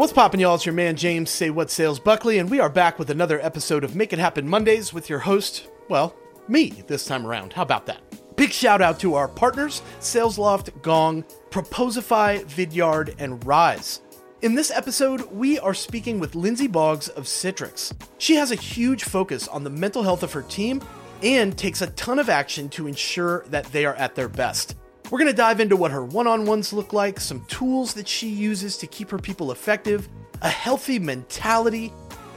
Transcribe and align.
What's 0.00 0.14
poppin', 0.14 0.40
y'all? 0.40 0.54
It's 0.54 0.64
your 0.64 0.74
man 0.74 0.96
James 0.96 1.28
Say 1.28 1.50
What 1.50 1.70
Sales 1.70 2.00
Buckley, 2.00 2.38
and 2.38 2.48
we 2.48 2.58
are 2.58 2.70
back 2.70 2.98
with 2.98 3.10
another 3.10 3.38
episode 3.42 3.84
of 3.84 3.94
Make 3.94 4.14
It 4.14 4.18
Happen 4.18 4.48
Mondays 4.48 4.94
with 4.94 5.10
your 5.10 5.18
host, 5.18 5.68
well, 5.90 6.16
me 6.48 6.70
this 6.86 7.04
time 7.04 7.26
around. 7.26 7.52
How 7.52 7.60
about 7.60 7.84
that? 7.84 8.00
Big 8.34 8.50
shout 8.50 8.80
out 8.80 8.98
to 9.00 9.14
our 9.14 9.28
partners, 9.28 9.82
SalesLoft, 10.00 10.80
Gong, 10.80 11.22
Proposify, 11.50 12.42
Vidyard, 12.46 13.14
and 13.18 13.44
Rise. 13.44 14.00
In 14.40 14.54
this 14.54 14.70
episode, 14.70 15.30
we 15.32 15.58
are 15.58 15.74
speaking 15.74 16.18
with 16.18 16.34
Lindsay 16.34 16.66
Boggs 16.66 17.08
of 17.08 17.24
Citrix. 17.24 17.92
She 18.16 18.36
has 18.36 18.50
a 18.50 18.56
huge 18.56 19.04
focus 19.04 19.48
on 19.48 19.64
the 19.64 19.68
mental 19.68 20.02
health 20.02 20.22
of 20.22 20.32
her 20.32 20.40
team 20.40 20.80
and 21.22 21.58
takes 21.58 21.82
a 21.82 21.88
ton 21.88 22.18
of 22.18 22.30
action 22.30 22.70
to 22.70 22.86
ensure 22.86 23.44
that 23.48 23.66
they 23.66 23.84
are 23.84 23.96
at 23.96 24.14
their 24.14 24.30
best. 24.30 24.76
We're 25.10 25.18
going 25.18 25.30
to 25.30 25.36
dive 25.36 25.58
into 25.58 25.74
what 25.74 25.90
her 25.90 26.04
one 26.04 26.28
on 26.28 26.46
ones 26.46 26.72
look 26.72 26.92
like, 26.92 27.18
some 27.18 27.44
tools 27.46 27.94
that 27.94 28.06
she 28.06 28.28
uses 28.28 28.76
to 28.76 28.86
keep 28.86 29.10
her 29.10 29.18
people 29.18 29.50
effective, 29.50 30.08
a 30.40 30.48
healthy 30.48 31.00
mentality, 31.00 31.92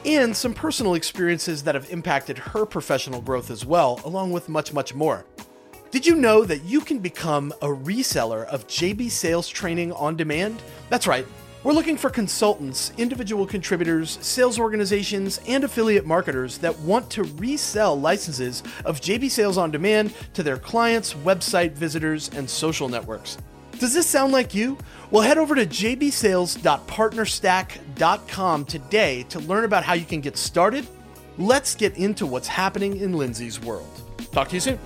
and 0.05 0.35
some 0.35 0.55
personal 0.55 0.95
experiences 0.95 1.61
that 1.63 1.75
have 1.75 1.91
impacted 1.91 2.39
her 2.39 2.65
professional 2.65 3.21
growth 3.21 3.51
as 3.51 3.63
well, 3.63 4.01
along 4.03 4.31
with 4.31 4.49
much, 4.49 4.73
much 4.73 4.95
more. 4.95 5.23
Did 5.91 6.07
you 6.07 6.15
know 6.15 6.45
that 6.45 6.63
you 6.63 6.81
can 6.81 6.97
become 6.97 7.53
a 7.61 7.67
reseller 7.67 8.45
of 8.45 8.65
JB 8.65 9.11
Sales 9.11 9.47
Training 9.47 9.91
on 9.91 10.15
demand? 10.15 10.59
That's 10.89 11.05
right. 11.05 11.27
We're 11.63 11.71
looking 11.71 11.95
for 11.95 12.09
consultants, 12.09 12.91
individual 12.97 13.47
contributors, 13.47 14.19
sales 14.21 14.59
organizations, 14.59 15.39
and 15.47 15.63
affiliate 15.63 16.05
marketers 16.05 16.57
that 16.57 16.77
want 16.79 17.09
to 17.11 17.23
resell 17.23 17.97
licenses 17.97 18.63
of 18.83 18.99
JB 18.99 19.31
Sales 19.31 19.57
on 19.57 19.71
Demand 19.71 20.13
to 20.33 20.43
their 20.43 20.57
clients, 20.57 21.13
website 21.13 21.71
visitors, 21.71 22.29
and 22.35 22.49
social 22.49 22.89
networks. 22.89 23.37
Does 23.79 23.93
this 23.93 24.07
sound 24.07 24.33
like 24.33 24.53
you? 24.53 24.77
Well, 25.09 25.23
head 25.23 25.37
over 25.37 25.55
to 25.55 25.65
jbsales.partnerstack.com 25.65 28.65
today 28.65 29.23
to 29.29 29.39
learn 29.39 29.63
about 29.63 29.85
how 29.85 29.93
you 29.93 30.05
can 30.05 30.19
get 30.19 30.35
started. 30.35 30.85
Let's 31.37 31.75
get 31.75 31.95
into 31.95 32.25
what's 32.25 32.49
happening 32.49 32.97
in 32.97 33.13
Lindsay's 33.13 33.61
world. 33.61 33.87
Talk 34.33 34.49
to 34.49 34.55
you 34.55 34.59
soon. 34.59 34.77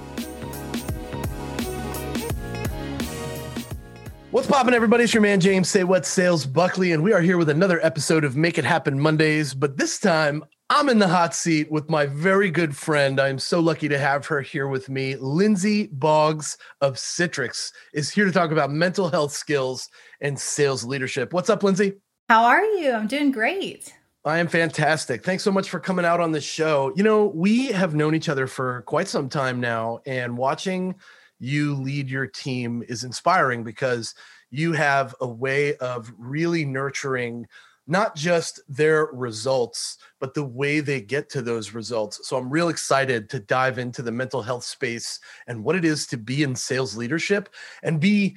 What's 4.31 4.45
poppin', 4.45 4.73
everybody? 4.73 5.06
It's 5.06 5.14
your 5.14 5.22
man 5.22 5.39
James 5.39 5.70
Say 5.70 5.86
What 5.86 6.06
Sales 6.06 6.45
Buckley, 6.45 6.92
and 6.92 7.02
we 7.02 7.14
are 7.14 7.22
here 7.22 7.38
with 7.38 7.47
another 7.47 7.80
episode 7.81 8.25
of 8.25 8.36
Make 8.36 8.58
It 8.58 8.66
Happen 8.66 9.00
Mondays. 9.00 9.53
But 9.53 9.78
this 9.78 10.00
time, 10.00 10.44
I'm 10.70 10.89
in 10.89 11.00
the 11.00 11.08
hot 11.08 11.33
seat 11.33 11.72
with 11.72 11.89
my 11.89 12.08
very 12.08 12.52
good 12.52 12.75
friend. 12.75 13.22
I'm 13.22 13.39
so 13.39 13.61
lucky 13.61 13.88
to 13.88 13.98
have 13.98 14.25
her 14.25 14.42
here 14.42 14.67
with 14.67 14.89
me. 14.89 15.16
Lindsay 15.16 15.88
Boggs 15.88 16.58
of 16.81 16.95
Citrix 16.95 17.72
is 17.94 18.09
here 18.09 18.25
to 18.25 18.31
talk 18.33 18.52
about 18.52 18.70
mental 18.70 19.09
health 19.09 19.31
skills 19.31 19.88
and 20.20 20.38
sales 20.38 20.83
leadership. 20.83 21.31
What's 21.31 21.50
up, 21.50 21.64
Lindsay? 21.64 21.94
How 22.28 22.44
are 22.44 22.66
you? 22.66 22.92
I'm 22.92 23.08
doing 23.08 23.31
great. 23.31 23.94
I 24.25 24.39
am 24.39 24.50
fantastic. 24.50 25.23
Thanks 25.23 25.44
so 25.44 25.53
much 25.53 25.70
for 25.70 25.80
coming 25.80 26.03
out 26.03 26.20
on 26.20 26.33
the 26.33 26.42
show. 26.42 26.92
You 26.98 27.03
know, 27.03 27.28
we 27.28 27.67
have 27.67 27.95
known 27.95 28.14
each 28.14 28.28
other 28.28 28.45
for 28.45 28.81
quite 28.81 29.08
some 29.08 29.30
time 29.30 29.61
now, 29.61 30.02
and 30.05 30.38
watching 30.38 30.95
you 31.40 31.76
lead 31.76 32.10
your 32.10 32.28
team 32.28 32.84
is 32.88 33.04
inspiring 33.04 33.64
because 33.64 34.16
you 34.50 34.74
have 34.74 35.16
a 35.22 35.28
way 35.28 35.76
of 35.78 36.12
really 36.18 36.66
nurturing 36.66 37.48
not 37.88 38.16
just 38.16 38.60
their 38.68 39.06
results, 39.06 39.98
but 40.20 40.34
the 40.34 40.44
way 40.44 40.82
they 40.82 41.00
get 41.00 41.30
to 41.30 41.42
those 41.42 41.74
results. 41.74 42.28
So 42.28 42.38
I'm 42.38 42.50
real 42.50 42.68
excited 42.68 43.30
to 43.30 43.40
dive 43.40 43.80
into 43.80 44.02
the 44.02 44.12
mental 44.12 44.42
health 44.42 44.66
space 44.66 45.20
and 45.48 45.64
what 45.64 45.78
it 45.78 45.86
is 45.86 46.06
to 46.08 46.18
be 46.18 46.44
in 46.44 46.54
sales 46.56 46.98
leadership 46.98 47.50
and 47.84 48.00
be 48.00 48.36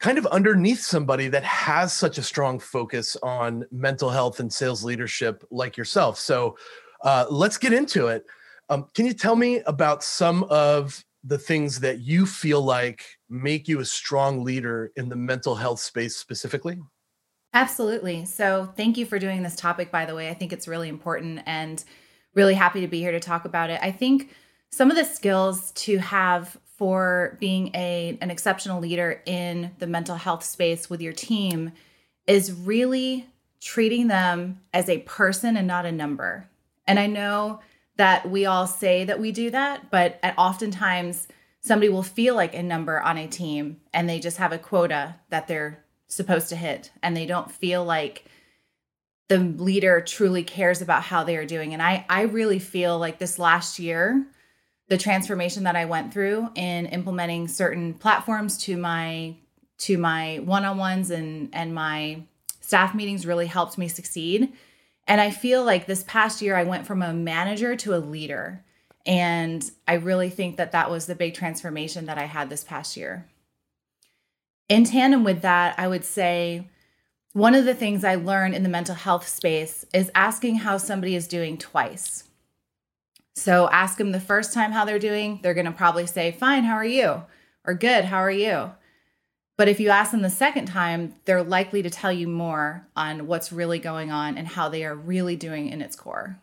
kind 0.00 0.18
of 0.18 0.26
underneath 0.26 0.80
somebody 0.80 1.28
that 1.28 1.44
has 1.44 1.92
such 1.92 2.18
a 2.18 2.22
strong 2.22 2.58
focus 2.58 3.16
on 3.22 3.64
mental 3.70 4.10
health 4.10 4.40
and 4.40 4.52
sales 4.52 4.82
leadership 4.82 5.44
like 5.50 5.76
yourself. 5.76 6.18
So 6.18 6.56
uh, 7.04 7.26
let's 7.30 7.58
get 7.58 7.72
into 7.72 8.08
it. 8.08 8.24
Um, 8.68 8.88
can 8.94 9.06
you 9.06 9.12
tell 9.12 9.36
me 9.36 9.60
about 9.60 10.02
some 10.02 10.44
of 10.44 11.04
the 11.24 11.38
things 11.38 11.80
that 11.80 12.00
you 12.00 12.26
feel 12.26 12.62
like 12.62 13.04
make 13.28 13.68
you 13.68 13.80
a 13.80 13.84
strong 13.84 14.42
leader 14.44 14.92
in 14.96 15.08
the 15.08 15.16
mental 15.16 15.54
health 15.54 15.80
space 15.80 16.16
specifically? 16.16 16.78
Absolutely. 17.54 18.24
So, 18.24 18.72
thank 18.76 18.96
you 18.96 19.04
for 19.04 19.18
doing 19.18 19.42
this 19.42 19.56
topic, 19.56 19.90
by 19.90 20.06
the 20.06 20.14
way. 20.14 20.30
I 20.30 20.34
think 20.34 20.52
it's 20.52 20.66
really 20.66 20.88
important 20.88 21.40
and 21.46 21.84
really 22.34 22.54
happy 22.54 22.80
to 22.80 22.88
be 22.88 23.00
here 23.00 23.12
to 23.12 23.20
talk 23.20 23.44
about 23.44 23.70
it. 23.70 23.78
I 23.82 23.90
think 23.90 24.34
some 24.70 24.90
of 24.90 24.96
the 24.96 25.04
skills 25.04 25.70
to 25.72 25.98
have 25.98 26.56
for 26.78 27.36
being 27.38 27.70
a, 27.74 28.18
an 28.20 28.30
exceptional 28.30 28.80
leader 28.80 29.22
in 29.26 29.70
the 29.78 29.86
mental 29.86 30.16
health 30.16 30.42
space 30.42 30.88
with 30.88 31.00
your 31.00 31.12
team 31.12 31.72
is 32.26 32.52
really 32.52 33.26
treating 33.60 34.08
them 34.08 34.60
as 34.72 34.88
a 34.88 34.98
person 35.00 35.56
and 35.56 35.68
not 35.68 35.86
a 35.86 35.92
number. 35.92 36.48
And 36.86 36.98
I 36.98 37.06
know 37.06 37.60
that 37.96 38.28
we 38.28 38.46
all 38.46 38.66
say 38.66 39.04
that 39.04 39.20
we 39.20 39.32
do 39.32 39.50
that, 39.50 39.90
but 39.90 40.18
oftentimes 40.38 41.28
somebody 41.60 41.88
will 41.88 42.02
feel 42.02 42.34
like 42.34 42.54
a 42.54 42.62
number 42.62 43.00
on 43.00 43.16
a 43.16 43.26
team 43.26 43.80
and 43.92 44.08
they 44.08 44.18
just 44.18 44.38
have 44.38 44.52
a 44.52 44.58
quota 44.58 45.16
that 45.30 45.46
they're 45.46 45.84
supposed 46.08 46.48
to 46.48 46.56
hit 46.56 46.90
and 47.02 47.16
they 47.16 47.26
don't 47.26 47.50
feel 47.50 47.84
like 47.84 48.24
the 49.28 49.38
leader 49.38 50.00
truly 50.00 50.42
cares 50.42 50.82
about 50.82 51.04
how 51.04 51.24
they 51.24 51.36
are 51.36 51.46
doing. 51.46 51.72
And 51.72 51.82
I 51.82 52.04
I 52.08 52.22
really 52.22 52.58
feel 52.58 52.98
like 52.98 53.18
this 53.18 53.38
last 53.38 53.78
year 53.78 54.26
the 54.88 54.98
transformation 54.98 55.62
that 55.62 55.76
I 55.76 55.86
went 55.86 56.12
through 56.12 56.50
in 56.54 56.86
implementing 56.86 57.48
certain 57.48 57.94
platforms 57.94 58.58
to 58.64 58.76
my 58.76 59.36
to 59.78 59.96
my 59.96 60.40
one-on-ones 60.44 61.10
and 61.10 61.48
and 61.54 61.74
my 61.74 62.22
staff 62.60 62.94
meetings 62.94 63.26
really 63.26 63.46
helped 63.46 63.78
me 63.78 63.88
succeed 63.88 64.52
and 65.06 65.20
I 65.20 65.30
feel 65.30 65.64
like 65.64 65.86
this 65.86 66.04
past 66.06 66.42
year, 66.42 66.56
I 66.56 66.64
went 66.64 66.86
from 66.86 67.02
a 67.02 67.12
manager 67.12 67.76
to 67.76 67.94
a 67.94 67.98
leader. 67.98 68.64
And 69.04 69.68
I 69.88 69.94
really 69.94 70.30
think 70.30 70.56
that 70.56 70.72
that 70.72 70.90
was 70.90 71.06
the 71.06 71.14
big 71.14 71.34
transformation 71.34 72.06
that 72.06 72.18
I 72.18 72.24
had 72.24 72.48
this 72.48 72.62
past 72.62 72.96
year. 72.96 73.26
In 74.68 74.84
tandem 74.84 75.24
with 75.24 75.42
that, 75.42 75.74
I 75.78 75.88
would 75.88 76.04
say 76.04 76.68
one 77.32 77.54
of 77.54 77.64
the 77.64 77.74
things 77.74 78.04
I 78.04 78.14
learned 78.14 78.54
in 78.54 78.62
the 78.62 78.68
mental 78.68 78.94
health 78.94 79.26
space 79.26 79.84
is 79.92 80.10
asking 80.14 80.56
how 80.56 80.76
somebody 80.76 81.16
is 81.16 81.26
doing 81.26 81.58
twice. 81.58 82.24
So 83.34 83.68
ask 83.70 83.98
them 83.98 84.12
the 84.12 84.20
first 84.20 84.52
time 84.52 84.72
how 84.72 84.84
they're 84.84 84.98
doing, 84.98 85.40
they're 85.42 85.54
going 85.54 85.66
to 85.66 85.72
probably 85.72 86.06
say, 86.06 86.30
Fine, 86.30 86.64
how 86.64 86.74
are 86.74 86.84
you? 86.84 87.22
Or 87.64 87.74
Good, 87.74 88.04
how 88.04 88.18
are 88.18 88.30
you? 88.30 88.72
But 89.56 89.68
if 89.68 89.78
you 89.78 89.90
ask 89.90 90.12
them 90.12 90.22
the 90.22 90.30
second 90.30 90.66
time, 90.66 91.14
they're 91.24 91.42
likely 91.42 91.82
to 91.82 91.90
tell 91.90 92.12
you 92.12 92.26
more 92.26 92.88
on 92.96 93.26
what's 93.26 93.52
really 93.52 93.78
going 93.78 94.10
on 94.10 94.38
and 94.38 94.48
how 94.48 94.68
they 94.68 94.84
are 94.84 94.94
really 94.94 95.36
doing 95.36 95.68
in 95.68 95.82
its 95.82 95.94
core. 95.94 96.38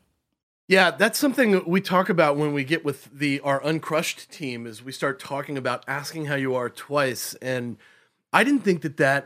Yeah, 0.67 0.91
that's 0.91 1.17
something 1.17 1.63
we 1.65 1.81
talk 1.81 2.09
about 2.09 2.37
when 2.37 2.53
we 2.53 2.63
get 2.63 2.85
with 2.85 3.09
the 3.11 3.39
our 3.39 3.59
uncrushed 3.65 4.31
team 4.31 4.67
is 4.67 4.83
we 4.83 4.91
start 4.91 5.19
talking 5.19 5.57
about 5.57 5.83
asking 5.87 6.25
how 6.25 6.35
you 6.35 6.53
are 6.53 6.69
twice 6.69 7.33
and 7.41 7.77
I 8.31 8.43
didn't 8.43 8.61
think 8.61 8.83
that 8.83 8.97
that 8.97 9.25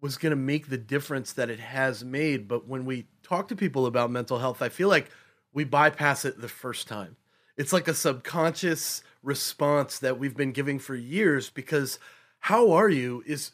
was 0.00 0.16
going 0.16 0.30
to 0.30 0.36
make 0.36 0.68
the 0.68 0.78
difference 0.78 1.32
that 1.32 1.50
it 1.50 1.60
has 1.60 2.04
made, 2.04 2.48
but 2.48 2.66
when 2.66 2.84
we 2.84 3.06
talk 3.22 3.48
to 3.48 3.56
people 3.56 3.86
about 3.86 4.10
mental 4.10 4.38
health, 4.40 4.60
I 4.60 4.68
feel 4.68 4.88
like 4.88 5.10
we 5.52 5.64
bypass 5.64 6.24
it 6.24 6.40
the 6.40 6.48
first 6.48 6.88
time. 6.88 7.16
It's 7.56 7.72
like 7.72 7.88
a 7.88 7.94
subconscious 7.94 9.02
response 9.22 9.98
that 10.00 10.18
we've 10.18 10.36
been 10.36 10.52
giving 10.52 10.78
for 10.78 10.94
years 10.94 11.48
because 11.48 11.98
how 12.46 12.70
are 12.70 12.88
you 12.88 13.24
is 13.26 13.50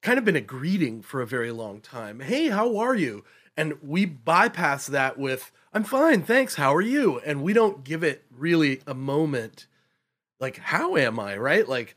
kind 0.00 0.16
of 0.16 0.24
been 0.24 0.36
a 0.36 0.40
greeting 0.40 1.02
for 1.02 1.20
a 1.20 1.26
very 1.26 1.50
long 1.50 1.80
time. 1.80 2.20
Hey, 2.20 2.46
how 2.50 2.76
are 2.76 2.94
you? 2.94 3.24
And 3.56 3.74
we 3.82 4.04
bypass 4.04 4.86
that 4.86 5.18
with, 5.18 5.50
I'm 5.74 5.82
fine, 5.82 6.22
thanks, 6.22 6.54
how 6.54 6.72
are 6.72 6.80
you? 6.80 7.18
And 7.26 7.42
we 7.42 7.52
don't 7.52 7.82
give 7.82 8.04
it 8.04 8.22
really 8.30 8.80
a 8.86 8.94
moment 8.94 9.66
like, 10.38 10.58
how 10.58 10.96
am 10.96 11.18
I, 11.18 11.36
right? 11.36 11.68
Like, 11.68 11.96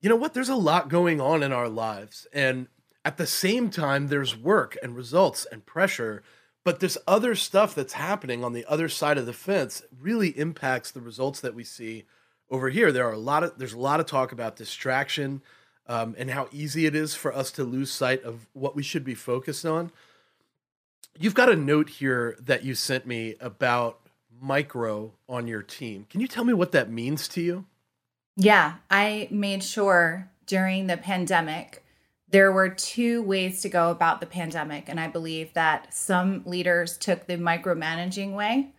you 0.00 0.08
know 0.08 0.14
what? 0.14 0.32
There's 0.32 0.48
a 0.48 0.54
lot 0.54 0.90
going 0.90 1.20
on 1.20 1.42
in 1.42 1.50
our 1.50 1.68
lives. 1.68 2.28
And 2.32 2.68
at 3.04 3.16
the 3.16 3.26
same 3.26 3.68
time, 3.68 4.06
there's 4.06 4.36
work 4.36 4.76
and 4.84 4.94
results 4.94 5.44
and 5.50 5.66
pressure. 5.66 6.22
But 6.64 6.78
this 6.78 6.98
other 7.08 7.34
stuff 7.34 7.74
that's 7.74 7.94
happening 7.94 8.44
on 8.44 8.52
the 8.52 8.64
other 8.66 8.88
side 8.88 9.18
of 9.18 9.26
the 9.26 9.32
fence 9.32 9.82
really 10.00 10.38
impacts 10.38 10.92
the 10.92 11.00
results 11.00 11.40
that 11.40 11.56
we 11.56 11.64
see 11.64 12.04
over 12.48 12.68
here. 12.68 12.92
There 12.92 13.08
are 13.08 13.12
a 13.12 13.18
lot 13.18 13.42
of 13.42 13.58
there's 13.58 13.72
a 13.72 13.78
lot 13.78 13.98
of 13.98 14.06
talk 14.06 14.30
about 14.30 14.54
distraction 14.54 15.42
um, 15.90 16.14
and 16.16 16.30
how 16.30 16.48
easy 16.52 16.86
it 16.86 16.94
is 16.94 17.16
for 17.16 17.34
us 17.34 17.50
to 17.50 17.64
lose 17.64 17.90
sight 17.90 18.22
of 18.22 18.46
what 18.52 18.76
we 18.76 18.82
should 18.82 19.04
be 19.04 19.16
focused 19.16 19.66
on. 19.66 19.90
You've 21.18 21.34
got 21.34 21.50
a 21.50 21.56
note 21.56 21.88
here 21.88 22.36
that 22.40 22.64
you 22.64 22.76
sent 22.76 23.08
me 23.08 23.34
about 23.40 23.98
micro 24.40 25.12
on 25.28 25.48
your 25.48 25.64
team. 25.64 26.06
Can 26.08 26.20
you 26.20 26.28
tell 26.28 26.44
me 26.44 26.52
what 26.52 26.70
that 26.70 26.92
means 26.92 27.26
to 27.28 27.40
you? 27.40 27.64
Yeah, 28.36 28.74
I 28.88 29.26
made 29.32 29.64
sure 29.64 30.30
during 30.46 30.86
the 30.86 30.96
pandemic 30.96 31.84
there 32.28 32.52
were 32.52 32.68
two 32.68 33.22
ways 33.22 33.60
to 33.62 33.68
go 33.68 33.90
about 33.90 34.20
the 34.20 34.26
pandemic. 34.26 34.88
And 34.88 35.00
I 35.00 35.08
believe 35.08 35.52
that 35.54 35.92
some 35.92 36.44
leaders 36.46 36.96
took 36.96 37.26
the 37.26 37.36
micromanaging 37.36 38.36
way. 38.36 38.70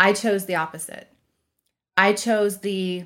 I 0.00 0.14
chose 0.14 0.46
the 0.46 0.54
opposite. 0.54 1.08
I 1.98 2.14
chose 2.14 2.60
the 2.60 3.04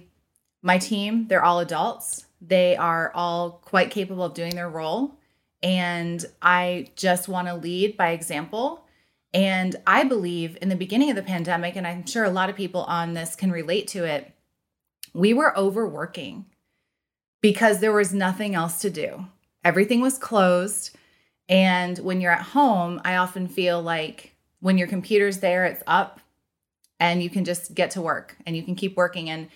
my 0.63 0.79
team, 0.79 1.27
they're 1.27 1.43
all 1.43 1.59
adults. 1.59 2.27
They 2.41 2.77
are 2.77 3.13
all 3.15 3.61
quite 3.65 3.91
capable 3.91 4.25
of 4.25 4.35
doing 4.35 4.55
their 4.55 4.69
role. 4.69 5.17
and 5.63 6.25
I 6.41 6.89
just 6.97 7.29
want 7.29 7.49
to 7.49 7.55
lead 7.55 7.97
by 7.97 8.11
example. 8.11 8.85
And 9.33 9.77
I 9.87 10.05
believe 10.05 10.59
in 10.61 10.69
the 10.69 10.77
beginning 10.77 11.11
of 11.11 11.17
the 11.17 11.23
pandemic, 11.23 11.77
and 11.77 11.87
I'm 11.87 12.07
sure 12.07 12.25
a 12.25 12.31
lot 12.31 12.51
of 12.51 12.57
people 12.57 12.83
on 12.85 13.15
this 13.15 13.37
can 13.37 13.53
relate 13.53 13.87
to 13.89 14.05
it, 14.05 14.33
we 15.15 15.35
were 15.35 15.57
overworking 15.57 16.47
because 17.41 17.81
there 17.81 17.93
was 17.93 18.13
nothing 18.13 18.55
else 18.55 18.81
to 18.81 18.91
do. 18.91 19.27
Everything 19.65 20.01
was 20.01 20.19
closed. 20.19 20.97
And 21.49 21.99
when 21.99 22.21
you're 22.21 22.33
at 22.33 22.43
home, 22.43 23.01
I 23.05 23.17
often 23.17 23.49
feel 23.49 23.83
like 23.83 24.35
when 24.61 24.79
your 24.79 24.89
computer's 24.89 25.39
there, 25.39 25.65
it's 25.65 25.83
up 25.87 26.21
and 26.99 27.23
you 27.23 27.31
can 27.31 27.45
just 27.45 27.75
get 27.75 27.93
to 27.93 28.03
work 28.03 28.37
and 28.47 28.57
you 28.57 28.63
can 28.63 28.75
keep 28.75 28.97
working. 28.97 29.31
And 29.31 29.49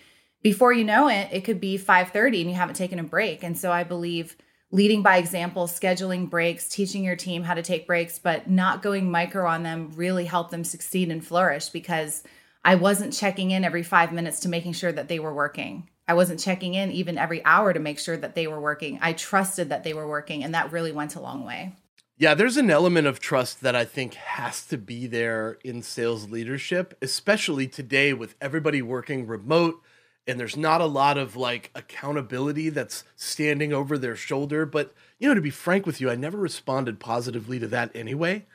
before 0.45 0.75
you 0.75 0.85
know 0.85 1.09
it, 1.09 1.29
it 1.33 1.45
could 1.45 1.59
be 1.59 1.77
5:30 1.77 2.43
and 2.43 2.51
you 2.51 2.55
haven't 2.55 2.77
taken 2.77 3.01
a 3.01 3.03
break. 3.03 3.43
And 3.43 3.59
so 3.59 3.73
I 3.73 3.83
believe 3.83 4.37
leading 4.71 5.03
by 5.03 5.17
example, 5.17 5.67
scheduling 5.67 6.29
breaks, 6.29 6.69
teaching 6.69 7.03
your 7.03 7.17
team 7.17 7.43
how 7.43 7.55
to 7.55 7.63
take 7.63 7.87
breaks, 7.87 8.19
but 8.19 8.49
not 8.49 8.83
going 8.83 9.11
micro 9.11 9.49
on 9.49 9.63
them 9.63 9.91
really 9.97 10.27
helped 10.27 10.51
them 10.51 10.63
succeed 10.63 11.11
and 11.11 11.27
flourish 11.27 11.71
because 11.71 12.23
I 12.63 12.75
wasn't 12.75 13.15
checking 13.15 13.53
in 13.53 13.65
every 13.65 13.83
five 13.83 14.13
minutes 14.13 14.41
to 14.41 14.49
making 14.49 14.75
sure 14.75 14.93
that 14.93 15.09
they 15.09 15.19
were 15.19 15.33
working. 15.35 15.89
I 16.07 16.13
wasn't 16.13 16.41
checking 16.41 16.75
in 16.75 16.93
even 16.93 17.17
every 17.17 17.43
hour 17.47 17.73
to 17.73 17.81
make 17.81 17.99
sure 17.99 18.17
that 18.19 18.35
they 18.35 18.47
were 18.47 18.61
working. 18.61 18.99
I 19.01 19.15
trusted 19.15 19.71
that 19.71 19.83
they 19.83 19.95
were 19.95 20.07
working, 20.07 20.45
and 20.45 20.55
that 20.55 20.73
really 20.73 20.93
went 20.93 21.15
a 21.15 21.21
long 21.21 21.47
way. 21.47 21.73
Yeah, 22.19 22.35
there's 22.35 22.59
an 22.59 22.71
element 22.71 23.07
of 23.07 23.19
trust 23.19 23.63
that 23.63 23.75
I 23.75 23.87
think 23.87 24.15
has 24.15 24.67
to 24.67 24.77
be 24.77 25.07
there 25.07 25.59
in 25.65 25.83
sales 25.83 26.29
leadership, 26.29 26.97
especially 27.01 27.67
today 27.67 28.13
with 28.13 28.35
everybody 28.41 28.83
working 28.83 29.27
remote 29.27 29.81
and 30.27 30.41
there's 30.41 30.57
not 30.57 30.81
a 30.81 30.87
lot 30.87 31.19
of 31.19 31.37
like 31.37 31.71
accountability 31.75 32.71
that's 32.71 33.05
standing 33.17 33.73
over 33.73 33.99
their 33.99 34.17
shoulder. 34.17 34.65
But, 34.65 34.95
you 35.19 35.29
know, 35.29 35.35
to 35.35 35.41
be 35.41 35.51
frank 35.51 35.87
with 35.87 36.01
you, 36.01 36.11
I 36.11 36.17
never 36.17 36.39
responded 36.39 36.99
positively 36.99 37.59
to 37.59 37.67
that 37.69 37.95
anyway. 37.95 38.47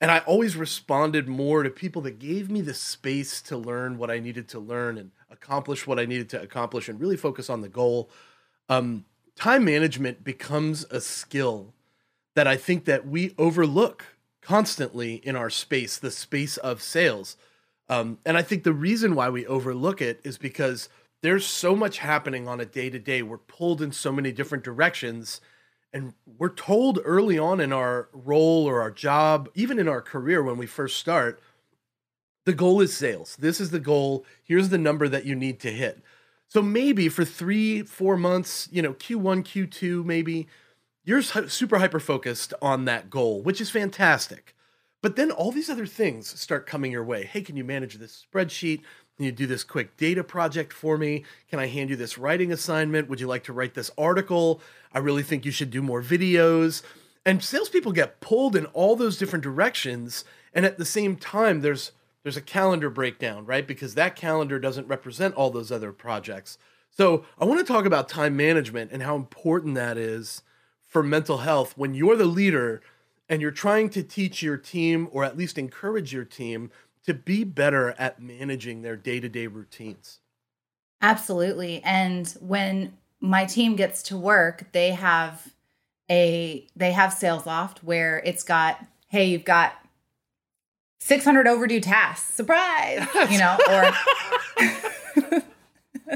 And 0.00 0.10
I 0.12 0.20
always 0.20 0.56
responded 0.56 1.26
more 1.26 1.64
to 1.64 1.70
people 1.70 2.02
that 2.02 2.20
gave 2.20 2.50
me 2.50 2.60
the 2.60 2.74
space 2.74 3.42
to 3.42 3.56
learn 3.56 3.98
what 3.98 4.10
I 4.10 4.20
needed 4.20 4.48
to 4.48 4.60
learn 4.60 4.96
and 4.96 5.10
accomplish 5.28 5.86
what 5.86 5.98
I 5.98 6.04
needed 6.04 6.28
to 6.30 6.40
accomplish 6.40 6.88
and 6.88 7.00
really 7.00 7.16
focus 7.16 7.50
on 7.50 7.62
the 7.62 7.68
goal. 7.68 8.08
Um, 8.68 9.04
time 9.34 9.64
management 9.64 10.22
becomes 10.22 10.84
a 10.84 11.00
skill 11.00 11.74
that 12.36 12.46
I 12.46 12.56
think 12.56 12.84
that 12.84 13.08
we 13.08 13.34
overlook 13.38 14.04
constantly 14.40 15.14
in 15.16 15.34
our 15.34 15.50
space, 15.50 15.98
the 15.98 16.12
space 16.12 16.56
of 16.58 16.80
sales. 16.80 17.36
Um, 17.88 18.18
and 18.24 18.36
I 18.36 18.42
think 18.42 18.62
the 18.62 18.72
reason 18.72 19.16
why 19.16 19.28
we 19.30 19.46
overlook 19.46 20.00
it 20.00 20.20
is 20.22 20.38
because 20.38 20.88
there's 21.22 21.46
so 21.46 21.74
much 21.74 21.98
happening 21.98 22.46
on 22.46 22.60
a 22.60 22.66
day 22.66 22.90
to 22.90 22.98
day. 22.98 23.22
We're 23.22 23.38
pulled 23.38 23.82
in 23.82 23.92
so 23.92 24.12
many 24.12 24.32
different 24.32 24.64
directions. 24.64 25.40
And 25.92 26.14
we're 26.26 26.54
told 26.54 27.00
early 27.04 27.38
on 27.38 27.60
in 27.60 27.72
our 27.72 28.08
role 28.12 28.66
or 28.66 28.80
our 28.80 28.90
job, 28.90 29.48
even 29.54 29.78
in 29.78 29.88
our 29.88 30.02
career 30.02 30.42
when 30.42 30.58
we 30.58 30.66
first 30.66 30.98
start, 30.98 31.40
the 32.44 32.52
goal 32.52 32.80
is 32.80 32.96
sales. 32.96 33.36
This 33.36 33.60
is 33.60 33.70
the 33.70 33.80
goal. 33.80 34.24
Here's 34.44 34.68
the 34.68 34.78
number 34.78 35.08
that 35.08 35.24
you 35.24 35.34
need 35.34 35.60
to 35.60 35.70
hit. 35.70 36.02
So 36.46 36.62
maybe 36.62 37.08
for 37.08 37.24
three, 37.24 37.82
four 37.82 38.16
months, 38.16 38.68
you 38.70 38.80
know, 38.80 38.94
Q1, 38.94 39.44
Q2, 39.44 40.04
maybe 40.04 40.46
you're 41.04 41.22
super 41.22 41.78
hyper 41.78 42.00
focused 42.00 42.54
on 42.62 42.84
that 42.84 43.10
goal, 43.10 43.42
which 43.42 43.60
is 43.60 43.70
fantastic. 43.70 44.54
But 45.02 45.16
then 45.16 45.30
all 45.30 45.52
these 45.52 45.70
other 45.70 45.86
things 45.86 46.38
start 46.40 46.66
coming 46.66 46.90
your 46.90 47.04
way. 47.04 47.24
Hey, 47.24 47.42
can 47.42 47.56
you 47.56 47.64
manage 47.64 47.94
this 47.94 48.26
spreadsheet? 48.30 48.82
Can 49.18 49.24
you 49.24 49.32
do 49.32 49.48
this 49.48 49.64
quick 49.64 49.96
data 49.96 50.22
project 50.22 50.72
for 50.72 50.96
me? 50.96 51.24
Can 51.50 51.58
I 51.58 51.66
hand 51.66 51.90
you 51.90 51.96
this 51.96 52.18
writing 52.18 52.52
assignment? 52.52 53.08
Would 53.08 53.18
you 53.18 53.26
like 53.26 53.42
to 53.44 53.52
write 53.52 53.74
this 53.74 53.90
article? 53.98 54.60
I 54.92 55.00
really 55.00 55.24
think 55.24 55.44
you 55.44 55.50
should 55.50 55.72
do 55.72 55.82
more 55.82 56.00
videos. 56.00 56.82
And 57.26 57.42
salespeople 57.42 57.90
get 57.90 58.20
pulled 58.20 58.54
in 58.54 58.66
all 58.66 58.94
those 58.94 59.18
different 59.18 59.42
directions. 59.42 60.24
And 60.54 60.64
at 60.64 60.78
the 60.78 60.84
same 60.84 61.16
time, 61.16 61.62
there's 61.62 61.90
there's 62.22 62.36
a 62.36 62.42
calendar 62.42 62.90
breakdown, 62.90 63.44
right? 63.44 63.66
Because 63.66 63.96
that 63.96 64.14
calendar 64.14 64.60
doesn't 64.60 64.86
represent 64.86 65.34
all 65.34 65.50
those 65.50 65.72
other 65.72 65.92
projects. 65.92 66.56
So 66.88 67.24
I 67.40 67.44
want 67.44 67.58
to 67.58 67.72
talk 67.72 67.86
about 67.86 68.08
time 68.08 68.36
management 68.36 68.92
and 68.92 69.02
how 69.02 69.16
important 69.16 69.74
that 69.74 69.98
is 69.98 70.42
for 70.86 71.02
mental 71.02 71.38
health 71.38 71.76
when 71.76 71.94
you're 71.94 72.16
the 72.16 72.24
leader 72.24 72.82
and 73.28 73.42
you're 73.42 73.50
trying 73.50 73.90
to 73.90 74.02
teach 74.04 74.42
your 74.42 74.56
team 74.56 75.08
or 75.10 75.24
at 75.24 75.36
least 75.36 75.58
encourage 75.58 76.12
your 76.12 76.24
team 76.24 76.70
to 77.08 77.14
be 77.14 77.42
better 77.42 77.94
at 77.98 78.20
managing 78.20 78.82
their 78.82 78.96
day-to-day 78.96 79.46
routines. 79.46 80.20
Absolutely. 81.00 81.82
And 81.82 82.28
when 82.40 82.92
my 83.20 83.44
team 83.44 83.76
gets 83.76 84.02
to 84.04 84.16
work, 84.16 84.70
they 84.72 84.90
have 84.90 85.54
a 86.10 86.66
they 86.76 86.92
have 86.92 87.12
Salesloft 87.12 87.78
where 87.78 88.22
it's 88.24 88.42
got, 88.42 88.84
hey, 89.08 89.24
you've 89.24 89.44
got 89.44 89.72
600 91.00 91.46
overdue 91.46 91.80
tasks. 91.80 92.34
Surprise, 92.34 93.06
you 93.30 93.38
know, 93.38 93.56
or 93.68 95.42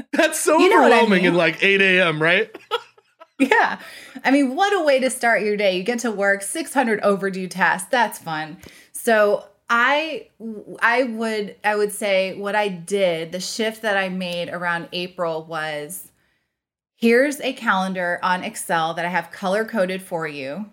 That's 0.11 0.39
so 0.39 0.59
you 0.59 0.71
overwhelming 0.71 1.21
I 1.21 1.23
mean. 1.23 1.25
in 1.25 1.35
like 1.35 1.63
8 1.63 1.81
a.m., 1.81 2.21
right? 2.21 2.55
yeah. 3.39 3.79
I 4.23 4.31
mean, 4.31 4.55
what 4.55 4.73
a 4.73 4.83
way 4.83 4.99
to 4.99 5.09
start 5.09 5.41
your 5.41 5.57
day. 5.57 5.77
You 5.77 5.83
get 5.83 5.99
to 5.99 6.11
work, 6.11 6.41
600 6.41 6.99
overdue 7.01 7.47
tasks. 7.47 7.89
That's 7.89 8.19
fun. 8.19 8.57
So 8.91 9.45
I 9.75 10.27
I 10.83 11.01
would 11.01 11.55
I 11.63 11.75
would 11.75 11.91
say 11.91 12.35
what 12.35 12.55
I 12.55 12.67
did, 12.67 13.31
the 13.31 13.39
shift 13.39 13.81
that 13.81 13.97
I 13.97 14.07
made 14.07 14.49
around 14.49 14.87
April 14.93 15.45
was 15.45 16.11
here's 16.95 17.41
a 17.41 17.53
calendar 17.53 18.19
on 18.21 18.43
Excel 18.43 18.93
that 18.93 19.03
I 19.03 19.09
have 19.09 19.31
color 19.31 19.65
coded 19.65 20.03
for 20.03 20.27
you. 20.27 20.67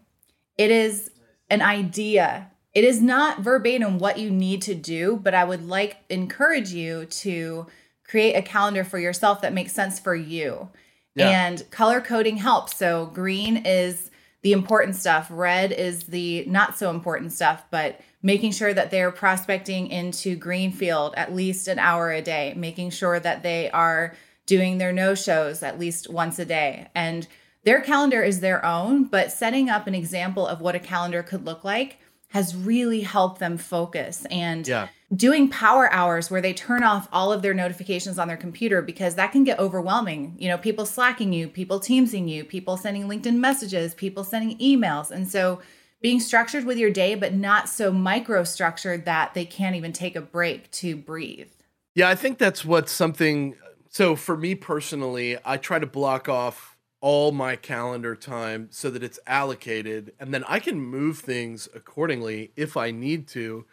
It 0.58 0.70
is 0.70 1.10
an 1.48 1.62
idea. 1.62 2.50
It 2.74 2.84
is 2.84 3.00
not 3.00 3.40
verbatim 3.40 3.98
what 3.98 4.18
you 4.18 4.30
need 4.30 4.60
to 4.62 4.74
do, 4.74 5.16
but 5.16 5.32
I 5.32 5.44
would 5.44 5.66
like 5.66 5.96
encourage 6.10 6.74
you 6.74 7.06
to 7.06 7.68
create 8.04 8.34
a 8.34 8.42
calendar 8.42 8.84
for 8.84 8.98
yourself 8.98 9.40
that 9.40 9.54
makes 9.54 9.72
sense 9.72 9.98
for 9.98 10.14
you. 10.14 10.68
Yeah. 11.14 11.30
And 11.30 11.70
color 11.70 12.02
coding 12.02 12.36
helps. 12.36 12.76
So 12.76 13.06
green 13.06 13.64
is 13.64 14.10
the 14.42 14.52
important 14.52 14.96
stuff, 14.96 15.28
red 15.30 15.72
is 15.72 16.04
the 16.04 16.44
not 16.44 16.76
so 16.76 16.90
important 16.90 17.32
stuff, 17.32 17.64
but 17.70 17.98
making 18.22 18.52
sure 18.52 18.74
that 18.74 18.90
they're 18.90 19.10
prospecting 19.10 19.88
into 19.88 20.36
Greenfield 20.36 21.14
at 21.16 21.34
least 21.34 21.68
an 21.68 21.78
hour 21.78 22.10
a 22.10 22.22
day, 22.22 22.54
making 22.56 22.90
sure 22.90 23.18
that 23.18 23.42
they 23.42 23.70
are 23.70 24.14
doing 24.46 24.78
their 24.78 24.92
no 24.92 25.14
shows 25.14 25.62
at 25.62 25.78
least 25.78 26.10
once 26.10 26.38
a 26.38 26.44
day. 26.44 26.88
And 26.94 27.26
their 27.64 27.80
calendar 27.80 28.22
is 28.22 28.40
their 28.40 28.64
own, 28.64 29.04
but 29.04 29.32
setting 29.32 29.68
up 29.68 29.86
an 29.86 29.94
example 29.94 30.46
of 30.46 30.60
what 30.60 30.74
a 30.74 30.80
calendar 30.80 31.22
could 31.22 31.44
look 31.44 31.64
like 31.64 31.98
has 32.28 32.54
really 32.54 33.00
helped 33.00 33.40
them 33.40 33.58
focus 33.58 34.24
and 34.30 34.66
yeah. 34.66 34.88
doing 35.14 35.48
power 35.48 35.92
hours 35.92 36.30
where 36.30 36.40
they 36.40 36.52
turn 36.52 36.84
off 36.84 37.08
all 37.12 37.32
of 37.32 37.42
their 37.42 37.52
notifications 37.52 38.20
on 38.20 38.28
their 38.28 38.36
computer 38.36 38.80
because 38.80 39.16
that 39.16 39.32
can 39.32 39.42
get 39.42 39.58
overwhelming. 39.58 40.36
You 40.38 40.48
know, 40.48 40.56
people 40.56 40.86
slacking 40.86 41.32
you, 41.32 41.48
people 41.48 41.80
teamsing 41.80 42.28
you, 42.28 42.44
people 42.44 42.76
sending 42.76 43.08
LinkedIn 43.08 43.36
messages, 43.36 43.94
people 43.94 44.22
sending 44.22 44.56
emails. 44.58 45.10
And 45.10 45.28
so 45.28 45.60
being 46.00 46.20
structured 46.20 46.64
with 46.64 46.78
your 46.78 46.90
day, 46.90 47.14
but 47.14 47.34
not 47.34 47.68
so 47.68 47.92
micro 47.92 48.44
structured 48.44 49.04
that 49.04 49.34
they 49.34 49.44
can't 49.44 49.76
even 49.76 49.92
take 49.92 50.16
a 50.16 50.20
break 50.20 50.70
to 50.72 50.96
breathe. 50.96 51.50
Yeah, 51.94 52.08
I 52.08 52.14
think 52.14 52.38
that's 52.38 52.64
what 52.64 52.88
something. 52.88 53.56
So 53.88 54.16
for 54.16 54.36
me 54.36 54.54
personally, 54.54 55.36
I 55.44 55.56
try 55.56 55.78
to 55.78 55.86
block 55.86 56.28
off 56.28 56.76
all 57.00 57.32
my 57.32 57.56
calendar 57.56 58.14
time 58.14 58.68
so 58.70 58.90
that 58.90 59.02
it's 59.02 59.18
allocated, 59.26 60.12
and 60.20 60.32
then 60.32 60.44
I 60.46 60.58
can 60.58 60.80
move 60.80 61.18
things 61.18 61.68
accordingly 61.74 62.52
if 62.56 62.76
I 62.76 62.90
need 62.90 63.26
to. 63.28 63.64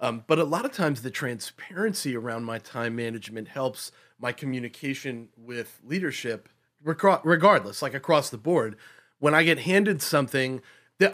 Um, 0.00 0.24
but 0.26 0.40
a 0.40 0.44
lot 0.44 0.64
of 0.64 0.72
times, 0.72 1.02
the 1.02 1.10
transparency 1.10 2.16
around 2.16 2.44
my 2.44 2.58
time 2.58 2.96
management 2.96 3.48
helps 3.48 3.92
my 4.18 4.32
communication 4.32 5.28
with 5.36 5.80
leadership, 5.84 6.48
regardless, 6.82 7.82
like 7.82 7.94
across 7.94 8.28
the 8.28 8.38
board. 8.38 8.76
When 9.20 9.32
I 9.32 9.44
get 9.44 9.60
handed 9.60 10.02
something 10.02 10.60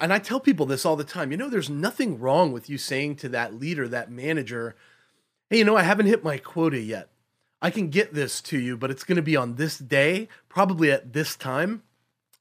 and 0.01 0.13
I 0.13 0.19
tell 0.19 0.41
people 0.41 0.67
this 0.67 0.85
all 0.85 0.97
the 0.97 1.05
time. 1.05 1.31
You 1.31 1.37
know, 1.37 1.49
there's 1.49 1.71
nothing 1.71 2.19
wrong 2.19 2.53
with 2.53 2.69
you 2.69 2.79
saying 2.79 3.17
to 3.17 3.29
that 3.31 3.55
leader, 3.55 3.89
that 3.89 4.11
manager, 4.11 4.75
hey, 5.51 5.59
you 5.59 5.65
know, 5.65 5.77
I 5.77 5.83
haven't 5.83 6.07
hit 6.07 6.25
my 6.25 6.39
quota 6.39 6.81
yet. 6.81 7.09
I 7.61 7.71
can 7.71 7.89
get 7.89 8.15
this 8.15 8.41
to 8.43 8.59
you, 8.59 8.77
but 8.77 8.91
it's 8.91 9.05
going 9.05 9.17
to 9.17 9.23
be 9.23 9.37
on 9.37 9.57
this 9.57 9.79
day, 9.79 10.29
probably 10.49 10.93
at 10.93 11.13
this 11.13 11.37
time. 11.37 11.83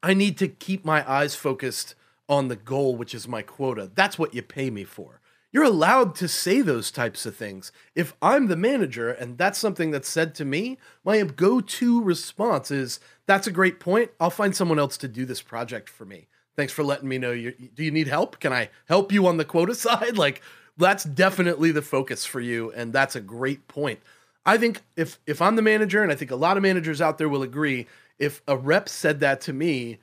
I 0.03 0.13
need 0.13 0.37
to 0.37 0.47
keep 0.47 0.85
my 0.85 1.09
eyes 1.09 1.35
focused 1.35 1.95
on 2.29 2.47
the 2.47 2.55
goal, 2.55 2.95
which 2.95 3.15
is 3.15 3.27
my 3.27 3.41
quota. 3.41 3.89
That's 3.93 4.19
what 4.19 4.33
you 4.33 4.41
pay 4.41 4.69
me 4.69 4.83
for. 4.83 5.21
You're 5.51 5.63
allowed 5.63 6.13
to 6.15 6.27
say 6.27 6.61
those 6.61 6.91
types 6.91 7.25
of 7.25 7.35
things. 7.35 7.71
If 7.95 8.13
I'm 8.21 8.47
the 8.47 8.57
manager 8.57 9.09
and 9.09 9.37
that's 9.37 9.57
something 9.57 9.91
that's 9.91 10.09
said 10.09 10.35
to 10.35 10.45
me, 10.45 10.77
my 11.03 11.21
go 11.23 11.61
to 11.61 12.03
response 12.03 12.69
is, 12.69 12.99
That's 13.25 13.47
a 13.47 13.51
great 13.51 13.79
point. 13.79 14.11
I'll 14.19 14.29
find 14.29 14.55
someone 14.55 14.77
else 14.77 14.97
to 14.97 15.07
do 15.07 15.25
this 15.25 15.41
project 15.41 15.89
for 15.89 16.05
me. 16.05 16.27
Thanks 16.57 16.73
for 16.73 16.83
letting 16.83 17.07
me 17.07 17.19
know. 17.19 17.31
You, 17.31 17.51
do 17.51 17.83
you 17.83 17.91
need 17.91 18.07
help? 18.07 18.39
Can 18.39 18.51
I 18.51 18.69
help 18.87 19.11
you 19.11 19.27
on 19.27 19.37
the 19.37 19.45
quota 19.45 19.75
side? 19.75 20.17
Like 20.17 20.41
that's 20.75 21.03
definitely 21.03 21.71
the 21.71 21.81
focus 21.81 22.25
for 22.25 22.41
you, 22.41 22.71
and 22.71 22.91
that's 22.91 23.15
a 23.15 23.21
great 23.21 23.67
point. 23.67 23.99
I 24.45 24.57
think 24.57 24.81
if 24.95 25.19
if 25.25 25.41
I'm 25.41 25.55
the 25.55 25.61
manager, 25.61 26.03
and 26.03 26.11
I 26.11 26.15
think 26.15 26.31
a 26.31 26.35
lot 26.35 26.57
of 26.57 26.63
managers 26.63 27.01
out 27.01 27.17
there 27.17 27.29
will 27.29 27.43
agree, 27.43 27.87
if 28.17 28.41
a 28.47 28.57
rep 28.57 28.89
said 28.89 29.19
that 29.19 29.39
to 29.41 29.53
me, 29.53 29.99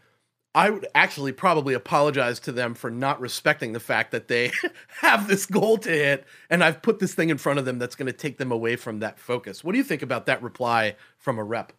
I 0.54 0.70
would 0.70 0.86
actually 0.94 1.32
probably 1.32 1.74
apologize 1.74 2.38
to 2.40 2.52
them 2.52 2.74
for 2.74 2.88
not 2.88 3.20
respecting 3.20 3.72
the 3.72 3.80
fact 3.80 4.12
that 4.12 4.28
they 4.28 4.52
have 5.00 5.26
this 5.26 5.46
goal 5.46 5.78
to 5.78 5.90
hit 5.90 6.24
and 6.48 6.62
I've 6.62 6.80
put 6.80 7.00
this 7.00 7.14
thing 7.14 7.30
in 7.30 7.38
front 7.38 7.58
of 7.58 7.64
them 7.64 7.80
that's 7.80 7.96
going 7.96 8.06
to 8.06 8.12
take 8.12 8.38
them 8.38 8.52
away 8.52 8.76
from 8.76 9.00
that 9.00 9.18
focus. 9.18 9.64
What 9.64 9.72
do 9.72 9.78
you 9.78 9.84
think 9.84 10.02
about 10.02 10.26
that 10.26 10.42
reply 10.42 10.94
from 11.18 11.38
a 11.38 11.44
rep? 11.44 11.72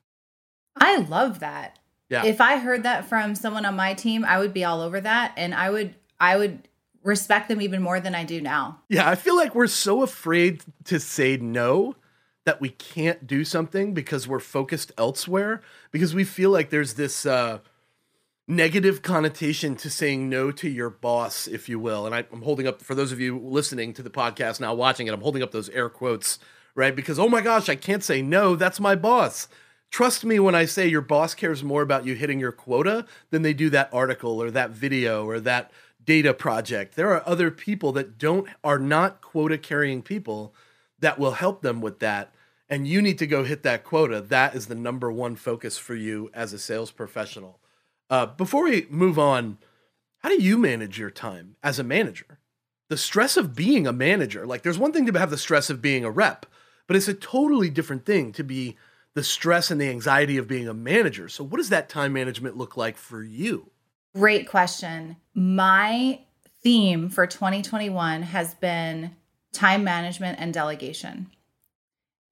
I 0.75 0.98
love 0.98 1.39
that. 1.39 1.79
Yeah. 2.09 2.25
If 2.25 2.39
I 2.39 2.57
heard 2.57 2.83
that 2.83 3.05
from 3.05 3.35
someone 3.35 3.65
on 3.65 3.75
my 3.75 3.93
team, 3.93 4.25
I 4.25 4.39
would 4.39 4.53
be 4.53 4.63
all 4.63 4.81
over 4.81 5.01
that 5.01 5.33
and 5.38 5.53
I 5.55 5.69
would 5.69 5.95
I 6.19 6.38
would 6.38 6.67
respect 7.03 7.50
them 7.50 7.62
even 7.62 7.81
more 7.81 8.00
than 8.00 8.15
I 8.15 8.24
do 8.24 8.41
now. 8.41 8.81
Yeah, 8.89 9.09
I 9.09 9.15
feel 9.15 9.35
like 9.35 9.55
we're 9.55 9.67
so 9.67 10.01
afraid 10.01 10.63
to 10.85 11.00
say 11.00 11.38
no 11.38 11.95
that 12.45 12.62
we 12.62 12.69
can't 12.69 13.25
do 13.25 13.43
something 13.43 13.93
because 13.93 14.27
we're 14.27 14.39
focused 14.39 14.91
elsewhere 14.97 15.62
because 15.91 16.13
we 16.13 16.24
feel 16.24 16.51
like 16.51 16.69
there's 16.69 16.93
this 16.93 17.25
uh 17.25 17.59
negative 18.47 19.01
connotation 19.01 19.75
to 19.75 19.89
saying 19.89 20.29
no 20.29 20.51
to 20.51 20.69
your 20.69 20.89
boss, 20.89 21.47
if 21.47 21.67
you 21.67 21.79
will. 21.79 22.05
And 22.05 22.13
I, 22.13 22.25
am 22.31 22.43
holding 22.43 22.67
up, 22.67 22.81
for 22.81 22.93
those 22.95 23.12
of 23.12 23.19
you 23.19 23.39
listening 23.39 23.93
to 23.93 24.03
the 24.03 24.09
podcast 24.09 24.59
now, 24.59 24.74
watching 24.74 25.07
it, 25.07 25.13
I'm 25.13 25.21
holding 25.21 25.41
up 25.41 25.51
those 25.51 25.69
air 25.69 25.89
quotes, 25.89 26.39
right? 26.75 26.95
Because, 26.95 27.17
oh 27.17 27.27
my 27.27 27.41
gosh, 27.41 27.69
I 27.69 27.75
can't 27.75 28.03
say 28.03 28.21
no, 28.21 28.55
that's 28.55 28.79
my 28.79 28.95
boss. 28.95 29.47
Trust 29.95 30.25
me 30.25 30.39
when 30.39 30.55
I 30.55 30.65
say 30.65 30.89
your 30.89 30.99
boss 30.99 31.33
cares 31.33 31.63
more 31.63 31.81
about 31.81 32.05
you 32.05 32.15
hitting 32.15 32.37
your 32.37 32.51
quota 32.51 33.05
than 33.29 33.43
they 33.43 33.53
do 33.53 33.69
that 33.69 33.87
article 33.93 34.43
or 34.43 34.51
that 34.51 34.71
video 34.71 35.25
or 35.25 35.39
that 35.39 35.71
data 36.03 36.33
project. 36.33 36.97
There 36.97 37.11
are 37.11 37.25
other 37.25 37.49
people 37.49 37.93
that 37.93 38.17
don't, 38.17 38.45
are 38.61 38.77
not 38.77 39.21
quota 39.21 39.57
carrying 39.57 40.01
people 40.01 40.53
that 40.99 41.17
will 41.17 41.31
help 41.31 41.61
them 41.61 41.79
with 41.79 41.99
that. 41.99 42.33
And 42.67 42.85
you 42.85 43.01
need 43.01 43.17
to 43.19 43.25
go 43.25 43.45
hit 43.45 43.63
that 43.63 43.85
quota. 43.85 44.19
That 44.19 44.53
is 44.53 44.65
the 44.65 44.75
number 44.75 45.09
one 45.09 45.37
focus 45.37 45.77
for 45.77 45.95
you 45.95 46.29
as 46.33 46.51
a 46.51 46.59
sales 46.59 46.91
professional. 46.91 47.61
Uh, 48.09 48.25
before 48.25 48.65
we 48.65 48.87
move 48.89 49.17
on, 49.17 49.59
how 50.17 50.27
do 50.27 50.43
you 50.43 50.57
manage 50.57 50.99
your 50.99 51.09
time 51.09 51.55
as 51.63 51.79
a 51.79 51.85
manager? 51.85 52.39
The 52.89 52.97
stress 52.97 53.37
of 53.37 53.55
being 53.55 53.87
a 53.87 53.93
manager, 53.93 54.45
like 54.45 54.61
there's 54.61 54.77
one 54.77 54.91
thing 54.91 55.05
to 55.05 55.17
have 55.17 55.31
the 55.31 55.37
stress 55.37 55.69
of 55.69 55.81
being 55.81 56.03
a 56.03 56.11
rep, 56.11 56.45
but 56.85 56.97
it's 56.97 57.07
a 57.07 57.13
totally 57.13 57.69
different 57.69 58.05
thing 58.05 58.33
to 58.33 58.43
be 58.43 58.75
the 59.15 59.24
stress 59.24 59.72
and 59.72 59.81
the 59.81 59.89
anxiety 59.89 60.38
of 60.38 60.48
being 60.48 60.67
a 60.67 60.74
manager. 60.74 61.27
So, 61.27 61.43
what 61.43 61.57
does 61.57 61.69
that 61.69 61.89
time 61.89 62.13
management 62.13 62.57
look 62.57 62.77
like 62.77 62.98
for 62.98 63.24
you? 63.24 63.72
Great 64.13 64.48
question. 64.48 65.15
My 65.34 66.19
theme 66.62 67.10
for 67.10 67.25
2021 67.25 68.22
has 68.24 68.53
been 68.55 69.15
time 69.51 69.84
management 69.84 70.39
and 70.39 70.53
delegation. 70.53 71.31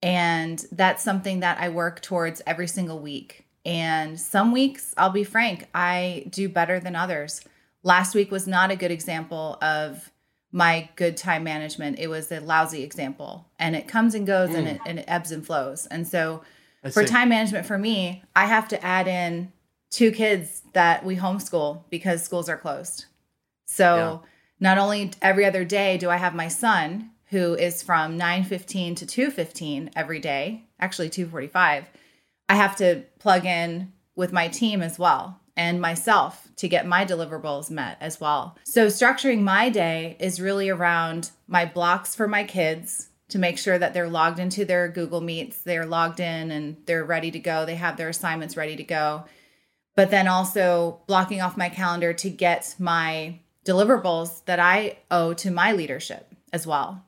And 0.02 0.64
that's 0.70 1.02
something 1.02 1.40
that 1.40 1.58
I 1.58 1.70
work 1.70 2.02
towards 2.02 2.42
every 2.46 2.68
single 2.68 2.98
week. 2.98 3.46
And 3.64 4.20
some 4.20 4.52
weeks, 4.52 4.94
I'll 4.98 5.10
be 5.10 5.24
frank, 5.24 5.68
I 5.74 6.26
do 6.28 6.50
better 6.50 6.78
than 6.78 6.94
others. 6.94 7.40
Last 7.82 8.14
week 8.14 8.30
was 8.30 8.46
not 8.46 8.70
a 8.70 8.76
good 8.76 8.90
example 8.90 9.56
of 9.62 10.10
my 10.52 10.90
good 10.96 11.16
time 11.16 11.44
management. 11.44 11.98
It 11.98 12.08
was 12.08 12.30
a 12.30 12.40
lousy 12.40 12.82
example. 12.82 13.46
And 13.58 13.74
it 13.74 13.88
comes 13.88 14.14
and 14.14 14.26
goes 14.26 14.50
mm. 14.50 14.56
and, 14.56 14.68
it, 14.68 14.80
and 14.86 14.98
it 14.98 15.06
ebbs 15.08 15.32
and 15.32 15.44
flows. 15.44 15.86
And 15.86 16.06
so 16.06 16.42
I 16.84 16.90
for 16.90 17.02
see. 17.02 17.08
time 17.08 17.28
management 17.30 17.66
for 17.66 17.78
me, 17.78 18.22
I 18.36 18.46
have 18.46 18.68
to 18.68 18.84
add 18.84 19.08
in 19.08 19.52
two 19.90 20.10
kids 20.10 20.62
that 20.72 21.04
we 21.04 21.16
homeschool 21.16 21.84
because 21.88 22.22
schools 22.22 22.48
are 22.48 22.56
closed. 22.56 23.06
So 23.66 23.96
yeah. 23.96 24.28
not 24.60 24.78
only 24.78 25.12
every 25.22 25.44
other 25.44 25.64
day 25.64 25.96
do 25.98 26.10
I 26.10 26.16
have 26.16 26.34
my 26.34 26.48
son 26.48 27.10
who 27.28 27.54
is 27.54 27.82
from 27.82 28.18
9:15 28.18 28.96
to 28.96 29.06
2:15 29.06 29.90
every 29.96 30.20
day, 30.20 30.64
actually 30.78 31.10
2:45 31.10 31.86
I 32.48 32.56
have 32.56 32.76
to 32.76 33.04
plug 33.18 33.46
in 33.46 33.92
with 34.14 34.32
my 34.32 34.48
team 34.48 34.82
as 34.82 34.98
well 34.98 35.40
and 35.56 35.80
myself 35.80 36.48
to 36.56 36.68
get 36.68 36.86
my 36.86 37.04
deliverables 37.04 37.70
met 37.70 37.96
as 38.00 38.20
well. 38.20 38.58
So, 38.64 38.88
structuring 38.88 39.40
my 39.40 39.70
day 39.70 40.16
is 40.18 40.40
really 40.40 40.68
around 40.68 41.30
my 41.46 41.64
blocks 41.64 42.14
for 42.14 42.26
my 42.26 42.44
kids 42.44 43.08
to 43.34 43.40
make 43.40 43.58
sure 43.58 43.76
that 43.76 43.92
they're 43.92 44.08
logged 44.08 44.38
into 44.38 44.64
their 44.64 44.86
Google 44.86 45.20
Meets, 45.20 45.58
they're 45.64 45.86
logged 45.86 46.20
in 46.20 46.52
and 46.52 46.76
they're 46.86 47.02
ready 47.02 47.32
to 47.32 47.40
go, 47.40 47.66
they 47.66 47.74
have 47.74 47.96
their 47.96 48.08
assignments 48.08 48.56
ready 48.56 48.76
to 48.76 48.84
go. 48.84 49.24
But 49.96 50.12
then 50.12 50.28
also 50.28 51.00
blocking 51.08 51.40
off 51.40 51.56
my 51.56 51.68
calendar 51.68 52.12
to 52.12 52.30
get 52.30 52.76
my 52.78 53.40
deliverables 53.66 54.44
that 54.44 54.60
I 54.60 54.98
owe 55.10 55.34
to 55.34 55.50
my 55.50 55.72
leadership 55.72 56.32
as 56.52 56.64
well. 56.64 57.04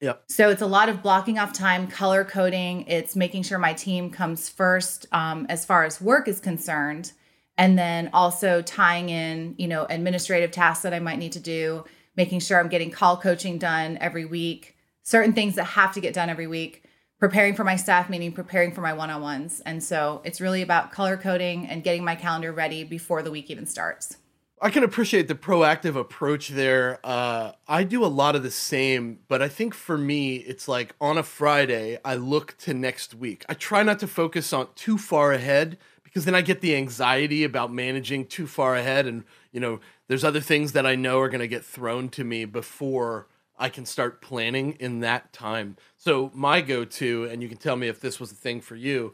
Yep. 0.00 0.24
So 0.26 0.50
it's 0.50 0.60
a 0.60 0.66
lot 0.66 0.88
of 0.88 1.04
blocking 1.04 1.38
off 1.38 1.52
time, 1.52 1.86
color 1.86 2.24
coding. 2.24 2.84
It's 2.88 3.14
making 3.14 3.44
sure 3.44 3.60
my 3.60 3.74
team 3.74 4.10
comes 4.10 4.48
first 4.48 5.06
um, 5.12 5.46
as 5.48 5.64
far 5.64 5.84
as 5.84 6.00
work 6.00 6.26
is 6.26 6.40
concerned, 6.40 7.12
and 7.56 7.78
then 7.78 8.10
also 8.12 8.60
tying 8.60 9.08
in, 9.08 9.54
you 9.56 9.68
know, 9.68 9.86
administrative 9.88 10.50
tasks 10.50 10.82
that 10.82 10.92
I 10.92 10.98
might 10.98 11.20
need 11.20 11.32
to 11.32 11.40
do, 11.40 11.84
making 12.16 12.40
sure 12.40 12.58
I'm 12.58 12.68
getting 12.68 12.90
call 12.90 13.18
coaching 13.18 13.58
done 13.58 13.98
every 14.00 14.24
week, 14.24 14.74
certain 15.10 15.32
things 15.32 15.56
that 15.56 15.64
have 15.64 15.92
to 15.92 16.00
get 16.00 16.14
done 16.14 16.30
every 16.30 16.46
week, 16.46 16.84
preparing 17.18 17.52
for 17.56 17.64
my 17.64 17.74
staff 17.74 18.08
meeting, 18.08 18.30
preparing 18.30 18.72
for 18.72 18.80
my 18.80 18.92
one-on-ones, 18.92 19.60
and 19.66 19.82
so 19.82 20.22
it's 20.24 20.40
really 20.40 20.62
about 20.62 20.92
color 20.92 21.16
coding 21.16 21.66
and 21.66 21.82
getting 21.82 22.04
my 22.04 22.14
calendar 22.14 22.52
ready 22.52 22.84
before 22.84 23.20
the 23.20 23.30
week 23.30 23.50
even 23.50 23.66
starts. 23.66 24.18
I 24.62 24.70
can 24.70 24.84
appreciate 24.84 25.26
the 25.26 25.34
proactive 25.34 25.96
approach 25.96 26.50
there. 26.50 27.00
Uh, 27.02 27.52
I 27.66 27.82
do 27.82 28.04
a 28.04 28.06
lot 28.06 28.36
of 28.36 28.44
the 28.44 28.52
same, 28.52 29.18
but 29.26 29.42
I 29.42 29.48
think 29.48 29.74
for 29.74 29.98
me, 29.98 30.36
it's 30.36 30.68
like 30.68 30.94
on 31.00 31.18
a 31.18 31.24
Friday, 31.24 31.98
I 32.04 32.14
look 32.14 32.56
to 32.58 32.72
next 32.72 33.12
week. 33.12 33.44
I 33.48 33.54
try 33.54 33.82
not 33.82 33.98
to 34.00 34.06
focus 34.06 34.52
on 34.52 34.68
too 34.76 34.96
far 34.96 35.32
ahead 35.32 35.76
because 36.04 36.24
then 36.24 36.36
I 36.36 36.42
get 36.42 36.60
the 36.60 36.76
anxiety 36.76 37.42
about 37.42 37.72
managing 37.72 38.26
too 38.26 38.46
far 38.46 38.76
ahead. 38.76 39.06
And, 39.06 39.24
you 39.50 39.58
know, 39.58 39.80
there's 40.06 40.24
other 40.24 40.40
things 40.40 40.70
that 40.72 40.86
I 40.86 40.94
know 40.94 41.18
are 41.18 41.28
going 41.30 41.40
to 41.40 41.48
get 41.48 41.64
thrown 41.64 42.10
to 42.10 42.22
me 42.22 42.44
before 42.44 43.26
I 43.60 43.68
can 43.68 43.86
start 43.86 44.22
planning 44.22 44.72
in 44.80 45.00
that 45.00 45.32
time. 45.32 45.76
So, 45.96 46.30
my 46.34 46.62
go 46.62 46.84
to, 46.84 47.24
and 47.24 47.42
you 47.42 47.48
can 47.48 47.58
tell 47.58 47.76
me 47.76 47.88
if 47.88 48.00
this 48.00 48.18
was 48.18 48.32
a 48.32 48.34
thing 48.34 48.60
for 48.60 48.74
you, 48.74 49.12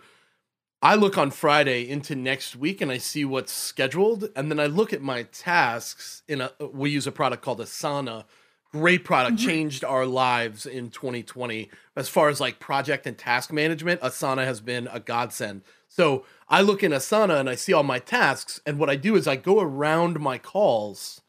I 0.83 0.95
look 0.95 1.19
on 1.19 1.31
Friday 1.33 1.89
into 1.89 2.15
next 2.15 2.55
week 2.55 2.81
and 2.81 2.93
I 2.93 2.99
see 2.99 3.25
what's 3.25 3.53
scheduled, 3.53 4.29
and 4.37 4.51
then 4.51 4.61
I 4.61 4.67
look 4.67 4.93
at 4.93 5.03
my 5.03 5.25
tasks. 5.25 6.23
In 6.29 6.41
a, 6.41 6.53
we 6.61 6.91
use 6.91 7.07
a 7.07 7.13
product 7.13 7.43
called 7.43 7.59
Asana. 7.59 8.25
Great 8.73 9.05
product, 9.05 9.39
mm-hmm. 9.39 9.49
changed 9.49 9.85
our 9.85 10.07
lives 10.07 10.67
in 10.67 10.91
2020 10.91 11.71
as 11.97 12.09
far 12.09 12.29
as 12.29 12.41
like 12.41 12.61
project 12.61 13.07
and 13.07 13.17
task 13.17 13.53
management. 13.53 14.01
Asana 14.01 14.45
has 14.45 14.61
been 14.61 14.87
a 14.93 15.01
godsend. 15.01 15.63
So 15.89 16.25
I 16.49 16.61
look 16.61 16.83
in 16.83 16.93
Asana 16.93 17.41
and 17.41 17.49
I 17.49 17.55
see 17.55 17.73
all 17.73 17.83
my 17.83 17.99
tasks, 17.99 18.61
and 18.67 18.79
what 18.79 18.91
I 18.91 18.97
do 18.97 19.17
is 19.17 19.27
I 19.27 19.37
go 19.37 19.61
around 19.61 20.21
my 20.21 20.39
calls 20.39 21.23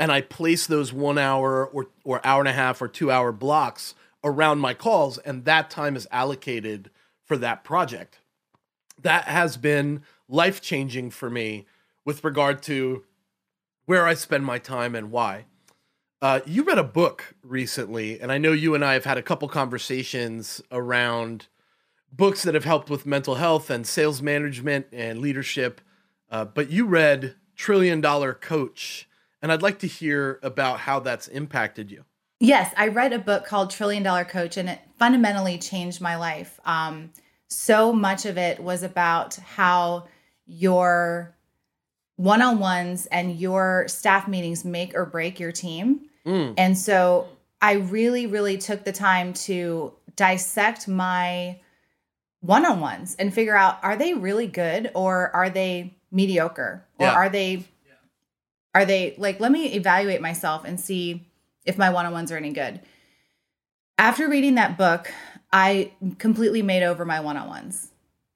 and 0.00 0.10
I 0.10 0.22
place 0.22 0.66
those 0.66 0.92
one 0.92 1.18
hour 1.18 1.64
or 1.64 1.90
or 2.02 2.26
hour 2.26 2.40
and 2.40 2.48
a 2.48 2.52
half 2.52 2.82
or 2.82 2.88
two 2.88 3.12
hour 3.12 3.30
blocks 3.30 3.94
around 4.24 4.58
my 4.58 4.74
calls, 4.74 5.18
and 5.18 5.44
that 5.44 5.70
time 5.70 5.94
is 5.94 6.08
allocated 6.10 6.90
for 7.24 7.36
that 7.36 7.62
project 7.62 8.18
that 9.02 9.24
has 9.24 9.56
been 9.56 10.02
life 10.28 10.60
changing 10.60 11.10
for 11.10 11.30
me 11.30 11.66
with 12.04 12.24
regard 12.24 12.62
to 12.62 13.04
where 13.86 14.06
I 14.06 14.14
spend 14.14 14.44
my 14.44 14.58
time 14.58 14.94
and 14.94 15.10
why. 15.10 15.46
Uh, 16.22 16.40
you 16.44 16.62
read 16.62 16.78
a 16.78 16.84
book 16.84 17.34
recently, 17.42 18.20
and 18.20 18.30
I 18.30 18.38
know 18.38 18.52
you 18.52 18.74
and 18.74 18.84
I 18.84 18.92
have 18.92 19.04
had 19.04 19.18
a 19.18 19.22
couple 19.22 19.48
conversations 19.48 20.60
around 20.70 21.46
books 22.12 22.42
that 22.42 22.54
have 22.54 22.64
helped 22.64 22.90
with 22.90 23.06
mental 23.06 23.36
health 23.36 23.70
and 23.70 23.86
sales 23.86 24.20
management 24.20 24.86
and 24.92 25.20
leadership. 25.20 25.80
Uh, 26.30 26.44
but 26.44 26.70
you 26.70 26.84
read 26.84 27.36
Trillion 27.56 28.00
Dollar 28.00 28.34
Coach, 28.34 29.08
and 29.42 29.50
I'd 29.52 29.62
like 29.62 29.78
to 29.80 29.86
hear 29.86 30.38
about 30.42 30.80
how 30.80 31.00
that's 31.00 31.28
impacted 31.28 31.90
you. 31.90 32.04
Yes, 32.38 32.72
I 32.76 32.88
read 32.88 33.12
a 33.12 33.18
book 33.18 33.44
called 33.44 33.70
Trillion 33.70 34.02
Dollar 34.02 34.24
Coach, 34.24 34.56
and 34.56 34.70
it 34.70 34.80
fundamentally 34.98 35.58
changed 35.58 36.00
my 36.00 36.16
life. 36.16 36.58
Um, 36.64 37.10
so 37.48 37.92
much 37.92 38.24
of 38.24 38.38
it 38.38 38.60
was 38.60 38.82
about 38.82 39.34
how 39.36 40.08
your 40.46 41.34
one 42.16 42.42
on 42.42 42.58
ones 42.58 43.06
and 43.06 43.38
your 43.38 43.86
staff 43.88 44.28
meetings 44.28 44.64
make 44.64 44.94
or 44.94 45.04
break 45.06 45.40
your 45.40 45.52
team. 45.52 46.00
Mm. 46.26 46.54
And 46.56 46.76
so 46.76 47.28
I 47.62 47.74
really, 47.74 48.26
really 48.26 48.58
took 48.58 48.84
the 48.84 48.92
time 48.92 49.32
to 49.32 49.94
dissect 50.16 50.86
my 50.86 51.60
one 52.40 52.64
on 52.64 52.80
ones 52.80 53.16
and 53.18 53.32
figure 53.32 53.56
out 53.56 53.78
are 53.82 53.96
they 53.96 54.14
really 54.14 54.46
good 54.46 54.90
or 54.94 55.34
are 55.34 55.50
they 55.50 55.94
mediocre 56.10 56.86
or 56.98 57.06
yeah. 57.06 57.14
are 57.14 57.28
they. 57.28 57.64
Are 58.74 58.84
they 58.84 59.14
like 59.18 59.40
let 59.40 59.52
me 59.52 59.74
evaluate 59.74 60.20
myself 60.20 60.64
and 60.64 60.80
see 60.80 61.26
if 61.64 61.76
my 61.76 61.90
one 61.90 62.06
on 62.06 62.12
ones 62.12 62.32
are 62.32 62.36
any 62.36 62.52
good 62.52 62.80
after 63.98 64.28
reading 64.28 64.54
that 64.54 64.78
book 64.78 65.12
I 65.52 65.92
completely 66.18 66.62
made 66.62 66.82
over 66.82 67.04
my 67.04 67.20
one 67.20 67.36
on 67.36 67.48
ones. 67.48 67.90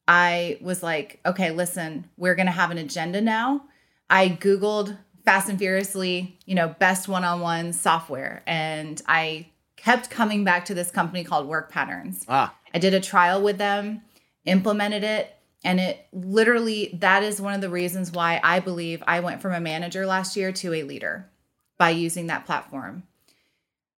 I 0.07 0.59
was 0.61 0.83
like, 0.83 1.21
okay, 1.25 1.51
listen, 1.51 2.09
we're 2.17 2.35
going 2.35 2.47
to 2.47 2.53
have 2.53 2.71
an 2.71 2.79
agenda 2.79 3.21
now. 3.21 3.65
I 4.11 4.29
Googled 4.29 4.99
fast 5.25 5.49
and 5.49 5.59
furiously, 5.59 6.39
you 6.45 6.55
know, 6.55 6.69
best 6.79 7.09
one 7.09 7.25
on 7.25 7.41
one 7.41 7.73
software. 7.73 8.43
And 8.47 9.01
I 9.07 9.49
kept 9.77 10.11
coming 10.11 10.45
back 10.45 10.67
to 10.67 10.75
this 10.75 10.91
company 10.91 11.25
called 11.25 11.47
Work 11.47 11.71
Patterns. 11.71 12.25
Ah. 12.29 12.55
I 12.75 12.79
did 12.79 12.93
a 12.93 13.01
trial 13.01 13.41
with 13.41 13.57
them, 13.57 14.03
implemented 14.45 15.05
it, 15.05 15.34
And 15.65 15.81
it 15.81 16.07
literally, 16.13 16.97
that 17.01 17.23
is 17.23 17.41
one 17.41 17.55
of 17.55 17.63
the 17.63 17.71
reasons 17.71 18.13
why 18.13 18.39
I 18.45 18.61
believe 18.61 19.03
I 19.07 19.21
went 19.21 19.41
from 19.41 19.55
a 19.55 19.61
manager 19.61 20.07
last 20.07 20.37
year 20.37 20.53
to 20.53 20.75
a 20.75 20.83
leader 20.83 21.31
by 21.79 21.91
using 21.91 22.27
that 22.27 22.45
platform. 22.45 23.05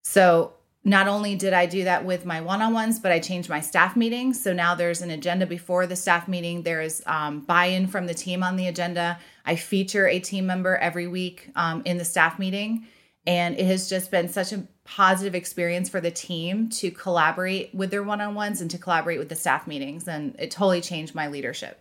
So 0.03 0.53
not 0.85 1.09
only 1.09 1.35
did 1.35 1.55
I 1.55 1.65
do 1.65 1.85
that 1.85 2.05
with 2.05 2.27
my 2.27 2.43
one 2.43 2.61
on 2.61 2.75
ones, 2.75 2.99
but 2.99 3.11
I 3.11 3.19
changed 3.19 3.49
my 3.49 3.61
staff 3.61 3.97
meetings. 3.97 4.43
So 4.43 4.53
now 4.53 4.75
there's 4.75 5.01
an 5.01 5.11
agenda 5.11 5.47
before 5.47 5.87
the 5.87 5.97
staff 5.97 6.29
meeting. 6.29 6.63
There 6.63 6.83
is 6.83 7.03
um, 7.07 7.41
buy 7.41 7.67
in 7.67 7.87
from 7.87 8.07
the 8.07 8.13
team 8.13 8.43
on 8.43 8.57
the 8.57 8.69
agenda. 8.69 9.19
I 9.47 9.57
feature 9.57 10.07
a 10.07 10.21
team 10.21 10.47
member 10.47 10.77
every 10.77 11.07
week 11.07 11.51
um, 11.57 11.81
in 11.87 11.97
the 11.97 12.05
staff 12.05 12.39
meeting. 12.39 12.87
And 13.27 13.59
it 13.59 13.65
has 13.65 13.89
just 13.89 14.11
been 14.11 14.29
such 14.29 14.53
a 14.53 14.67
positive 14.85 15.35
experience 15.35 15.89
for 15.89 16.01
the 16.01 16.11
team 16.11 16.69
to 16.69 16.91
collaborate 16.91 17.75
with 17.75 17.91
their 17.91 18.03
one 18.03 18.21
on 18.21 18.35
ones 18.35 18.61
and 18.61 18.71
to 18.71 18.79
collaborate 18.79 19.19
with 19.19 19.29
the 19.29 19.35
staff 19.35 19.67
meetings. 19.67 20.07
And 20.07 20.37
it 20.39 20.51
totally 20.51 20.81
changed 20.81 21.15
my 21.15 21.27
leadership. 21.27 21.81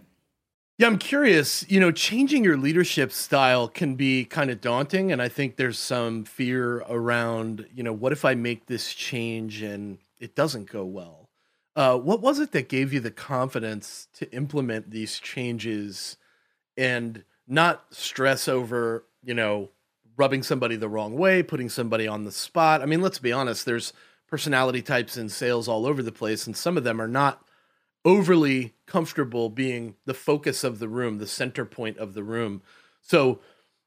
Yeah, 0.80 0.88
I'm 0.88 0.98
curious. 0.98 1.70
You 1.70 1.80
know, 1.80 1.92
changing 1.92 2.44
your 2.44 2.58
leadership 2.58 3.12
style 3.12 3.68
can 3.68 3.96
be 3.96 4.26
kind 4.26 4.50
of 4.50 4.60
daunting. 4.60 5.12
And 5.12 5.22
I 5.22 5.30
think 5.30 5.56
there's 5.56 5.78
some 5.78 6.24
fear 6.24 6.78
around, 6.90 7.68
you 7.76 7.84
know, 7.84 7.94
what 7.94 8.12
if 8.12 8.26
I 8.26 8.34
make 8.34 8.66
this 8.66 8.94
change 8.94 9.62
and 9.62 10.00
it 10.20 10.36
doesn't 10.36 10.72
go 10.72 10.84
well? 10.84 11.30
Uh, 11.76 11.98
what 11.98 12.22
was 12.22 12.40
it 12.40 12.52
that 12.52 12.70
gave 12.70 12.94
you 12.94 13.00
the 13.00 13.12
confidence 13.12 14.08
to 14.14 14.32
implement 14.32 14.92
these 14.92 15.20
changes 15.20 16.18
and 16.78 17.24
not 17.48 17.86
stress 17.92 18.48
over, 18.48 19.06
you 19.24 19.34
know, 19.34 19.70
rubbing 20.18 20.44
somebody 20.44 20.76
the 20.76 20.90
wrong 20.90 21.16
way, 21.16 21.44
putting 21.44 21.70
somebody 21.70 22.08
on 22.08 22.24
the 22.24 22.32
spot. 22.32 22.82
I 22.82 22.86
mean, 22.86 23.02
let's 23.02 23.20
be 23.20 23.32
honest, 23.32 23.66
there's 23.66 23.94
personality 24.28 24.82
types 24.82 25.18
in 25.18 25.30
sales 25.30 25.68
all 25.68 25.86
over 25.86 26.02
the 26.02 26.12
place, 26.12 26.48
and 26.48 26.56
some 26.56 26.78
of 26.78 26.84
them 26.84 27.02
are 27.02 27.08
not 27.08 27.44
overly 28.06 28.74
comfortable 28.86 29.50
being 29.50 29.96
the 30.06 30.14
focus 30.14 30.64
of 30.64 30.80
the 30.80 30.88
room, 30.88 31.18
the 31.18 31.28
center 31.28 31.66
point 31.66 31.98
of 31.98 32.14
the 32.14 32.24
room. 32.24 32.62
So, 33.02 33.40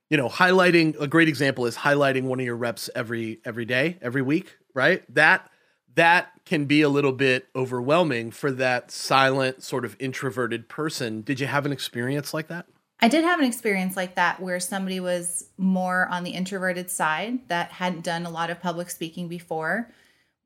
you 0.09 0.16
know, 0.16 0.28
highlighting 0.28 0.99
a 1.00 1.06
great 1.06 1.28
example 1.28 1.66
is 1.66 1.76
highlighting 1.76 2.25
one 2.25 2.40
of 2.40 2.47
your 2.47 2.56
reps 2.56 2.88
every 2.95 3.40
every 3.45 3.64
day, 3.64 3.99
every 4.00 4.23
week, 4.23 4.56
right? 4.75 5.02
That 5.14 5.50
that 5.95 6.30
can 6.45 6.66
be 6.66 6.83
a 6.83 6.88
little 6.88 7.12
bit 7.12 7.49
overwhelming 7.56 8.30
for 8.30 8.52
that 8.52 8.90
silent 8.90 9.62
sort 9.62 9.85
of 9.85 9.97
introverted 9.99 10.68
person. 10.68 11.23
Did 11.23 11.40
you 11.40 11.47
have 11.47 11.66
an 11.66 11.73
experience 11.73 12.33
like 12.33 12.49
that? 12.49 12.66
I 13.00 13.09
did 13.09 13.25
have 13.25 13.38
an 13.38 13.45
experience 13.45 13.97
like 13.97 14.15
that 14.15 14.41
where 14.41 14.59
somebody 14.59 15.00
was 15.00 15.50
more 15.59 16.09
on 16.09 16.25
the 16.25 16.31
introverted 16.31 16.91
side 16.91 17.47
that 17.49 17.73
hadn't 17.73 18.05
done 18.05 18.25
a 18.25 18.31
lot 18.31 18.50
of 18.50 18.61
public 18.61 18.88
speaking 18.91 19.29
before, 19.29 19.91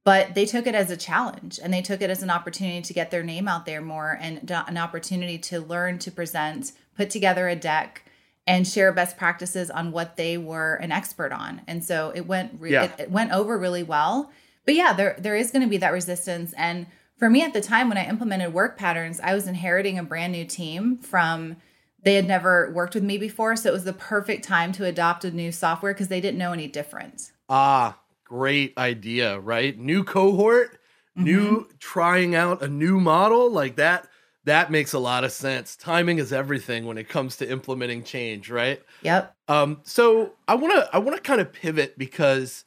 but 0.04 0.34
they 0.34 0.46
took 0.46 0.66
it 0.66 0.74
as 0.74 0.90
a 0.90 0.96
challenge 0.96 1.60
and 1.62 1.72
they 1.72 1.82
took 1.82 2.02
it 2.02 2.10
as 2.10 2.22
an 2.22 2.30
opportunity 2.30 2.82
to 2.82 2.92
get 2.92 3.10
their 3.10 3.22
name 3.22 3.46
out 3.46 3.66
there 3.66 3.80
more 3.80 4.18
and 4.20 4.50
an 4.50 4.76
opportunity 4.76 5.38
to 5.38 5.60
learn 5.60 5.98
to 6.00 6.10
present, 6.10 6.72
put 6.96 7.10
together 7.10 7.48
a 7.48 7.54
deck 7.54 8.04
and 8.46 8.66
share 8.66 8.92
best 8.92 9.16
practices 9.16 9.70
on 9.70 9.92
what 9.92 10.16
they 10.16 10.36
were 10.36 10.74
an 10.76 10.90
expert 10.90 11.30
on. 11.30 11.60
And 11.68 11.84
so 11.84 12.10
it 12.16 12.26
went 12.26 12.58
re- 12.58 12.72
yeah. 12.72 12.84
it, 12.84 12.92
it 12.98 13.10
went 13.10 13.30
over 13.32 13.56
really 13.56 13.84
well. 13.84 14.32
But 14.64 14.74
yeah, 14.74 14.92
there 14.92 15.14
there 15.18 15.36
is 15.36 15.52
going 15.52 15.62
to 15.62 15.68
be 15.68 15.76
that 15.76 15.92
resistance 15.92 16.52
and 16.56 16.86
for 17.16 17.28
me 17.28 17.42
at 17.42 17.52
the 17.52 17.60
time 17.60 17.90
when 17.90 17.98
I 17.98 18.08
implemented 18.08 18.54
work 18.54 18.78
patterns, 18.78 19.20
I 19.20 19.34
was 19.34 19.46
inheriting 19.46 19.98
a 19.98 20.02
brand 20.02 20.32
new 20.32 20.46
team 20.46 20.96
from 20.96 21.56
they 22.02 22.14
had 22.14 22.26
never 22.26 22.70
worked 22.72 22.94
with 22.94 23.04
me 23.04 23.18
before 23.18 23.56
so 23.56 23.68
it 23.68 23.72
was 23.72 23.84
the 23.84 23.92
perfect 23.92 24.44
time 24.44 24.72
to 24.72 24.84
adopt 24.84 25.24
a 25.24 25.30
new 25.30 25.52
software 25.52 25.92
because 25.92 26.08
they 26.08 26.20
didn't 26.20 26.38
know 26.38 26.52
any 26.52 26.66
difference. 26.66 27.32
ah 27.48 27.98
great 28.24 28.76
idea 28.78 29.38
right 29.40 29.78
new 29.78 30.04
cohort 30.04 30.78
mm-hmm. 31.16 31.24
new 31.24 31.68
trying 31.78 32.34
out 32.34 32.62
a 32.62 32.68
new 32.68 33.00
model 33.00 33.50
like 33.50 33.76
that 33.76 34.06
that 34.44 34.70
makes 34.70 34.92
a 34.92 34.98
lot 34.98 35.24
of 35.24 35.32
sense 35.32 35.74
timing 35.76 36.18
is 36.18 36.32
everything 36.32 36.86
when 36.86 36.96
it 36.96 37.08
comes 37.08 37.36
to 37.36 37.50
implementing 37.50 38.04
change 38.04 38.48
right 38.50 38.82
yep 39.02 39.34
um 39.48 39.80
so 39.82 40.32
i 40.46 40.54
want 40.54 40.72
to 40.72 40.88
i 40.94 40.98
want 40.98 41.16
to 41.16 41.22
kind 41.22 41.40
of 41.40 41.52
pivot 41.52 41.98
because 41.98 42.64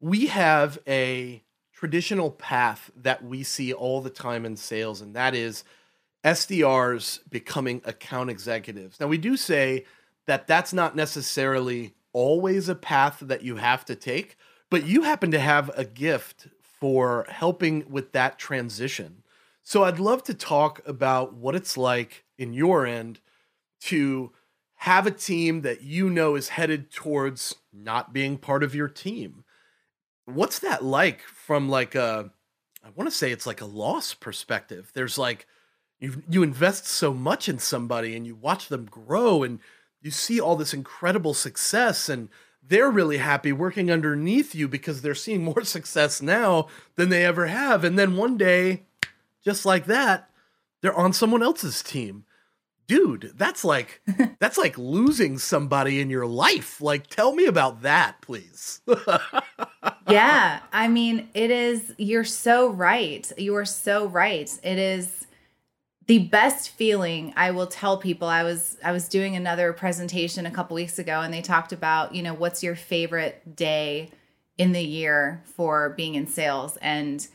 we 0.00 0.26
have 0.26 0.78
a 0.86 1.42
traditional 1.72 2.30
path 2.30 2.90
that 2.96 3.24
we 3.24 3.42
see 3.42 3.72
all 3.72 4.00
the 4.00 4.10
time 4.10 4.44
in 4.44 4.56
sales 4.56 5.00
and 5.00 5.14
that 5.14 5.34
is 5.34 5.64
SDRs 6.24 7.20
becoming 7.30 7.82
account 7.84 8.30
executives. 8.30 8.98
Now, 9.00 9.06
we 9.06 9.18
do 9.18 9.36
say 9.36 9.84
that 10.26 10.46
that's 10.46 10.72
not 10.72 10.96
necessarily 10.96 11.94
always 12.12 12.68
a 12.68 12.74
path 12.74 13.18
that 13.20 13.42
you 13.42 13.56
have 13.56 13.84
to 13.84 13.94
take, 13.94 14.36
but 14.70 14.86
you 14.86 15.02
happen 15.02 15.30
to 15.30 15.38
have 15.38 15.70
a 15.76 15.84
gift 15.84 16.48
for 16.60 17.26
helping 17.28 17.88
with 17.88 18.12
that 18.12 18.38
transition. 18.38 19.22
So, 19.62 19.84
I'd 19.84 20.00
love 20.00 20.22
to 20.24 20.34
talk 20.34 20.80
about 20.86 21.34
what 21.34 21.54
it's 21.54 21.76
like 21.76 22.24
in 22.38 22.52
your 22.52 22.86
end 22.86 23.20
to 23.82 24.32
have 24.76 25.06
a 25.06 25.10
team 25.10 25.62
that 25.62 25.82
you 25.82 26.10
know 26.10 26.34
is 26.34 26.50
headed 26.50 26.90
towards 26.90 27.54
not 27.72 28.12
being 28.12 28.36
part 28.36 28.62
of 28.62 28.74
your 28.74 28.88
team. 28.88 29.44
What's 30.26 30.58
that 30.60 30.84
like 30.84 31.22
from 31.22 31.68
like 31.68 31.94
a 31.94 32.30
I 32.84 32.90
want 32.94 33.10
to 33.10 33.16
say 33.16 33.32
it's 33.32 33.46
like 33.46 33.60
a 33.60 33.66
loss 33.66 34.14
perspective. 34.14 34.92
There's 34.94 35.18
like 35.18 35.46
you 36.00 36.22
you 36.28 36.42
invest 36.42 36.86
so 36.86 37.14
much 37.14 37.48
in 37.48 37.58
somebody 37.58 38.14
and 38.16 38.26
you 38.26 38.34
watch 38.34 38.68
them 38.68 38.84
grow 38.86 39.42
and 39.42 39.60
you 40.02 40.10
see 40.10 40.40
all 40.40 40.56
this 40.56 40.74
incredible 40.74 41.34
success 41.34 42.08
and 42.08 42.28
they're 42.62 42.90
really 42.90 43.18
happy 43.18 43.52
working 43.52 43.90
underneath 43.90 44.54
you 44.54 44.68
because 44.68 45.02
they're 45.02 45.14
seeing 45.14 45.44
more 45.44 45.62
success 45.64 46.20
now 46.20 46.66
than 46.96 47.08
they 47.08 47.24
ever 47.24 47.46
have. 47.46 47.84
And 47.84 47.98
then 47.98 48.16
one 48.16 48.36
day 48.36 48.84
just 49.44 49.64
like 49.64 49.86
that 49.86 50.30
they're 50.82 50.94
on 50.94 51.12
someone 51.12 51.42
else's 51.42 51.82
team. 51.82 52.24
Dude 52.86 53.32
that's 53.34 53.64
like 53.64 54.00
that's 54.38 54.58
like 54.58 54.78
losing 54.78 55.38
somebody 55.38 56.00
in 56.00 56.10
your 56.10 56.26
life. 56.26 56.80
Like 56.80 57.06
tell 57.06 57.34
me 57.34 57.46
about 57.46 57.82
that 57.82 58.20
please. 58.20 58.80
Yeah 60.08 60.60
i 60.72 60.86
mean 60.86 61.28
it 61.34 61.50
is 61.50 61.92
you're 61.98 62.22
so 62.22 62.68
right. 62.68 63.30
You're 63.36 63.64
so 63.64 64.06
right. 64.06 64.48
It 64.62 64.78
is 64.78 65.25
the 66.06 66.18
best 66.18 66.70
feeling 66.70 67.32
i 67.36 67.50
will 67.50 67.66
tell 67.66 67.96
people 67.96 68.28
i 68.28 68.42
was 68.42 68.76
i 68.84 68.92
was 68.92 69.08
doing 69.08 69.36
another 69.36 69.72
presentation 69.72 70.46
a 70.46 70.50
couple 70.50 70.74
weeks 70.74 70.98
ago 70.98 71.20
and 71.20 71.32
they 71.32 71.42
talked 71.42 71.72
about 71.72 72.14
you 72.14 72.22
know 72.22 72.34
what's 72.34 72.62
your 72.62 72.76
favorite 72.76 73.56
day 73.56 74.10
in 74.58 74.72
the 74.72 74.82
year 74.82 75.42
for 75.44 75.90
being 75.90 76.14
in 76.14 76.26
sales 76.26 76.76
and 76.78 77.28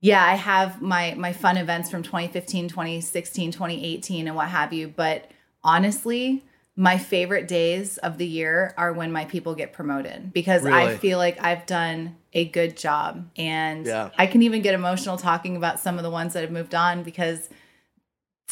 yeah 0.00 0.24
i 0.24 0.34
have 0.34 0.80
my 0.80 1.14
my 1.14 1.32
fun 1.32 1.56
events 1.56 1.90
from 1.90 2.02
2015 2.02 2.68
2016 2.68 3.52
2018 3.52 4.26
and 4.26 4.36
what 4.36 4.48
have 4.48 4.72
you 4.72 4.88
but 4.88 5.30
honestly 5.64 6.42
my 6.74 6.96
favorite 6.96 7.46
days 7.48 7.98
of 7.98 8.16
the 8.16 8.26
year 8.26 8.72
are 8.78 8.92
when 8.92 9.12
my 9.12 9.26
people 9.26 9.54
get 9.54 9.72
promoted 9.72 10.32
because 10.32 10.62
really? 10.62 10.94
I 10.94 10.96
feel 10.96 11.18
like 11.18 11.42
I've 11.42 11.66
done 11.66 12.16
a 12.32 12.46
good 12.46 12.78
job. 12.78 13.28
And 13.36 13.84
yeah. 13.84 14.08
I 14.16 14.26
can 14.26 14.42
even 14.42 14.62
get 14.62 14.72
emotional 14.72 15.18
talking 15.18 15.56
about 15.56 15.80
some 15.80 15.98
of 15.98 16.02
the 16.02 16.08
ones 16.08 16.32
that 16.32 16.40
have 16.40 16.50
moved 16.50 16.74
on 16.74 17.02
because 17.02 17.50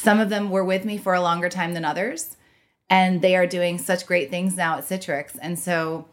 some 0.00 0.18
of 0.18 0.30
them 0.30 0.48
were 0.48 0.64
with 0.64 0.86
me 0.86 0.96
for 0.96 1.12
a 1.12 1.20
longer 1.20 1.50
time 1.50 1.74
than 1.74 1.84
others, 1.84 2.38
and 2.88 3.20
they 3.20 3.36
are 3.36 3.46
doing 3.46 3.76
such 3.76 4.06
great 4.06 4.30
things 4.30 4.56
now 4.56 4.78
at 4.78 4.84
Citrix. 4.84 5.36
And 5.42 5.58
so 5.58 6.08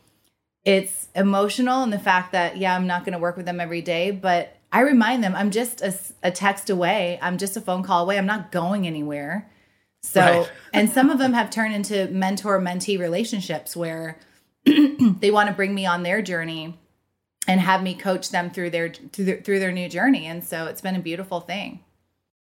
it's 0.65 1.07
emotional 1.15 1.83
in 1.83 1.89
the 1.89 1.97
fact 1.97 2.33
that, 2.33 2.57
yeah, 2.57 2.75
I'm 2.75 2.85
not 2.85 3.05
going 3.05 3.13
to 3.13 3.19
work 3.19 3.37
with 3.37 3.45
them 3.45 3.61
every 3.61 3.81
day, 3.81 4.11
but 4.11 4.57
I 4.73 4.81
remind 4.81 5.23
them 5.23 5.33
I'm 5.35 5.51
just 5.51 5.81
a, 5.81 5.97
a, 6.21 6.31
text 6.31 6.69
away, 6.69 7.17
I'm 7.21 7.37
just 7.37 7.55
a 7.55 7.61
phone 7.61 7.81
call 7.81 8.03
away, 8.03 8.17
I'm 8.17 8.25
not 8.25 8.51
going 8.51 8.85
anywhere. 8.85 9.49
So, 10.01 10.19
right. 10.19 10.51
and 10.73 10.89
some 10.89 11.09
of 11.09 11.17
them 11.17 11.31
have 11.31 11.49
turned 11.49 11.73
into 11.73 12.07
mentor 12.09 12.59
mentee 12.59 12.99
relationships 12.99 13.73
where 13.73 14.19
they 14.65 15.31
want 15.31 15.47
to 15.47 15.55
bring 15.55 15.73
me 15.73 15.85
on 15.85 16.03
their 16.03 16.21
journey 16.21 16.77
and 17.47 17.61
have 17.61 17.81
me 17.81 17.95
coach 17.95 18.31
them 18.31 18.49
through 18.49 18.71
their 18.71 18.89
through 18.89 19.23
their, 19.23 19.39
through 19.39 19.59
their 19.59 19.71
new 19.71 19.87
journey 19.87 20.25
and 20.25 20.43
so 20.43 20.65
it's 20.65 20.81
been 20.81 20.97
a 20.97 20.99
beautiful 20.99 21.39
thing 21.39 21.79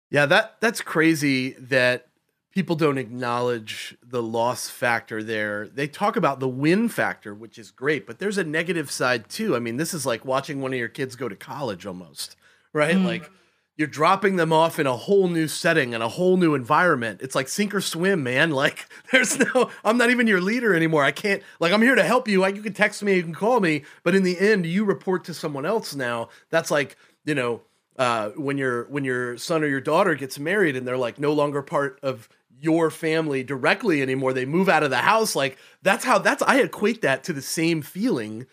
yeah, 0.10 0.26
that 0.26 0.56
that's 0.60 0.82
crazy 0.82 1.52
that 1.54 2.08
people 2.52 2.76
don't 2.76 2.98
acknowledge 2.98 3.96
the 4.04 4.24
loss 4.24 4.70
factor 4.70 5.24
there. 5.24 5.68
They 5.68 5.88
talk 5.88 6.16
about 6.16 6.40
the 6.40 6.48
win 6.48 6.90
factor, 6.90 7.34
which 7.34 7.60
is 7.60 7.72
great, 7.72 8.08
but 8.08 8.20
there's 8.20 8.38
a 8.38 8.44
negative 8.44 8.90
side 8.90 9.30
too. 9.30 9.56
I 9.56 9.60
mean, 9.60 9.78
this 9.78 9.94
is 9.94 10.06
like 10.06 10.26
watching 10.26 10.62
one 10.62 10.74
of 10.74 10.80
your 10.80 10.90
kids 10.90 11.16
go 11.16 11.30
to 11.30 11.36
college 11.36 11.86
almost, 11.86 12.36
right? 12.74 12.96
Mm. 12.96 13.06
Like 13.06 13.30
you're 13.78 13.88
dropping 13.88 14.36
them 14.36 14.52
off 14.52 14.78
in 14.78 14.88
a 14.88 14.96
whole 14.96 15.30
new 15.30 15.48
setting 15.48 15.94
and 15.94 16.04
a 16.04 16.10
whole 16.10 16.38
new 16.38 16.54
environment. 16.54 17.22
It's 17.22 17.34
like 17.34 17.48
sink 17.48 17.74
or 17.74 17.82
swim, 17.82 18.24
man. 18.24 18.52
Like 18.60 18.88
there's 19.12 19.40
no 19.40 19.70
I'm 19.86 19.98
not 19.98 20.10
even 20.10 20.28
your 20.28 20.42
leader 20.42 20.76
anymore. 20.76 21.04
I 21.04 21.12
can't 21.12 21.42
like 21.60 21.72
I'm 21.72 21.82
here 21.82 21.96
to 21.96 22.04
help 22.04 22.28
you. 22.28 22.42
Like 22.42 22.56
you 22.56 22.62
can 22.62 22.74
text 22.74 23.04
me, 23.04 23.16
you 23.16 23.24
can 23.24 23.34
call 23.34 23.60
me, 23.60 23.84
but 24.04 24.16
in 24.16 24.24
the 24.24 24.38
end 24.38 24.66
you 24.66 24.84
report 24.84 25.24
to 25.26 25.34
someone 25.34 25.66
else 25.66 25.96
now. 25.96 26.30
That's 26.50 26.72
like, 26.72 26.98
you 27.24 27.36
know, 27.36 27.62
uh, 28.00 28.30
when 28.30 28.58
your 28.58 28.86
when 28.86 29.04
your 29.04 29.38
son 29.38 29.64
or 29.64 29.68
your 29.68 29.82
daughter 29.82 30.16
gets 30.16 30.40
married 30.40 30.76
and 30.76 30.88
they're 30.88 30.98
like 30.98 31.20
no 31.20 31.34
longer 31.34 31.62
part 31.62 32.00
of 32.02 32.28
your 32.62 32.90
family 32.90 33.44
directly 33.44 34.02
anymore 34.02 34.34
they 34.34 34.46
move 34.46 34.68
out 34.68 34.84
of 34.84 34.90
the 34.90 34.98
house 34.98 35.36
like 35.36 35.58
that's 35.82 36.04
how 36.04 36.18
that's 36.18 36.42
i 36.44 36.60
equate 36.60 37.02
that 37.02 37.24
to 37.24 37.32
the 37.32 37.42
same 37.42 37.82
feeling 37.82 38.46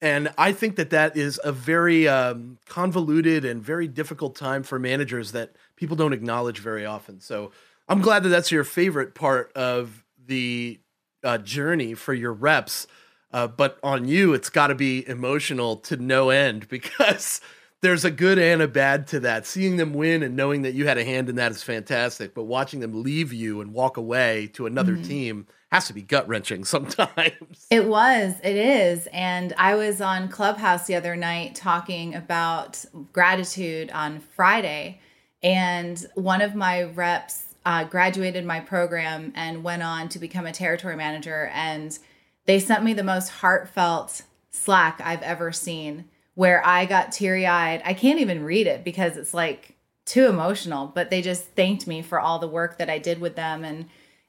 and 0.00 0.32
i 0.38 0.50
think 0.50 0.74
that 0.74 0.90
that 0.90 1.16
is 1.16 1.38
a 1.44 1.52
very 1.52 2.08
um, 2.08 2.58
convoluted 2.66 3.44
and 3.44 3.62
very 3.62 3.86
difficult 3.86 4.34
time 4.34 4.64
for 4.64 4.78
managers 4.78 5.30
that 5.30 5.54
people 5.76 5.94
don't 5.94 6.12
acknowledge 6.12 6.58
very 6.58 6.84
often 6.84 7.20
so 7.20 7.52
I'm 7.88 8.00
glad 8.00 8.22
that 8.22 8.30
that's 8.30 8.50
your 8.50 8.64
favorite 8.64 9.14
part 9.14 9.52
of 9.54 10.04
the 10.26 10.80
uh, 11.22 11.38
journey 11.38 11.94
for 11.94 12.14
your 12.14 12.32
reps. 12.32 12.86
Uh, 13.32 13.46
but 13.46 13.78
on 13.82 14.06
you, 14.08 14.32
it's 14.32 14.48
got 14.48 14.68
to 14.68 14.74
be 14.74 15.06
emotional 15.08 15.76
to 15.76 15.96
no 15.96 16.30
end 16.30 16.68
because 16.70 17.40
there's 17.84 18.04
a 18.06 18.10
good 18.10 18.38
and 18.38 18.62
a 18.62 18.66
bad 18.66 19.06
to 19.08 19.20
that. 19.20 19.46
Seeing 19.46 19.76
them 19.76 19.92
win 19.92 20.22
and 20.22 20.34
knowing 20.34 20.62
that 20.62 20.72
you 20.72 20.86
had 20.86 20.96
a 20.96 21.04
hand 21.04 21.28
in 21.28 21.36
that 21.36 21.52
is 21.52 21.62
fantastic. 21.62 22.34
But 22.34 22.44
watching 22.44 22.80
them 22.80 23.02
leave 23.02 23.30
you 23.30 23.60
and 23.60 23.74
walk 23.74 23.98
away 23.98 24.46
to 24.54 24.64
another 24.64 24.94
mm-hmm. 24.94 25.02
team 25.02 25.46
has 25.70 25.86
to 25.88 25.92
be 25.92 26.00
gut 26.00 26.26
wrenching 26.26 26.64
sometimes. 26.64 27.66
It 27.70 27.84
was, 27.84 28.40
it 28.42 28.56
is. 28.56 29.06
And 29.12 29.52
I 29.58 29.74
was 29.74 30.00
on 30.00 30.30
Clubhouse 30.30 30.86
the 30.86 30.94
other 30.94 31.14
night 31.14 31.56
talking 31.56 32.14
about 32.14 32.82
gratitude 33.12 33.90
on 33.90 34.20
Friday. 34.20 35.00
And 35.42 36.04
one 36.14 36.40
of 36.40 36.54
my 36.54 36.84
reps 36.84 37.54
uh, 37.66 37.84
graduated 37.84 38.46
my 38.46 38.60
program 38.60 39.30
and 39.36 39.62
went 39.62 39.82
on 39.82 40.08
to 40.08 40.18
become 40.18 40.46
a 40.46 40.52
territory 40.52 40.96
manager. 40.96 41.50
And 41.52 41.98
they 42.46 42.60
sent 42.60 42.82
me 42.82 42.94
the 42.94 43.04
most 43.04 43.28
heartfelt 43.28 44.22
Slack 44.50 45.02
I've 45.04 45.22
ever 45.22 45.52
seen 45.52 46.06
where 46.34 46.64
I 46.66 46.84
got 46.84 47.12
teary 47.12 47.46
eyed. 47.46 47.82
I 47.84 47.94
can't 47.94 48.20
even 48.20 48.44
read 48.44 48.66
it 48.66 48.84
because 48.84 49.16
it's 49.16 49.34
like 49.34 49.76
too 50.04 50.26
emotional, 50.26 50.86
but 50.86 51.10
they 51.10 51.22
just 51.22 51.44
thanked 51.54 51.86
me 51.86 52.02
for 52.02 52.20
all 52.20 52.38
the 52.38 52.48
work 52.48 52.78
that 52.78 52.90
I 52.90 52.98
did 52.98 53.20
with 53.20 53.36
them. 53.36 53.64
And 53.64 53.86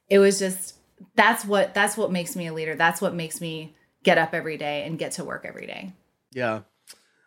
it 0.08 0.18
was 0.18 0.38
just, 0.38 0.76
that's 1.14 1.44
what, 1.44 1.74
that's 1.74 1.96
what 1.96 2.12
makes 2.12 2.36
me 2.36 2.46
a 2.46 2.54
leader. 2.54 2.74
That's 2.74 3.00
what 3.00 3.14
makes 3.14 3.40
me 3.40 3.74
get 4.02 4.18
up 4.18 4.34
every 4.34 4.56
day 4.56 4.84
and 4.84 4.98
get 4.98 5.12
to 5.12 5.24
work 5.24 5.44
every 5.44 5.66
day. 5.66 5.92
Yeah. 6.32 6.60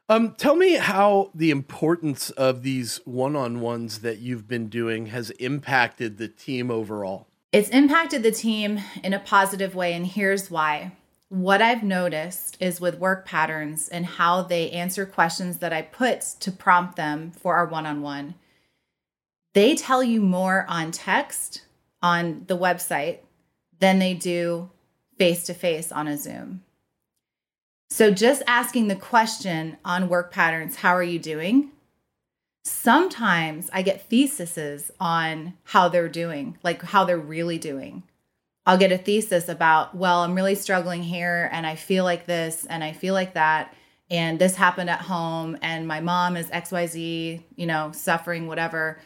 Um, 0.08 0.34
tell 0.38 0.56
me 0.56 0.74
how 0.74 1.30
the 1.36 1.52
importance 1.52 2.32
of 2.32 2.64
these 2.64 3.00
one-on-ones 3.06 4.00
that 4.00 4.18
you've 4.18 4.48
been 4.48 4.68
doing 4.68 5.08
has 5.08 5.30
impacted 5.32 6.18
the 6.18 6.28
team 6.28 6.72
overall. 6.72 7.28
It's 7.52 7.70
impacted 7.70 8.24
the 8.24 8.32
team 8.32 8.80
in 9.04 9.14
a 9.14 9.20
positive 9.20 9.76
way, 9.76 9.94
and 9.94 10.08
here's 10.08 10.50
why. 10.50 10.94
What 11.30 11.62
I've 11.62 11.84
noticed 11.84 12.58
is 12.60 12.82
with 12.82 12.98
work 12.98 13.24
patterns 13.24 13.88
and 13.88 14.04
how 14.04 14.42
they 14.42 14.72
answer 14.72 15.06
questions 15.06 15.60
that 15.60 15.72
I 15.72 15.84
put 15.84 16.22
to 16.40 16.52
prompt 16.52 16.96
them 16.96 17.32
for 17.32 17.56
our 17.56 17.68
one 17.68 17.86
on 17.86 18.02
one, 18.02 18.34
they 19.54 19.76
tell 19.76 20.04
you 20.04 20.22
more 20.22 20.66
on 20.68 20.92
text 20.92 21.62
on 22.02 22.46
the 22.48 22.58
website 22.58 23.20
than 23.78 24.00
they 24.00 24.16
do 24.16 24.72
face 25.20 25.44
to 25.46 25.54
face 25.54 25.92
on 25.92 26.08
a 26.08 26.18
Zoom. 26.18 26.64
So 27.92 28.12
just 28.12 28.42
asking 28.48 28.88
the 28.88 28.96
question 28.96 29.78
on 29.86 30.10
work 30.10 30.32
patterns, 30.32 30.78
how 30.78 30.96
are 30.96 31.04
you 31.04 31.20
doing? 31.20 31.70
Sometimes 32.64 33.70
I 33.72 33.84
get 33.84 34.10
theses 34.10 34.92
on 35.00 35.54
how 35.64 35.90
they're 35.90 36.10
doing, 36.10 36.58
like 36.64 36.82
how 36.82 37.04
they're 37.04 37.18
really 37.18 37.58
doing. 37.58 38.04
I'll 38.70 38.78
get 38.78 38.92
a 38.92 39.00
thesis 39.00 39.50
about, 39.50 39.96
well, 39.96 40.20
I'm 40.20 40.36
really 40.36 40.54
struggling 40.54 41.02
here 41.02 41.50
and 41.52 41.66
I 41.66 41.74
feel 41.74 42.04
like 42.04 42.28
this 42.28 42.68
and 42.68 42.84
I 42.84 42.94
feel 42.94 43.16
like 43.16 43.34
that 43.34 43.74
and 44.12 44.38
this 44.38 44.56
happened 44.56 44.92
at 44.92 45.02
home 45.02 45.58
and 45.64 45.88
my 45.88 46.02
mom 46.02 46.38
is 46.38 46.46
XYZ, 46.52 47.42
you 47.56 47.66
know, 47.66 47.92
suffering 47.94 48.46
whatever. 48.46 49.00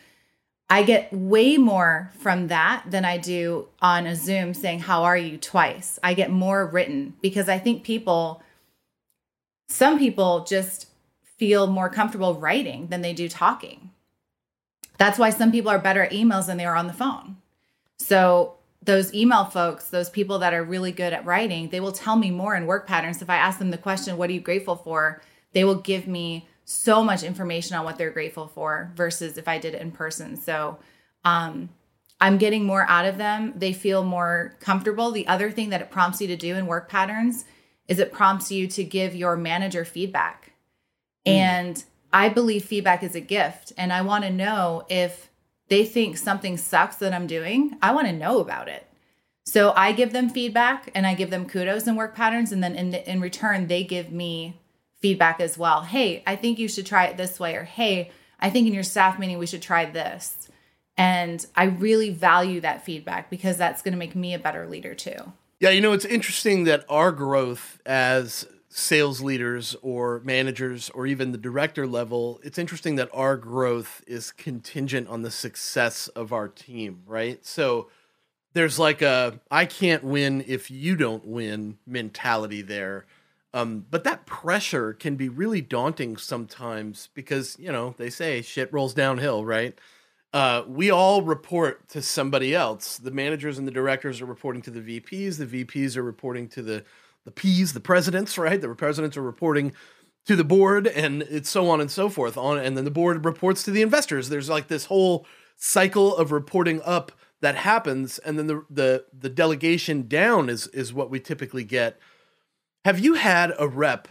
I 0.69 0.83
get 0.83 1.13
way 1.13 1.55
more 1.55 2.11
from 2.19 2.49
that 2.49 2.83
than 2.89 3.05
I 3.05 3.17
do 3.17 3.69
on 3.81 4.05
a 4.05 4.17
Zoom 4.17 4.53
saying, 4.53 4.79
How 4.79 5.05
are 5.05 5.15
you 5.15 5.37
twice? 5.37 5.97
I 6.03 6.13
get 6.13 6.29
more 6.29 6.65
written 6.65 7.13
because 7.21 7.47
I 7.47 7.57
think 7.57 7.85
people 7.85 8.43
some 9.69 9.97
people 9.97 10.43
just 10.43 10.87
feel 11.37 11.67
more 11.67 11.87
comfortable 11.87 12.33
writing 12.33 12.87
than 12.87 13.01
they 13.01 13.13
do 13.13 13.29
talking. 13.29 13.91
That's 14.97 15.17
why 15.17 15.29
some 15.29 15.53
people 15.53 15.71
are 15.71 15.79
better 15.79 16.03
at 16.03 16.11
emails 16.11 16.47
than 16.47 16.57
they 16.57 16.65
are 16.65 16.75
on 16.75 16.87
the 16.87 16.93
phone. 16.93 17.37
So, 17.97 18.57
those 18.83 19.13
email 19.13 19.45
folks, 19.45 19.89
those 19.89 20.09
people 20.09 20.39
that 20.39 20.53
are 20.53 20.63
really 20.63 20.91
good 20.91 21.13
at 21.13 21.25
writing, 21.25 21.69
they 21.69 21.79
will 21.79 21.91
tell 21.91 22.15
me 22.15 22.31
more 22.31 22.55
in 22.55 22.65
work 22.65 22.87
patterns. 22.87 23.21
If 23.21 23.29
I 23.29 23.37
ask 23.37 23.59
them 23.59 23.71
the 23.71 23.77
question, 23.77 24.17
What 24.17 24.29
are 24.29 24.33
you 24.33 24.41
grateful 24.41 24.75
for? 24.75 25.21
they 25.53 25.63
will 25.63 25.75
give 25.75 26.07
me 26.07 26.47
so 26.65 27.03
much 27.03 27.21
information 27.21 27.75
on 27.75 27.85
what 27.85 27.97
they're 27.97 28.09
grateful 28.09 28.47
for 28.47 28.91
versus 28.95 29.37
if 29.37 29.47
I 29.47 29.59
did 29.59 29.75
it 29.75 29.81
in 29.81 29.91
person. 29.91 30.35
So, 30.35 30.79
um, 31.23 31.69
I'm 32.19 32.37
getting 32.37 32.63
more 32.63 32.85
out 32.87 33.05
of 33.05 33.17
them. 33.17 33.53
They 33.55 33.73
feel 33.73 34.03
more 34.03 34.55
comfortable. 34.61 35.11
The 35.11 35.27
other 35.27 35.51
thing 35.51 35.69
that 35.71 35.81
it 35.81 35.91
prompts 35.91 36.21
you 36.21 36.27
to 36.27 36.37
do 36.37 36.55
in 36.55 36.67
work 36.67 36.87
patterns 36.87 37.43
is 37.87 37.99
it 37.99 38.13
prompts 38.13 38.49
you 38.49 38.65
to 38.67 38.83
give 38.83 39.13
your 39.13 39.35
manager 39.35 39.83
feedback. 39.83 40.53
Mm. 41.27 41.31
And 41.31 41.83
I 42.13 42.29
believe 42.29 42.63
feedback 42.63 43.03
is 43.03 43.15
a 43.15 43.19
gift. 43.19 43.73
And 43.77 43.91
I 43.91 44.01
want 44.01 44.23
to 44.23 44.29
know 44.29 44.85
if 44.89 45.29
they 45.73 45.85
think 45.85 46.17
something 46.17 46.55
sucks 46.55 46.97
that 46.97 47.13
I'm 47.13 47.25
doing, 47.25 47.75
I 47.81 47.95
want 47.95 48.05
to 48.05 48.13
know 48.13 48.39
about 48.39 48.67
it. 48.67 48.87
So 49.43 49.73
I 49.75 49.91
give 49.91 50.13
them 50.13 50.29
feedback 50.29 50.91
and 50.93 51.07
I 51.07 51.15
give 51.15 51.31
them 51.31 51.47
kudos 51.47 51.87
and 51.87 51.97
work 51.97 52.13
patterns. 52.13 52.51
And 52.51 52.63
then 52.63 52.75
in, 52.75 52.93
in 52.93 53.19
return, 53.19 53.65
they 53.65 53.83
give 53.83 54.11
me 54.11 54.61
feedback 55.01 55.39
as 55.39 55.57
well. 55.57 55.81
Hey, 55.81 56.21
I 56.27 56.35
think 56.35 56.59
you 56.59 56.67
should 56.67 56.85
try 56.85 57.05
it 57.05 57.17
this 57.17 57.39
way. 57.39 57.55
Or 57.55 57.63
hey, 57.63 58.11
I 58.39 58.51
think 58.51 58.67
in 58.67 58.73
your 58.75 58.83
staff 58.83 59.17
meeting, 59.17 59.39
we 59.39 59.47
should 59.47 59.63
try 59.63 59.85
this. 59.85 60.47
And 60.95 61.43
I 61.55 61.63
really 61.63 62.11
value 62.11 62.61
that 62.61 62.85
feedback 62.85 63.31
because 63.31 63.57
that's 63.57 63.81
going 63.81 63.93
to 63.93 63.97
make 63.97 64.15
me 64.15 64.35
a 64.35 64.39
better 64.39 64.67
leader 64.67 64.93
too. 64.93 65.33
Yeah, 65.59 65.71
you 65.71 65.81
know, 65.81 65.93
it's 65.93 66.05
interesting 66.05 66.65
that 66.65 66.85
our 66.87 67.11
growth 67.11 67.81
as 67.83 68.45
sales 68.75 69.21
leaders 69.21 69.75
or 69.81 70.21
managers 70.23 70.89
or 70.91 71.05
even 71.07 71.31
the 71.31 71.37
director 71.37 71.85
level, 71.87 72.39
it's 72.43 72.57
interesting 72.57 72.95
that 72.95 73.09
our 73.13 73.37
growth 73.37 74.03
is 74.07 74.31
contingent 74.31 75.07
on 75.07 75.21
the 75.21 75.31
success 75.31 76.07
of 76.09 76.33
our 76.33 76.47
team, 76.47 77.03
right? 77.05 77.45
So 77.45 77.89
there's 78.53 78.79
like 78.79 79.01
a 79.01 79.39
I 79.51 79.65
can't 79.65 80.03
win 80.03 80.43
if 80.47 80.69
you 80.71 80.95
don't 80.95 81.25
win 81.25 81.77
mentality 81.85 82.61
there. 82.61 83.05
Um, 83.55 83.85
but 83.91 84.03
that 84.05 84.25
pressure 84.25 84.93
can 84.93 85.15
be 85.15 85.29
really 85.29 85.61
daunting 85.61 86.17
sometimes 86.17 87.09
because, 87.13 87.55
you 87.59 87.71
know, 87.71 87.93
they 87.99 88.09
say 88.09 88.41
shit 88.41 88.73
rolls 88.73 88.95
downhill, 88.95 89.45
right? 89.45 89.77
uh, 90.33 90.63
we 90.67 90.89
all 90.89 91.21
report 91.21 91.87
to 91.89 92.01
somebody 92.01 92.55
else. 92.55 92.97
The 92.97 93.11
managers 93.11 93.59
and 93.59 93.67
the 93.67 93.71
directors 93.71 94.19
are 94.19 94.25
reporting 94.25 94.63
to 94.63 94.71
the 94.71 94.99
VPs. 94.99 95.37
The 95.37 95.63
VPs 95.63 95.95
are 95.95 96.03
reporting 96.03 96.47
to 96.49 96.63
the 96.63 96.83
the 97.25 97.31
P's, 97.31 97.73
the 97.73 97.79
presidents, 97.79 98.37
right? 98.37 98.59
The 98.59 98.73
presidents 98.75 99.17
are 99.17 99.21
reporting 99.21 99.73
to 100.25 100.35
the 100.35 100.43
board, 100.43 100.87
and 100.87 101.23
it's 101.23 101.49
so 101.49 101.69
on 101.69 101.81
and 101.81 101.91
so 101.91 102.09
forth. 102.09 102.37
On 102.37 102.57
and 102.57 102.77
then 102.77 102.85
the 102.85 102.91
board 102.91 103.25
reports 103.25 103.63
to 103.63 103.71
the 103.71 103.81
investors. 103.81 104.29
There's 104.29 104.49
like 104.49 104.67
this 104.67 104.85
whole 104.85 105.25
cycle 105.55 106.15
of 106.15 106.31
reporting 106.31 106.81
up 106.83 107.11
that 107.41 107.55
happens, 107.55 108.19
and 108.19 108.37
then 108.39 108.47
the 108.47 108.65
the 108.69 109.05
the 109.17 109.29
delegation 109.29 110.07
down 110.07 110.49
is 110.49 110.67
is 110.67 110.93
what 110.93 111.09
we 111.09 111.19
typically 111.19 111.63
get. 111.63 111.99
Have 112.85 112.99
you 112.99 113.15
had 113.15 113.53
a 113.57 113.67
rep? 113.67 114.07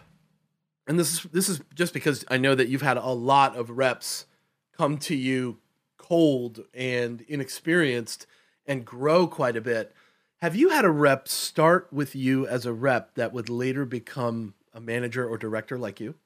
And 0.87 0.98
this 0.98 1.12
is 1.12 1.22
this 1.33 1.48
is 1.48 1.61
just 1.75 1.94
because 1.94 2.25
I 2.29 2.37
know 2.37 2.55
that 2.55 2.68
you've 2.68 2.83
had 2.83 2.96
a 2.96 3.09
lot 3.09 3.57
of 3.57 3.70
reps 3.70 4.27
come 4.77 4.98
to 4.98 5.14
you 5.14 5.59
cold 5.96 6.64
and 6.75 7.22
inexperienced 7.22 8.27
and 8.66 8.85
grow 8.85 9.27
quite 9.27 9.57
a 9.57 9.61
bit. 9.61 9.94
Have 10.43 10.57
you 10.57 10.71
had 10.71 10.85
a 10.85 10.91
rep 10.91 11.29
start 11.29 11.87
with 11.93 12.17
you 12.17 12.49
as 12.49 12.67
a 12.67 12.73
rep 12.73 13.15
that 13.15 13.33
would 13.33 13.49
later 13.49 13.85
become 13.85 14.55
a 14.75 14.81
manager 14.81 15.25
or 15.25 15.39
director 15.39 15.79
like 15.79 16.01
you? 16.01 16.17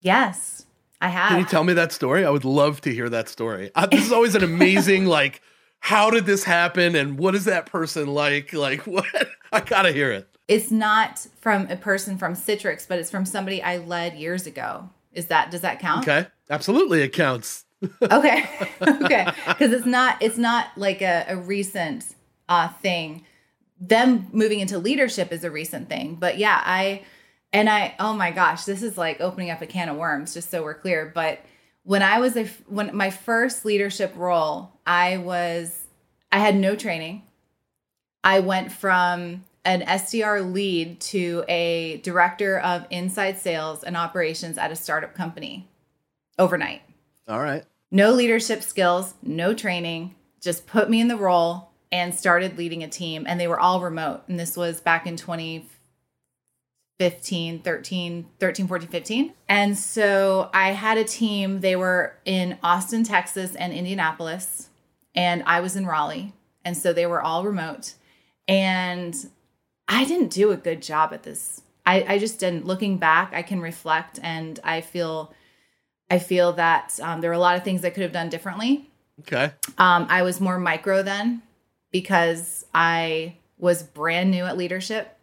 Yes, 0.00 0.66
I 1.00 1.08
have. 1.08 1.30
Can 1.30 1.40
you 1.40 1.44
tell 1.44 1.64
me 1.64 1.72
that 1.72 1.90
story? 1.90 2.24
I 2.24 2.30
would 2.30 2.44
love 2.44 2.80
to 2.82 2.94
hear 2.94 3.08
that 3.08 3.28
story. 3.28 3.72
Uh, 3.74 3.86
this 3.86 4.06
is 4.06 4.12
always 4.12 4.36
an 4.36 4.44
amazing 4.44 5.06
like 5.16 5.42
how 5.80 6.08
did 6.08 6.24
this 6.24 6.44
happen 6.44 6.94
and 6.94 7.18
what 7.18 7.34
is 7.34 7.46
that 7.46 7.66
person 7.66 8.06
like? 8.06 8.52
Like 8.52 8.82
what? 8.86 9.06
I 9.50 9.58
got 9.58 9.82
to 9.82 9.92
hear 9.92 10.12
it. 10.12 10.28
It's 10.46 10.70
not 10.70 11.26
from 11.40 11.68
a 11.68 11.74
person 11.74 12.16
from 12.16 12.34
Citrix, 12.34 12.86
but 12.86 13.00
it's 13.00 13.10
from 13.10 13.24
somebody 13.24 13.60
I 13.60 13.78
led 13.78 14.14
years 14.14 14.46
ago. 14.46 14.88
Is 15.12 15.26
that 15.26 15.50
does 15.50 15.62
that 15.62 15.80
count? 15.80 16.06
Okay. 16.06 16.28
Absolutely 16.48 17.02
it 17.02 17.12
counts 17.12 17.64
okay 18.02 18.48
okay 18.80 19.26
because 19.48 19.72
it's 19.72 19.84
not 19.84 20.22
it's 20.22 20.38
not 20.38 20.68
like 20.76 21.02
a, 21.02 21.24
a 21.26 21.36
recent 21.36 22.14
uh 22.48 22.68
thing 22.68 23.24
them 23.88 24.28
moving 24.32 24.60
into 24.60 24.78
leadership 24.78 25.32
is 25.32 25.44
a 25.44 25.50
recent 25.50 25.88
thing 25.88 26.14
but 26.14 26.38
yeah 26.38 26.60
i 26.64 27.02
and 27.52 27.68
i 27.68 27.94
oh 27.98 28.12
my 28.12 28.30
gosh 28.30 28.64
this 28.64 28.82
is 28.82 28.96
like 28.96 29.20
opening 29.20 29.50
up 29.50 29.62
a 29.62 29.66
can 29.66 29.88
of 29.88 29.96
worms 29.96 30.34
just 30.34 30.50
so 30.50 30.62
we're 30.62 30.74
clear 30.74 31.10
but 31.14 31.40
when 31.82 32.02
i 32.02 32.18
was 32.18 32.36
a 32.36 32.44
when 32.66 32.94
my 32.96 33.10
first 33.10 33.64
leadership 33.64 34.12
role 34.16 34.72
i 34.86 35.16
was 35.16 35.86
i 36.32 36.38
had 36.38 36.56
no 36.56 36.74
training 36.74 37.22
i 38.22 38.40
went 38.40 38.70
from 38.70 39.44
an 39.66 39.80
SDR 39.80 40.52
lead 40.52 41.00
to 41.00 41.42
a 41.48 41.96
director 42.02 42.58
of 42.58 42.84
inside 42.90 43.38
sales 43.38 43.82
and 43.82 43.96
operations 43.96 44.58
at 44.58 44.70
a 44.70 44.76
startup 44.76 45.14
company 45.14 45.66
overnight. 46.38 46.82
All 47.26 47.40
right 47.40 47.64
no 47.94 48.10
leadership 48.10 48.62
skills, 48.62 49.14
no 49.22 49.54
training, 49.54 50.16
just 50.40 50.66
put 50.66 50.90
me 50.90 51.00
in 51.00 51.06
the 51.06 51.16
role 51.16 51.70
and 51.92 52.14
started 52.14 52.58
leading 52.58 52.82
a 52.82 52.88
team. 52.88 53.24
And 53.28 53.38
they 53.40 53.48
were 53.48 53.60
all 53.60 53.80
remote. 53.80 54.22
And 54.28 54.38
this 54.38 54.56
was 54.56 54.80
back 54.80 55.06
in 55.06 55.16
2015, 55.16 57.60
13, 57.60 58.26
13, 58.38 58.68
14, 58.68 58.88
15. 58.88 59.32
And 59.48 59.78
so 59.78 60.50
I 60.52 60.72
had 60.72 60.98
a 60.98 61.04
team, 61.04 61.60
they 61.60 61.76
were 61.76 62.16
in 62.24 62.58
Austin, 62.62 63.04
Texas, 63.04 63.54
and 63.54 63.72
Indianapolis. 63.72 64.68
and 65.14 65.42
I 65.46 65.60
was 65.60 65.76
in 65.76 65.86
Raleigh. 65.86 66.32
And 66.64 66.76
so 66.76 66.92
they 66.92 67.06
were 67.06 67.22
all 67.22 67.44
remote. 67.44 67.94
And 68.48 69.14
I 69.86 70.04
didn't 70.04 70.30
do 70.30 70.50
a 70.50 70.56
good 70.56 70.82
job 70.82 71.12
at 71.12 71.22
this. 71.22 71.62
I, 71.86 72.04
I 72.08 72.18
just 72.18 72.40
didn't. 72.40 72.66
Looking 72.66 72.98
back, 72.98 73.32
I 73.34 73.42
can 73.42 73.60
reflect 73.60 74.18
and 74.22 74.58
I 74.64 74.80
feel 74.80 75.32
I 76.10 76.18
feel 76.18 76.52
that 76.54 76.98
um, 77.02 77.20
there 77.20 77.30
were 77.30 77.34
a 77.34 77.38
lot 77.38 77.56
of 77.56 77.64
things 77.64 77.84
I 77.84 77.90
could 77.90 78.02
have 78.02 78.12
done 78.12 78.28
differently. 78.28 78.90
Okay. 79.20 79.52
Um, 79.78 80.06
I 80.08 80.22
was 80.22 80.40
more 80.40 80.58
micro 80.58 81.02
then 81.02 81.42
because 81.94 82.66
I 82.74 83.36
was 83.56 83.84
brand 83.84 84.32
new 84.32 84.42
at 84.42 84.56
leadership. 84.56 85.16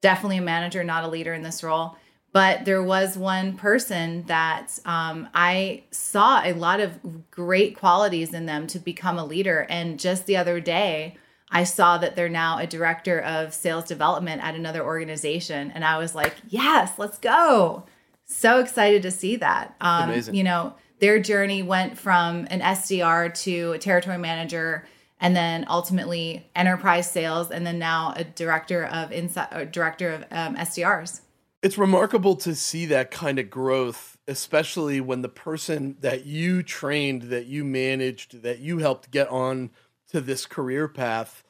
Definitely 0.00 0.36
a 0.36 0.42
manager, 0.42 0.84
not 0.84 1.02
a 1.02 1.08
leader 1.08 1.34
in 1.34 1.42
this 1.42 1.64
role. 1.64 1.96
But 2.32 2.64
there 2.64 2.80
was 2.80 3.18
one 3.18 3.56
person 3.56 4.22
that 4.26 4.78
um, 4.86 5.28
I 5.34 5.82
saw 5.90 6.42
a 6.44 6.52
lot 6.52 6.78
of 6.78 7.00
great 7.32 7.76
qualities 7.76 8.32
in 8.32 8.46
them 8.46 8.68
to 8.68 8.78
become 8.78 9.18
a 9.18 9.24
leader. 9.24 9.66
And 9.68 9.98
just 9.98 10.26
the 10.26 10.36
other 10.36 10.60
day, 10.60 11.16
I 11.50 11.64
saw 11.64 11.98
that 11.98 12.14
they're 12.14 12.28
now 12.28 12.58
a 12.58 12.68
director 12.68 13.20
of 13.20 13.52
sales 13.52 13.86
development 13.86 14.44
at 14.44 14.54
another 14.54 14.84
organization. 14.84 15.72
And 15.72 15.84
I 15.84 15.98
was 15.98 16.14
like, 16.14 16.36
yes, 16.48 16.92
let's 16.98 17.18
go. 17.18 17.84
So 18.26 18.60
excited 18.60 19.02
to 19.02 19.10
see 19.10 19.34
that. 19.34 19.74
Um, 19.80 20.10
Amazing. 20.10 20.36
You 20.36 20.44
know, 20.44 20.74
their 21.00 21.18
journey 21.18 21.64
went 21.64 21.98
from 21.98 22.46
an 22.48 22.60
SDR 22.60 23.34
to 23.42 23.72
a 23.72 23.78
territory 23.80 24.18
manager 24.18 24.86
and 25.20 25.36
then 25.36 25.66
ultimately 25.68 26.48
enterprise 26.56 27.10
sales 27.10 27.50
and 27.50 27.66
then 27.66 27.78
now 27.78 28.14
a 28.16 28.24
director 28.24 28.84
of 28.84 29.12
inside 29.12 29.70
director 29.70 30.10
of 30.10 30.22
um, 30.30 30.56
SDRs. 30.56 31.20
It's 31.62 31.76
remarkable 31.76 32.36
to 32.36 32.54
see 32.54 32.86
that 32.86 33.10
kind 33.10 33.38
of 33.38 33.50
growth, 33.50 34.16
especially 34.26 34.98
when 35.00 35.20
the 35.20 35.28
person 35.28 35.96
that 36.00 36.24
you 36.24 36.62
trained, 36.62 37.24
that 37.24 37.46
you 37.46 37.64
managed, 37.64 38.42
that 38.42 38.60
you 38.60 38.78
helped 38.78 39.10
get 39.10 39.28
on 39.28 39.70
to 40.08 40.22
this 40.22 40.46
career 40.46 40.88
path, 40.88 41.44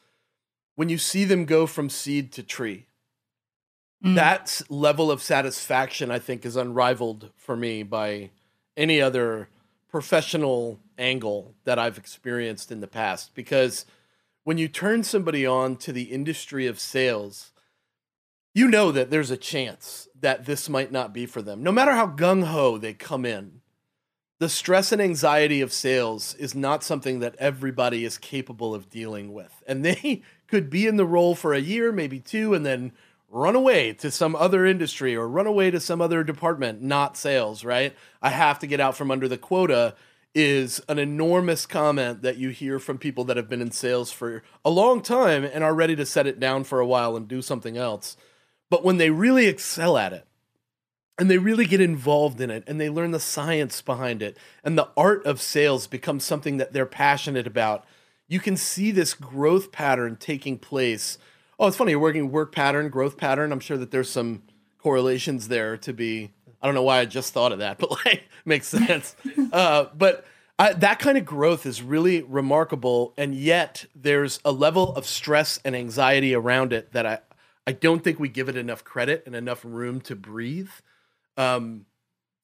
when 0.74 0.88
you 0.88 0.98
see 0.98 1.24
them 1.24 1.44
go 1.44 1.66
from 1.66 1.88
seed 1.88 2.32
to 2.32 2.42
tree, 2.42 2.86
mm. 4.04 4.16
that 4.16 4.62
level 4.68 5.12
of 5.12 5.22
satisfaction, 5.22 6.10
I 6.10 6.18
think, 6.18 6.44
is 6.44 6.56
unrivaled 6.56 7.30
for 7.36 7.56
me 7.56 7.84
by 7.84 8.30
any 8.76 9.00
other 9.00 9.48
professional 9.88 10.80
angle 11.00 11.54
that 11.64 11.78
I've 11.78 11.98
experienced 11.98 12.70
in 12.70 12.80
the 12.80 12.86
past. 12.86 13.34
Because 13.34 13.86
when 14.44 14.58
you 14.58 14.68
turn 14.68 15.02
somebody 15.02 15.44
on 15.44 15.76
to 15.76 15.92
the 15.92 16.04
industry 16.04 16.66
of 16.66 16.78
sales, 16.78 17.52
you 18.54 18.68
know 18.68 18.92
that 18.92 19.10
there's 19.10 19.30
a 19.30 19.36
chance 19.36 20.08
that 20.20 20.44
this 20.44 20.68
might 20.68 20.92
not 20.92 21.12
be 21.12 21.26
for 21.26 21.42
them. 21.42 21.62
No 21.62 21.72
matter 21.72 21.92
how 21.92 22.06
gung 22.06 22.44
ho 22.44 22.78
they 22.78 22.92
come 22.92 23.24
in, 23.24 23.60
the 24.40 24.48
stress 24.48 24.90
and 24.90 25.02
anxiety 25.02 25.60
of 25.60 25.72
sales 25.72 26.34
is 26.34 26.54
not 26.54 26.82
something 26.82 27.20
that 27.20 27.36
everybody 27.38 28.04
is 28.04 28.16
capable 28.18 28.74
of 28.74 28.88
dealing 28.88 29.32
with. 29.32 29.62
And 29.66 29.84
they 29.84 30.22
could 30.46 30.70
be 30.70 30.86
in 30.86 30.96
the 30.96 31.06
role 31.06 31.34
for 31.34 31.54
a 31.54 31.60
year, 31.60 31.92
maybe 31.92 32.18
two, 32.18 32.54
and 32.54 32.64
then 32.66 32.92
run 33.28 33.54
away 33.54 33.92
to 33.92 34.10
some 34.10 34.34
other 34.34 34.66
industry 34.66 35.14
or 35.14 35.28
run 35.28 35.46
away 35.46 35.70
to 35.70 35.78
some 35.78 36.00
other 36.00 36.24
department, 36.24 36.82
not 36.82 37.16
sales, 37.16 37.64
right? 37.64 37.94
I 38.20 38.30
have 38.30 38.58
to 38.58 38.66
get 38.66 38.80
out 38.80 38.96
from 38.96 39.10
under 39.10 39.28
the 39.28 39.38
quota 39.38 39.94
is 40.34 40.80
an 40.88 40.98
enormous 40.98 41.66
comment 41.66 42.22
that 42.22 42.36
you 42.36 42.50
hear 42.50 42.78
from 42.78 42.98
people 42.98 43.24
that 43.24 43.36
have 43.36 43.48
been 43.48 43.60
in 43.60 43.70
sales 43.70 44.12
for 44.12 44.42
a 44.64 44.70
long 44.70 45.02
time 45.02 45.44
and 45.44 45.64
are 45.64 45.74
ready 45.74 45.96
to 45.96 46.06
set 46.06 46.26
it 46.26 46.38
down 46.38 46.64
for 46.64 46.80
a 46.80 46.86
while 46.86 47.16
and 47.16 47.26
do 47.26 47.42
something 47.42 47.76
else. 47.76 48.16
But 48.68 48.84
when 48.84 48.98
they 48.98 49.10
really 49.10 49.46
excel 49.46 49.98
at 49.98 50.12
it, 50.12 50.26
and 51.20 51.30
they 51.30 51.38
really 51.38 51.66
get 51.66 51.82
involved 51.82 52.40
in 52.40 52.50
it 52.50 52.64
and 52.66 52.80
they 52.80 52.88
learn 52.88 53.10
the 53.10 53.20
science 53.20 53.82
behind 53.82 54.22
it 54.22 54.38
and 54.64 54.78
the 54.78 54.88
art 54.96 55.24
of 55.26 55.40
sales 55.40 55.86
becomes 55.86 56.24
something 56.24 56.56
that 56.56 56.72
they're 56.72 56.86
passionate 56.86 57.46
about 57.46 57.84
you 58.26 58.40
can 58.40 58.56
see 58.56 58.90
this 58.90 59.12
growth 59.12 59.70
pattern 59.70 60.16
taking 60.16 60.56
place 60.56 61.18
oh 61.58 61.68
it's 61.68 61.76
funny 61.76 61.90
you're 61.90 62.00
working 62.00 62.32
work 62.32 62.52
pattern 62.52 62.88
growth 62.88 63.18
pattern 63.18 63.52
i'm 63.52 63.60
sure 63.60 63.76
that 63.76 63.90
there's 63.90 64.08
some 64.08 64.42
correlations 64.78 65.48
there 65.48 65.76
to 65.76 65.92
be 65.92 66.30
i 66.60 66.66
don't 66.66 66.74
know 66.74 66.82
why 66.82 67.00
i 67.00 67.04
just 67.04 67.32
thought 67.32 67.52
of 67.52 67.58
that 67.58 67.78
but 67.78 67.90
like 68.04 68.24
makes 68.44 68.66
sense 68.68 69.14
uh, 69.52 69.86
but 69.96 70.24
I, 70.58 70.74
that 70.74 70.98
kind 70.98 71.16
of 71.16 71.24
growth 71.24 71.64
is 71.64 71.82
really 71.82 72.22
remarkable 72.22 73.14
and 73.16 73.34
yet 73.34 73.86
there's 73.94 74.40
a 74.44 74.52
level 74.52 74.94
of 74.94 75.06
stress 75.06 75.58
and 75.64 75.74
anxiety 75.74 76.34
around 76.34 76.72
it 76.72 76.92
that 76.92 77.06
i 77.06 77.18
i 77.66 77.72
don't 77.72 78.02
think 78.04 78.18
we 78.18 78.28
give 78.28 78.48
it 78.48 78.56
enough 78.56 78.84
credit 78.84 79.22
and 79.26 79.34
enough 79.34 79.64
room 79.64 80.00
to 80.02 80.16
breathe 80.16 80.70
um, 81.36 81.86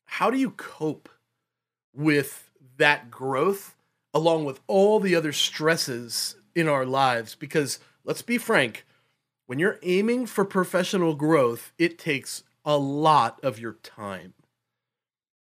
how 0.06 0.30
do 0.30 0.38
you 0.38 0.50
cope 0.50 1.08
with 1.92 2.50
that 2.78 3.10
growth 3.10 3.76
along 4.14 4.44
with 4.44 4.60
all 4.66 4.98
the 5.00 5.14
other 5.14 5.32
stresses 5.32 6.36
in 6.54 6.68
our 6.68 6.86
lives? 6.86 7.34
Because 7.34 7.78
let's 8.04 8.22
be 8.22 8.38
frank, 8.38 8.86
when 9.46 9.58
you're 9.58 9.78
aiming 9.82 10.26
for 10.26 10.44
professional 10.44 11.14
growth, 11.14 11.72
it 11.78 11.98
takes 11.98 12.42
a 12.66 12.76
lot 12.76 13.42
of 13.42 13.58
your 13.58 13.74
time. 13.74 14.34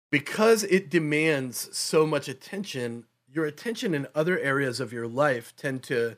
Because 0.10 0.64
it 0.64 0.90
demands 0.90 1.70
so 1.78 2.08
much 2.08 2.28
attention, 2.28 3.06
your 3.32 3.46
attention 3.46 3.94
in 3.94 4.08
other 4.16 4.40
areas 4.40 4.80
of 4.80 4.92
your 4.92 5.08
life 5.08 5.54
tend 5.56 5.84
to 5.84 6.18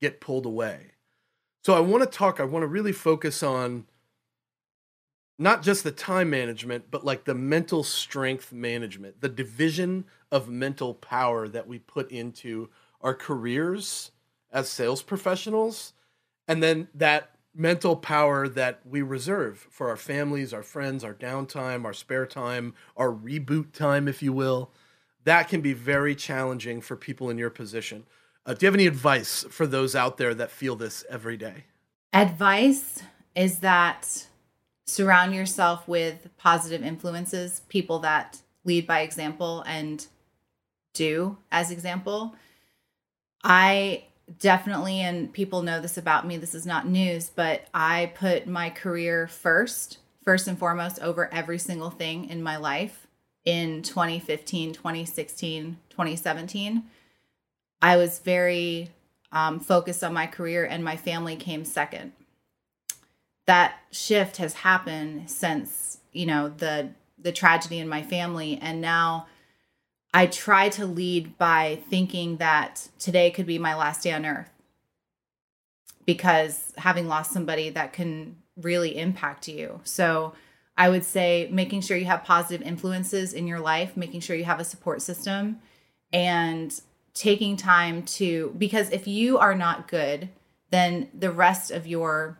get 0.00 0.20
pulled 0.20 0.46
away. 0.46 0.92
So 1.62 1.74
I 1.74 1.80
want 1.80 2.02
to 2.02 2.18
talk, 2.18 2.40
I 2.40 2.44
want 2.44 2.62
to 2.62 2.66
really 2.66 2.92
focus 2.92 3.42
on 3.42 3.84
not 5.38 5.62
just 5.62 5.84
the 5.84 5.90
time 5.90 6.28
management, 6.30 6.90
but 6.90 7.04
like 7.04 7.24
the 7.24 7.34
mental 7.34 7.82
strength 7.82 8.52
management, 8.52 9.20
the 9.20 9.28
division 9.28 10.04
of 10.30 10.48
mental 10.48 10.94
power 10.94 11.48
that 11.48 11.66
we 11.66 11.78
put 11.78 12.10
into 12.10 12.68
our 13.00 13.14
careers 13.14 14.10
as 14.52 14.68
sales 14.68 15.02
professionals, 15.02 15.92
and 16.46 16.62
then 16.62 16.88
that 16.94 17.36
mental 17.54 17.96
power 17.96 18.48
that 18.48 18.80
we 18.84 19.02
reserve 19.02 19.66
for 19.70 19.88
our 19.88 19.96
families, 19.96 20.54
our 20.54 20.62
friends, 20.62 21.02
our 21.02 21.14
downtime, 21.14 21.84
our 21.84 21.92
spare 21.92 22.26
time, 22.26 22.74
our 22.96 23.10
reboot 23.10 23.72
time, 23.72 24.06
if 24.08 24.22
you 24.22 24.32
will. 24.32 24.70
That 25.24 25.48
can 25.48 25.60
be 25.60 25.72
very 25.72 26.14
challenging 26.14 26.80
for 26.80 26.96
people 26.96 27.28
in 27.28 27.38
your 27.38 27.50
position. 27.50 28.06
Uh, 28.46 28.54
do 28.54 28.64
you 28.64 28.68
have 28.68 28.74
any 28.74 28.86
advice 28.86 29.44
for 29.50 29.66
those 29.66 29.94
out 29.94 30.16
there 30.16 30.34
that 30.34 30.50
feel 30.50 30.76
this 30.76 31.04
every 31.10 31.36
day? 31.36 31.64
Advice 32.12 33.02
is 33.34 33.58
that 33.60 34.26
surround 34.86 35.34
yourself 35.34 35.86
with 35.86 36.28
positive 36.36 36.82
influences, 36.82 37.62
people 37.68 37.98
that 38.00 38.40
lead 38.64 38.86
by 38.86 39.00
example 39.00 39.62
and 39.66 40.06
do 40.94 41.36
as 41.52 41.70
example. 41.70 42.34
I 43.42 44.04
definitely, 44.38 45.00
and 45.00 45.32
people 45.32 45.62
know 45.62 45.80
this 45.80 45.98
about 45.98 46.26
me, 46.26 46.36
this 46.36 46.54
is 46.54 46.66
not 46.66 46.86
news, 46.86 47.30
but 47.34 47.66
I 47.74 48.12
put 48.14 48.46
my 48.46 48.70
career 48.70 49.26
first, 49.26 49.98
first 50.24 50.46
and 50.46 50.58
foremost, 50.58 51.00
over 51.00 51.32
every 51.32 51.58
single 51.58 51.90
thing 51.90 52.28
in 52.28 52.42
my 52.42 52.56
life 52.56 53.06
in 53.44 53.82
2015, 53.82 54.72
2016, 54.72 55.78
2017. 55.90 56.84
I 57.82 57.96
was 57.96 58.18
very 58.18 58.90
um, 59.32 59.60
focused 59.60 60.04
on 60.04 60.12
my 60.12 60.26
career, 60.26 60.64
and 60.64 60.84
my 60.84 60.96
family 60.96 61.36
came 61.36 61.64
second 61.64 62.12
that 63.50 63.80
shift 63.90 64.36
has 64.36 64.54
happened 64.54 65.28
since 65.28 65.98
you 66.12 66.24
know 66.24 66.48
the 66.48 66.88
the 67.18 67.32
tragedy 67.32 67.80
in 67.80 67.88
my 67.88 68.00
family 68.00 68.56
and 68.62 68.80
now 68.80 69.26
i 70.12 70.26
try 70.26 70.68
to 70.68 70.86
lead 70.86 71.36
by 71.38 71.78
thinking 71.88 72.36
that 72.38 72.88
today 72.98 73.30
could 73.30 73.46
be 73.46 73.58
my 73.58 73.74
last 73.74 74.02
day 74.02 74.12
on 74.12 74.26
earth 74.26 74.50
because 76.06 76.72
having 76.78 77.08
lost 77.08 77.32
somebody 77.32 77.70
that 77.70 77.92
can 77.92 78.36
really 78.56 78.98
impact 78.98 79.48
you 79.48 79.80
so 79.84 80.32
i 80.76 80.88
would 80.88 81.04
say 81.04 81.48
making 81.50 81.80
sure 81.80 81.96
you 81.96 82.04
have 82.04 82.24
positive 82.24 82.66
influences 82.66 83.32
in 83.32 83.46
your 83.46 83.60
life 83.60 83.96
making 83.96 84.20
sure 84.20 84.36
you 84.36 84.44
have 84.44 84.60
a 84.60 84.64
support 84.64 85.00
system 85.02 85.58
and 86.12 86.80
taking 87.14 87.56
time 87.56 88.02
to 88.02 88.54
because 88.58 88.90
if 88.90 89.06
you 89.06 89.38
are 89.38 89.54
not 89.54 89.88
good 89.88 90.28
then 90.70 91.08
the 91.12 91.30
rest 91.30 91.70
of 91.70 91.86
your 91.86 92.38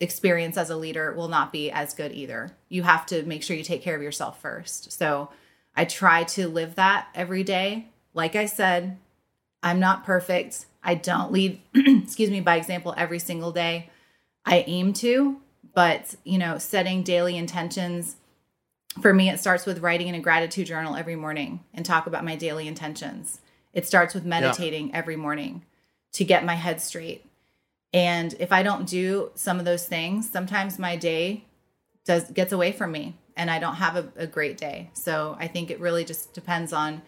experience 0.00 0.56
as 0.56 0.70
a 0.70 0.76
leader 0.76 1.12
will 1.12 1.28
not 1.28 1.52
be 1.52 1.70
as 1.70 1.94
good 1.94 2.12
either. 2.12 2.50
You 2.68 2.82
have 2.82 3.06
to 3.06 3.22
make 3.24 3.42
sure 3.42 3.56
you 3.56 3.64
take 3.64 3.82
care 3.82 3.96
of 3.96 4.02
yourself 4.02 4.40
first. 4.40 4.92
So 4.92 5.30
I 5.76 5.84
try 5.84 6.24
to 6.24 6.48
live 6.48 6.76
that 6.76 7.08
every 7.14 7.42
day. 7.42 7.88
Like 8.12 8.36
I 8.36 8.46
said, 8.46 8.98
I'm 9.62 9.80
not 9.80 10.04
perfect. 10.04 10.66
I 10.82 10.94
don't 10.94 11.32
lead, 11.32 11.60
excuse 11.74 12.30
me, 12.30 12.40
by 12.40 12.56
example 12.56 12.94
every 12.96 13.18
single 13.18 13.52
day. 13.52 13.90
I 14.44 14.64
aim 14.66 14.92
to, 14.94 15.40
but 15.74 16.14
you 16.24 16.38
know, 16.38 16.58
setting 16.58 17.02
daily 17.02 17.36
intentions 17.36 18.16
for 19.00 19.12
me 19.12 19.28
it 19.28 19.40
starts 19.40 19.66
with 19.66 19.80
writing 19.80 20.06
in 20.06 20.14
a 20.14 20.20
gratitude 20.20 20.68
journal 20.68 20.94
every 20.94 21.16
morning 21.16 21.64
and 21.74 21.84
talk 21.84 22.06
about 22.06 22.24
my 22.24 22.36
daily 22.36 22.68
intentions. 22.68 23.40
It 23.72 23.86
starts 23.86 24.14
with 24.14 24.24
meditating 24.24 24.90
yeah. 24.90 24.96
every 24.96 25.16
morning 25.16 25.62
to 26.12 26.24
get 26.24 26.44
my 26.44 26.54
head 26.54 26.80
straight 26.80 27.26
and 27.94 28.34
if 28.40 28.50
I 28.50 28.64
don't 28.64 28.88
do 28.88 29.30
some 29.36 29.60
of 29.60 29.64
those 29.64 29.86
things, 29.86 30.28
sometimes 30.28 30.80
my 30.80 30.96
day 30.96 31.44
does 32.04 32.28
gets 32.32 32.52
away 32.52 32.72
from 32.72 32.90
me 32.90 33.16
and 33.36 33.50
I 33.50 33.58
don't 33.58 33.74
have 33.74 33.96
a, 33.96 34.12
a 34.16 34.26
great 34.26 34.56
day. 34.56 34.90
So 34.94 35.36
I 35.38 35.48
think 35.48 35.70
it 35.70 35.80
really 35.80 36.04
just 36.04 36.32
depends 36.32 36.72
on 36.72 37.02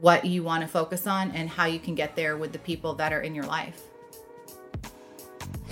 what 0.00 0.24
you 0.24 0.42
want 0.42 0.62
to 0.62 0.68
focus 0.68 1.06
on 1.06 1.30
and 1.32 1.48
how 1.48 1.66
you 1.66 1.78
can 1.78 1.94
get 1.94 2.16
there 2.16 2.36
with 2.36 2.52
the 2.52 2.58
people 2.58 2.94
that 2.94 3.12
are 3.12 3.20
in 3.20 3.34
your 3.34 3.44
life. 3.44 3.82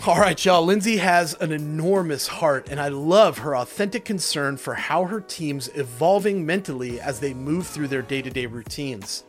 All 0.06 0.18
right, 0.18 0.42
y'all. 0.44 0.64
Lindsay 0.64 0.98
has 0.98 1.34
an 1.34 1.50
enormous 1.50 2.28
heart, 2.28 2.68
and 2.70 2.80
I 2.80 2.88
love 2.88 3.38
her 3.38 3.56
authentic 3.56 4.04
concern 4.04 4.56
for 4.56 4.74
how 4.74 5.04
her 5.04 5.20
team's 5.20 5.68
evolving 5.74 6.46
mentally 6.46 7.00
as 7.00 7.20
they 7.20 7.34
move 7.34 7.66
through 7.66 7.88
their 7.88 8.02
day 8.02 8.22
to 8.22 8.30
day 8.30 8.46
routines. 8.46 9.24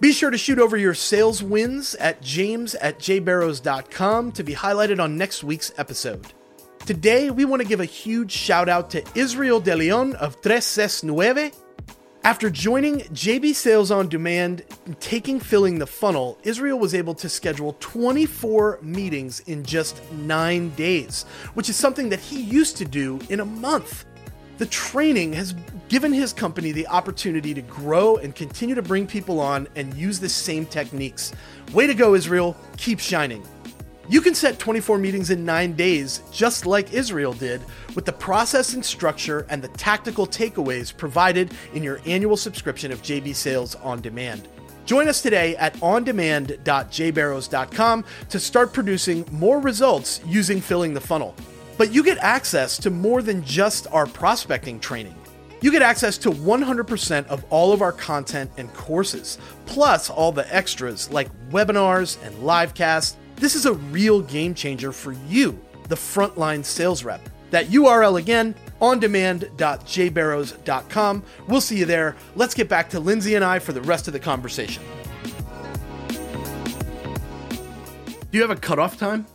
Be 0.00 0.12
sure 0.12 0.30
to 0.30 0.38
shoot 0.38 0.58
over 0.58 0.76
your 0.76 0.94
sales 0.94 1.42
wins 1.42 1.94
at 1.96 2.20
james 2.20 2.74
at 2.76 2.98
jbarrows.com 2.98 4.32
to 4.32 4.42
be 4.42 4.54
highlighted 4.54 5.02
on 5.02 5.18
next 5.18 5.42
week's 5.42 5.72
episode. 5.76 6.32
Today, 6.86 7.30
we 7.30 7.44
want 7.44 7.62
to 7.62 7.68
give 7.68 7.80
a 7.80 7.86
huge 7.86 8.30
shout 8.30 8.68
out 8.68 8.90
to 8.90 9.02
Israel 9.14 9.58
De 9.58 9.74
Leon 9.74 10.14
of 10.16 10.40
Tres 10.42 11.02
Nueve 11.02 11.52
after 12.24 12.48
joining 12.48 13.00
JB 13.00 13.54
Sales 13.54 13.90
on 13.90 14.08
Demand 14.08 14.64
and 14.86 14.98
taking 14.98 15.38
filling 15.38 15.78
the 15.78 15.86
funnel, 15.86 16.38
Israel 16.42 16.78
was 16.78 16.94
able 16.94 17.14
to 17.16 17.28
schedule 17.28 17.76
24 17.80 18.78
meetings 18.80 19.40
in 19.40 19.62
just 19.62 20.02
nine 20.12 20.70
days, 20.70 21.24
which 21.52 21.68
is 21.68 21.76
something 21.76 22.08
that 22.08 22.20
he 22.20 22.40
used 22.40 22.78
to 22.78 22.86
do 22.86 23.20
in 23.28 23.40
a 23.40 23.44
month. 23.44 24.06
The 24.56 24.64
training 24.66 25.34
has 25.34 25.54
given 25.90 26.14
his 26.14 26.32
company 26.32 26.72
the 26.72 26.86
opportunity 26.86 27.52
to 27.52 27.60
grow 27.60 28.16
and 28.16 28.34
continue 28.34 28.74
to 28.74 28.82
bring 28.82 29.06
people 29.06 29.38
on 29.38 29.68
and 29.76 29.92
use 29.92 30.18
the 30.18 30.28
same 30.30 30.64
techniques. 30.64 31.32
Way 31.74 31.86
to 31.86 31.94
go, 31.94 32.14
Israel. 32.14 32.56
Keep 32.78 33.00
shining. 33.00 33.42
You 34.06 34.20
can 34.20 34.34
set 34.34 34.58
24 34.58 34.98
meetings 34.98 35.30
in 35.30 35.46
nine 35.46 35.72
days, 35.72 36.20
just 36.30 36.66
like 36.66 36.92
Israel 36.92 37.32
did, 37.32 37.62
with 37.94 38.04
the 38.04 38.12
process 38.12 38.74
and 38.74 38.84
structure 38.84 39.46
and 39.48 39.62
the 39.62 39.68
tactical 39.68 40.26
takeaways 40.26 40.94
provided 40.94 41.54
in 41.72 41.82
your 41.82 42.02
annual 42.04 42.36
subscription 42.36 42.92
of 42.92 43.00
JB 43.00 43.34
Sales 43.34 43.76
On 43.76 44.02
Demand. 44.02 44.46
Join 44.84 45.08
us 45.08 45.22
today 45.22 45.56
at 45.56 45.72
ondemand.jbarrows.com 45.76 48.04
to 48.28 48.38
start 48.38 48.74
producing 48.74 49.24
more 49.32 49.58
results 49.58 50.20
using 50.26 50.60
Filling 50.60 50.92
the 50.92 51.00
Funnel. 51.00 51.34
But 51.78 51.90
you 51.90 52.04
get 52.04 52.18
access 52.18 52.76
to 52.78 52.90
more 52.90 53.22
than 53.22 53.42
just 53.42 53.86
our 53.90 54.04
prospecting 54.04 54.80
training. 54.80 55.14
You 55.62 55.72
get 55.72 55.80
access 55.80 56.18
to 56.18 56.30
100% 56.30 57.26
of 57.28 57.42
all 57.48 57.72
of 57.72 57.80
our 57.80 57.92
content 57.92 58.50
and 58.58 58.70
courses, 58.74 59.38
plus 59.64 60.10
all 60.10 60.30
the 60.30 60.54
extras 60.54 61.10
like 61.10 61.30
webinars 61.48 62.22
and 62.22 62.40
live 62.40 62.74
casts 62.74 63.16
this 63.36 63.54
is 63.54 63.66
a 63.66 63.74
real 63.74 64.20
game 64.20 64.54
changer 64.54 64.92
for 64.92 65.12
you, 65.28 65.58
the 65.88 65.96
frontline 65.96 66.64
sales 66.64 67.04
rep. 67.04 67.20
That 67.50 67.66
URL 67.66 68.18
again, 68.18 68.54
ondemand.jbarrows.com. 68.80 71.22
We'll 71.46 71.60
see 71.60 71.78
you 71.78 71.84
there. 71.84 72.16
Let's 72.34 72.54
get 72.54 72.68
back 72.68 72.90
to 72.90 73.00
Lindsay 73.00 73.34
and 73.34 73.44
I 73.44 73.58
for 73.58 73.72
the 73.72 73.82
rest 73.82 74.06
of 74.08 74.12
the 74.12 74.20
conversation. 74.20 74.82
Do 76.08 76.16
you 78.38 78.42
have 78.42 78.50
a 78.50 78.56
cutoff 78.56 78.98
time? 78.98 79.26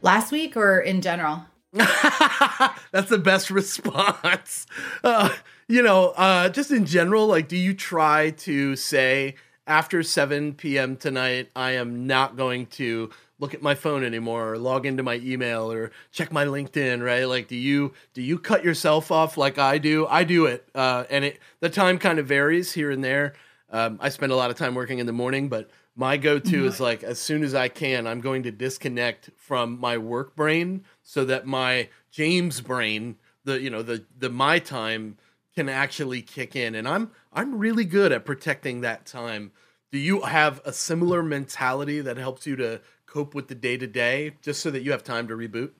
Last 0.00 0.32
week 0.32 0.56
or 0.56 0.78
in 0.78 1.02
general? 1.02 1.44
That's 1.72 3.10
the 3.10 3.20
best 3.22 3.50
response. 3.50 4.66
Uh, 5.04 5.28
you 5.68 5.82
know, 5.82 6.14
uh, 6.16 6.48
just 6.48 6.70
in 6.70 6.86
general, 6.86 7.26
like, 7.26 7.48
do 7.48 7.56
you 7.56 7.74
try 7.74 8.30
to 8.30 8.76
say, 8.76 9.34
after 9.66 10.02
7 10.02 10.54
p.m. 10.54 10.96
tonight, 10.96 11.50
I 11.56 11.72
am 11.72 12.06
not 12.06 12.36
going 12.36 12.66
to 12.66 13.10
look 13.38 13.52
at 13.52 13.62
my 13.62 13.74
phone 13.74 14.04
anymore 14.04 14.52
or 14.52 14.58
log 14.58 14.86
into 14.86 15.02
my 15.02 15.16
email 15.16 15.70
or 15.70 15.90
check 16.12 16.32
my 16.32 16.44
LinkedIn, 16.44 17.04
right? 17.04 17.24
Like, 17.24 17.48
do 17.48 17.56
you 17.56 17.92
do 18.14 18.22
you 18.22 18.38
cut 18.38 18.64
yourself 18.64 19.10
off 19.10 19.36
like 19.36 19.58
I 19.58 19.78
do? 19.78 20.06
I 20.06 20.24
do 20.24 20.46
it, 20.46 20.68
uh, 20.74 21.04
and 21.10 21.24
it 21.24 21.38
the 21.60 21.68
time 21.68 21.98
kind 21.98 22.18
of 22.18 22.26
varies 22.26 22.72
here 22.72 22.90
and 22.90 23.02
there. 23.02 23.34
Um, 23.70 23.98
I 24.00 24.08
spend 24.10 24.32
a 24.32 24.36
lot 24.36 24.50
of 24.50 24.56
time 24.56 24.74
working 24.74 25.00
in 25.00 25.06
the 25.06 25.12
morning, 25.12 25.48
but 25.48 25.68
my 25.96 26.16
go-to 26.16 26.58
mm-hmm. 26.58 26.66
is 26.66 26.78
like 26.78 27.02
as 27.02 27.18
soon 27.18 27.42
as 27.42 27.54
I 27.54 27.68
can, 27.68 28.06
I'm 28.06 28.20
going 28.20 28.44
to 28.44 28.52
disconnect 28.52 29.30
from 29.36 29.80
my 29.80 29.98
work 29.98 30.36
brain 30.36 30.84
so 31.02 31.24
that 31.24 31.46
my 31.46 31.88
James 32.10 32.60
brain, 32.60 33.16
the 33.44 33.60
you 33.60 33.70
know 33.70 33.82
the 33.82 34.04
the 34.18 34.30
my 34.30 34.58
time 34.58 35.18
can 35.56 35.68
actually 35.70 36.20
kick 36.20 36.54
in 36.54 36.74
and 36.74 36.86
i'm 36.86 37.10
i'm 37.32 37.58
really 37.58 37.84
good 37.84 38.12
at 38.12 38.24
protecting 38.24 38.82
that 38.82 39.06
time. 39.06 39.52
Do 39.92 39.98
you 39.98 40.22
have 40.22 40.60
a 40.64 40.72
similar 40.72 41.22
mentality 41.22 42.00
that 42.00 42.16
helps 42.16 42.46
you 42.46 42.56
to 42.56 42.80
cope 43.06 43.34
with 43.34 43.48
the 43.48 43.54
day 43.54 43.76
to 43.76 43.86
day 43.86 44.32
just 44.42 44.60
so 44.60 44.70
that 44.70 44.82
you 44.82 44.90
have 44.90 45.04
time 45.04 45.28
to 45.28 45.34
reboot? 45.34 45.70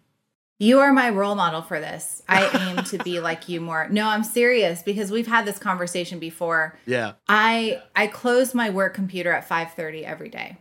You 0.59 0.79
are 0.79 0.93
my 0.93 1.11
role 1.11 1.35
model 1.35 1.61
for 1.61 1.81
this. 1.81 2.23
I 2.29 2.49
aim 2.77 2.85
to 2.85 2.99
be 2.99 3.21
like 3.21 3.49
you 3.49 3.61
more. 3.61 3.89
No 3.91 4.07
i'm 4.07 4.25
serious 4.25 4.83
because 4.83 5.11
we've 5.11 5.27
had 5.27 5.45
this 5.45 5.59
conversation 5.59 6.19
before. 6.19 6.79
Yeah. 6.87 7.13
I 7.29 7.83
i 7.95 8.07
close 8.07 8.55
my 8.55 8.71
work 8.71 8.95
computer 8.95 9.33
at 9.33 9.49
5.30 9.49 10.05
every 10.05 10.31
day. 10.31 10.57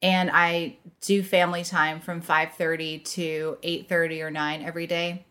And 0.00 0.30
i 0.32 0.76
do 1.00 1.22
family 1.22 1.64
time 1.64 2.00
from 2.00 2.22
5.30 2.22 3.04
to 3.14 3.58
8.30 3.62 4.20
or 4.20 4.30
9 4.30 4.62
every 4.62 4.86
day. 4.86 5.24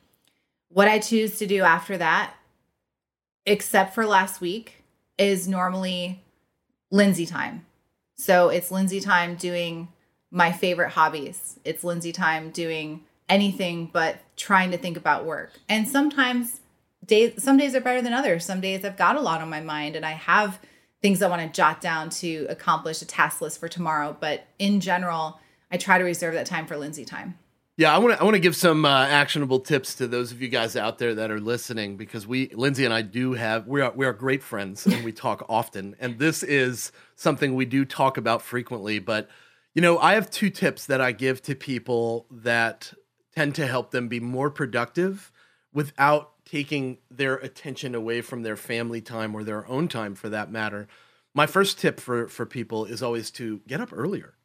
What 0.69 0.87
i 0.87 0.99
choose 0.99 1.37
to 1.37 1.45
do 1.45 1.63
after 1.63 1.97
that 1.97 2.33
except 3.45 3.93
for 3.93 4.05
last 4.05 4.41
week, 4.41 4.83
is 5.17 5.47
normally 5.47 6.23
Lindsay 6.89 7.25
time. 7.25 7.65
So 8.15 8.49
it's 8.49 8.71
Lindsay 8.71 8.99
time 8.99 9.35
doing 9.35 9.89
my 10.29 10.51
favorite 10.51 10.89
hobbies. 10.89 11.59
It's 11.65 11.83
Lindsay 11.83 12.11
time 12.11 12.51
doing 12.51 13.03
anything 13.27 13.89
but 13.91 14.17
trying 14.35 14.71
to 14.71 14.77
think 14.77 14.97
about 14.97 15.25
work. 15.25 15.51
And 15.69 15.87
sometimes 15.87 16.59
days 17.05 17.41
some 17.41 17.57
days 17.57 17.75
are 17.75 17.81
better 17.81 18.01
than 18.01 18.13
others. 18.13 18.45
Some 18.45 18.61
days 18.61 18.85
I've 18.85 18.97
got 18.97 19.15
a 19.15 19.21
lot 19.21 19.41
on 19.41 19.49
my 19.49 19.61
mind 19.61 19.95
and 19.95 20.05
I 20.05 20.11
have 20.11 20.59
things 21.01 21.21
I 21.21 21.29
want 21.29 21.41
to 21.41 21.55
jot 21.55 21.81
down 21.81 22.09
to 22.09 22.45
accomplish 22.49 23.01
a 23.01 23.05
task 23.05 23.41
list 23.41 23.59
for 23.59 23.67
tomorrow, 23.67 24.15
but 24.19 24.45
in 24.59 24.79
general, 24.81 25.39
I 25.71 25.77
try 25.77 25.97
to 25.97 26.03
reserve 26.03 26.35
that 26.35 26.45
time 26.45 26.67
for 26.67 26.77
Lindsay 26.77 27.05
time. 27.05 27.37
Yeah, 27.81 27.95
I 27.95 27.97
want 27.97 28.13
to 28.13 28.21
I 28.21 28.23
want 28.23 28.35
to 28.35 28.39
give 28.39 28.55
some 28.55 28.85
uh, 28.85 29.07
actionable 29.07 29.59
tips 29.59 29.95
to 29.95 30.07
those 30.07 30.31
of 30.31 30.39
you 30.39 30.49
guys 30.49 30.75
out 30.75 30.99
there 30.99 31.15
that 31.15 31.31
are 31.31 31.39
listening 31.39 31.97
because 31.97 32.27
we 32.27 32.49
Lindsay 32.49 32.85
and 32.85 32.93
I 32.93 33.01
do 33.01 33.33
have 33.33 33.65
we 33.65 33.81
are 33.81 33.91
we 33.95 34.05
are 34.05 34.13
great 34.13 34.43
friends 34.43 34.85
and 34.85 35.03
we 35.03 35.11
talk 35.11 35.43
often 35.49 35.95
and 35.99 36.19
this 36.19 36.43
is 36.43 36.91
something 37.15 37.55
we 37.55 37.65
do 37.65 37.83
talk 37.83 38.17
about 38.17 38.43
frequently 38.43 38.99
but 38.99 39.29
you 39.73 39.81
know, 39.81 39.97
I 39.97 40.13
have 40.13 40.29
two 40.29 40.51
tips 40.51 40.85
that 40.85 41.01
I 41.01 41.11
give 41.11 41.41
to 41.41 41.55
people 41.55 42.27
that 42.29 42.93
tend 43.33 43.55
to 43.55 43.65
help 43.65 43.89
them 43.89 44.07
be 44.07 44.19
more 44.19 44.51
productive 44.51 45.31
without 45.73 46.33
taking 46.45 46.99
their 47.09 47.37
attention 47.37 47.95
away 47.95 48.21
from 48.21 48.43
their 48.43 48.57
family 48.57 49.01
time 49.01 49.33
or 49.33 49.43
their 49.43 49.67
own 49.67 49.87
time 49.87 50.13
for 50.13 50.29
that 50.29 50.51
matter. 50.51 50.87
My 51.33 51.47
first 51.47 51.79
tip 51.79 51.99
for 51.99 52.27
for 52.27 52.45
people 52.45 52.85
is 52.85 53.01
always 53.01 53.31
to 53.31 53.61
get 53.67 53.81
up 53.81 53.89
earlier 53.91 54.35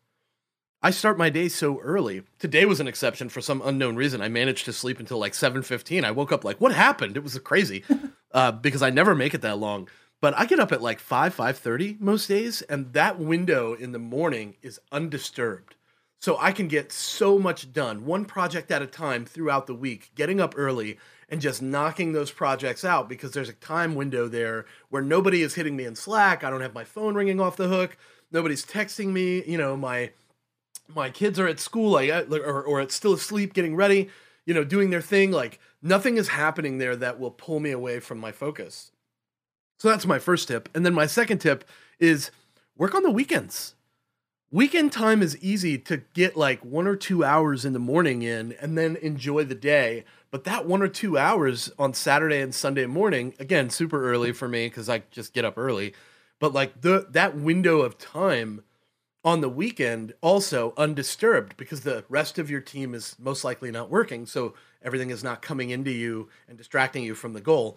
I 0.87 0.91
start 0.91 1.19
my 1.19 1.31
day 1.31 1.49
so 1.49 1.81
early. 1.81 2.23
Today 2.39 2.65
was 2.65 2.79
an 2.79 2.87
exception 2.87 3.29
for 3.29 3.41
some 3.41 3.61
unknown 3.65 3.97
reason. 3.97 4.23
I 4.23 4.29
managed 4.29 4.67
to 4.67 4.73
sleep 4.73 5.01
until 5.01 5.19
like 5.19 5.33
7:15. 5.33 6.05
I 6.05 6.13
woke 6.13 6.31
up 6.31 6.45
like, 6.45 6.61
"What 6.61 6.73
happened?" 6.73 7.17
It 7.17 7.25
was 7.25 7.37
crazy. 7.41 7.83
uh, 8.33 8.53
because 8.53 8.83
I 8.83 8.91
never 8.91 9.13
make 9.13 9.35
it 9.35 9.43
that 9.43 9.59
long. 9.59 9.89
But 10.21 10.39
I 10.39 10.47
get 10.47 10.61
up 10.61 10.71
at 10.71 10.81
like 10.81 11.01
5 11.01 11.35
5:30 11.35 11.99
most 11.99 12.29
days 12.29 12.63
and 12.63 12.93
that 12.93 13.19
window 13.19 13.75
in 13.75 13.91
the 13.91 13.99
morning 13.99 14.59
is 14.63 14.79
undisturbed. 14.93 15.75
So 16.21 16.39
I 16.39 16.53
can 16.53 16.69
get 16.69 16.93
so 16.93 17.37
much 17.37 17.73
done, 17.73 18.07
one 18.07 18.25
project 18.25 18.71
at 18.71 18.81
a 18.81 18.87
time 18.87 19.25
throughout 19.25 19.67
the 19.67 19.75
week, 19.75 20.13
getting 20.15 20.41
up 20.41 20.55
early 20.57 21.01
and 21.29 21.41
just 21.41 21.61
knocking 21.61 22.13
those 22.13 22.31
projects 22.31 22.85
out 22.85 23.09
because 23.09 23.33
there's 23.33 23.49
a 23.49 23.55
time 23.55 23.97
window 23.97 24.29
there 24.29 24.67
where 24.91 25.03
nobody 25.03 25.43
is 25.43 25.57
hitting 25.57 25.75
me 25.75 25.85
in 25.85 25.97
Slack. 25.97 26.45
I 26.45 26.51
don't 26.51 26.61
have 26.61 26.75
my 26.75 26.85
phone 26.85 27.17
ringing 27.17 27.41
off 27.41 27.57
the 27.57 27.67
hook. 27.67 27.97
Nobody's 28.31 28.65
texting 28.65 29.09
me, 29.09 29.43
you 29.47 29.59
know, 29.59 29.77
my 29.77 30.13
my 30.95 31.11
kids 31.11 31.39
are 31.39 31.47
at 31.47 31.61
school 31.61 31.91
like 31.91 32.11
or, 32.31 32.63
or 32.63 32.81
it's 32.81 32.95
still 32.95 33.13
asleep 33.13 33.55
getting 33.55 33.77
ready 33.77 34.09
you 34.45 34.55
know 34.55 34.65
doing 34.65 34.91
their 34.91 35.03
thing 35.03 35.31
like 35.31 35.59
nothing 35.87 36.17
is 36.17 36.29
happening 36.29 36.79
there 36.79 36.97
that 36.97 37.19
will 37.19 37.31
pull 37.31 37.61
me 37.61 37.71
away 37.71 38.01
from 38.01 38.19
my 38.19 38.33
focus. 38.33 38.91
So 39.79 39.89
that's 39.89 40.07
my 40.07 40.19
first 40.19 40.49
tip. 40.49 40.69
And 40.75 40.85
then 40.85 40.95
my 40.95 41.07
second 41.07 41.39
tip 41.39 41.65
is 41.99 42.31
work 42.77 42.95
on 42.95 43.03
the 43.03 43.11
weekends. 43.11 43.75
Weekend 44.51 44.93
time 44.93 45.23
is 45.23 45.37
easy 45.39 45.77
to 45.79 45.99
get 46.15 46.37
like 46.37 46.65
one 46.65 46.87
or 46.87 46.97
two 46.97 47.25
hours 47.25 47.65
in 47.65 47.73
the 47.73 47.79
morning 47.79 48.23
in 48.23 48.53
and 48.61 48.79
then 48.79 48.97
enjoy 48.97 49.45
the 49.45 49.55
day. 49.55 50.05
But 50.31 50.45
that 50.45 50.67
one 50.67 50.83
or 50.83 50.89
two 50.89 51.19
hours 51.19 51.71
on 51.79 51.95
saturday 51.95 52.41
and 52.41 52.55
sunday 52.55 52.87
morning 52.87 53.35
again 53.39 53.71
super 53.71 54.11
early 54.11 54.33
for 54.33 54.49
me 54.49 54.67
because 54.67 54.89
i 54.89 55.03
just 55.11 55.35
get 55.35 55.45
up 55.45 55.59
early. 55.59 55.95
But 56.39 56.53
like 56.53 56.81
the 56.81 57.07
that 57.11 57.37
window 57.37 57.81
of 57.81 57.99
time 57.99 58.63
on 59.27 59.41
the 59.41 59.49
weekend 59.49 60.15
also 60.21 60.73
undisturbed 60.77 61.57
because 61.57 61.81
the 61.81 62.05
rest 62.09 62.39
of 62.39 62.49
your 62.49 62.61
team 62.61 62.95
is 62.95 63.17
most 63.19 63.43
likely 63.43 63.73
not 63.73 63.91
working. 63.91 64.25
So 64.25 64.55
everything 64.85 65.11
is 65.11 65.25
not 65.25 65.43
coming 65.43 65.71
into 65.71 65.91
you 65.91 66.29
and 66.49 66.57
distracting 66.57 67.03
you 67.03 67.17
from 67.17 67.33
the 67.33 67.41
goal. 67.41 67.77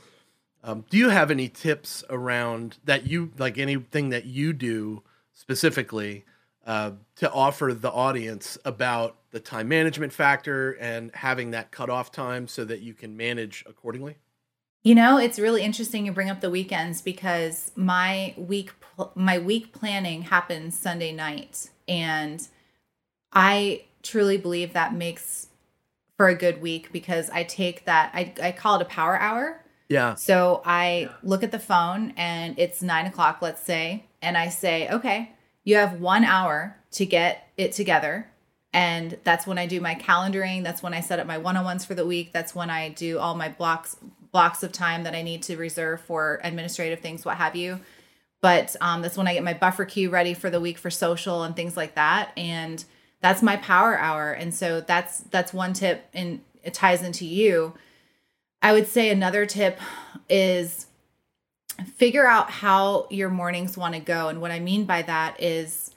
Um, 0.64 0.86
do 0.92 0.98
you 0.98 1.10
have 1.10 1.32
any 1.32 1.50
tips 1.50 2.04
around 2.08 2.78
that 2.84 3.08
you 3.08 3.32
like 3.40 3.58
anything 3.58 4.10
that 4.10 4.26
you 4.26 4.54
do 4.54 5.02
specifically 5.34 6.24
uh, 6.68 6.92
to 7.16 7.32
offer 7.32 7.74
the 7.74 7.92
audience 7.92 8.60
about 8.64 9.18
the 9.32 9.40
time 9.40 9.68
management 9.68 10.14
factor 10.14 10.74
and 10.74 11.10
having 11.16 11.50
that 11.52 11.72
cutoff 11.72 12.12
time 12.12 12.48
so 12.48 12.64
that 12.64 12.82
you 12.82 12.94
can 12.94 13.18
manage 13.18 13.66
accordingly? 13.68 14.18
You 14.84 14.96
know, 14.96 15.18
it's 15.18 15.38
really 15.38 15.64
interesting 15.64 16.06
you 16.06 16.12
bring 16.14 16.30
up 16.30 16.40
the 16.40 16.50
weekends 16.50 17.02
because 17.02 17.72
my 17.76 18.34
week 18.38 18.72
my 19.16 19.38
week 19.38 19.72
planning 19.72 20.24
happens 20.24 20.78
Sunday 20.78 21.12
night 21.12 21.70
and 21.88 22.46
I 23.32 23.84
truly 24.04 24.38
believe 24.38 24.74
that 24.74 24.94
makes 24.94 25.48
for 26.18 26.28
a 26.28 26.36
good 26.36 26.62
week 26.62 26.92
because 26.92 27.30
I 27.30 27.44
take 27.44 27.86
that 27.86 28.12
I, 28.14 28.34
I 28.42 28.52
call 28.52 28.76
it 28.76 28.82
a 28.82 28.86
power 28.86 29.18
hour. 29.18 29.64
Yeah. 29.90 30.16
So 30.16 30.62
I 30.66 31.10
look 31.24 31.44
at 31.44 31.52
the 31.52 31.60
phone 31.60 32.14
and 32.16 32.58
it's 32.58 32.82
nine 32.82 33.06
o'clock, 33.06 33.40
let's 33.42 33.62
say, 33.62 34.06
and 34.22 34.38
I 34.38 34.50
say, 34.50 34.88
okay, 34.90 35.32
you 35.64 35.76
have 35.76 36.00
one 36.00 36.24
hour 36.24 36.78
to 36.92 37.06
get 37.06 37.50
it 37.58 37.74
together. 37.74 38.30
And 38.72 39.18
that's 39.24 39.48
when 39.48 39.58
I 39.58 39.66
do 39.66 39.82
my 39.82 39.96
calendaring. 39.96 40.64
That's 40.64 40.84
when 40.84 40.94
I 40.94 41.02
set 41.02 41.20
up 41.20 41.26
my 41.26 41.40
one-on-ones 41.40 41.86
for 41.86 41.96
the 41.96 42.06
week. 42.06 42.32
That's 42.34 42.54
when 42.54 42.70
I 42.70 42.90
do 42.90 43.18
all 43.18 43.34
my 43.34 43.50
blocks 43.50 43.98
blocks 44.32 44.64
of 44.64 44.72
time 44.72 45.04
that 45.04 45.16
I 45.16 45.22
need 45.22 45.44
to 45.44 45.58
reserve 45.58 46.02
for 46.02 46.40
administrative 46.44 47.00
things, 47.00 47.26
what 47.26 47.38
have 47.38 47.56
you. 47.56 47.80
But 48.42 48.76
um, 48.80 49.02
that's 49.02 49.18
when 49.18 49.28
I 49.28 49.34
get 49.34 49.44
my 49.44 49.54
buffer 49.54 49.86
queue 49.86 50.10
ready 50.10 50.34
for 50.34 50.50
the 50.50 50.62
week 50.62 50.78
for 50.78 50.90
social 50.90 51.44
and 51.44 51.56
things 51.56 51.76
like 51.76 51.96
that. 51.96 52.32
And 52.38 52.84
that's 53.22 53.42
my 53.42 53.58
power 53.58 53.98
hour. 53.98 54.32
And 54.32 54.54
so 54.54 54.82
that's 54.82 55.20
that's 55.20 55.54
one 55.54 55.74
tip, 55.74 56.08
and 56.14 56.42
it 56.64 56.74
ties 56.74 57.04
into 57.04 57.26
you. 57.26 57.74
I 58.62 58.74
would 58.74 58.88
say 58.88 59.10
another 59.10 59.46
tip 59.46 59.80
is 60.30 60.86
figure 61.96 62.28
out 62.28 62.50
how 62.50 63.08
your 63.10 63.30
mornings 63.30 63.78
want 63.78 63.94
to 63.94 64.00
go. 64.00 64.28
And 64.28 64.42
what 64.42 64.52
I 64.52 64.60
mean 64.60 64.86
by 64.86 65.02
that 65.04 65.42
is 65.42 65.92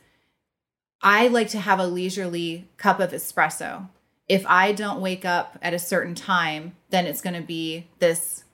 I 1.01 1.29
like 1.29 1.49
to 1.51 1.61
have 1.61 1.81
a 1.81 1.87
leisurely 1.87 2.69
cup 2.77 3.01
of 3.01 3.11
espresso. 3.11 3.89
If 4.33 4.47
I 4.47 4.73
don't 4.73 5.03
wake 5.03 5.27
up 5.27 5.59
at 5.61 5.75
a 5.75 5.79
certain 5.79 6.15
time, 6.15 6.75
then 6.89 7.07
it's 7.07 7.21
going 7.21 7.37
to 7.37 7.47
be 7.47 7.89
this 7.99 8.45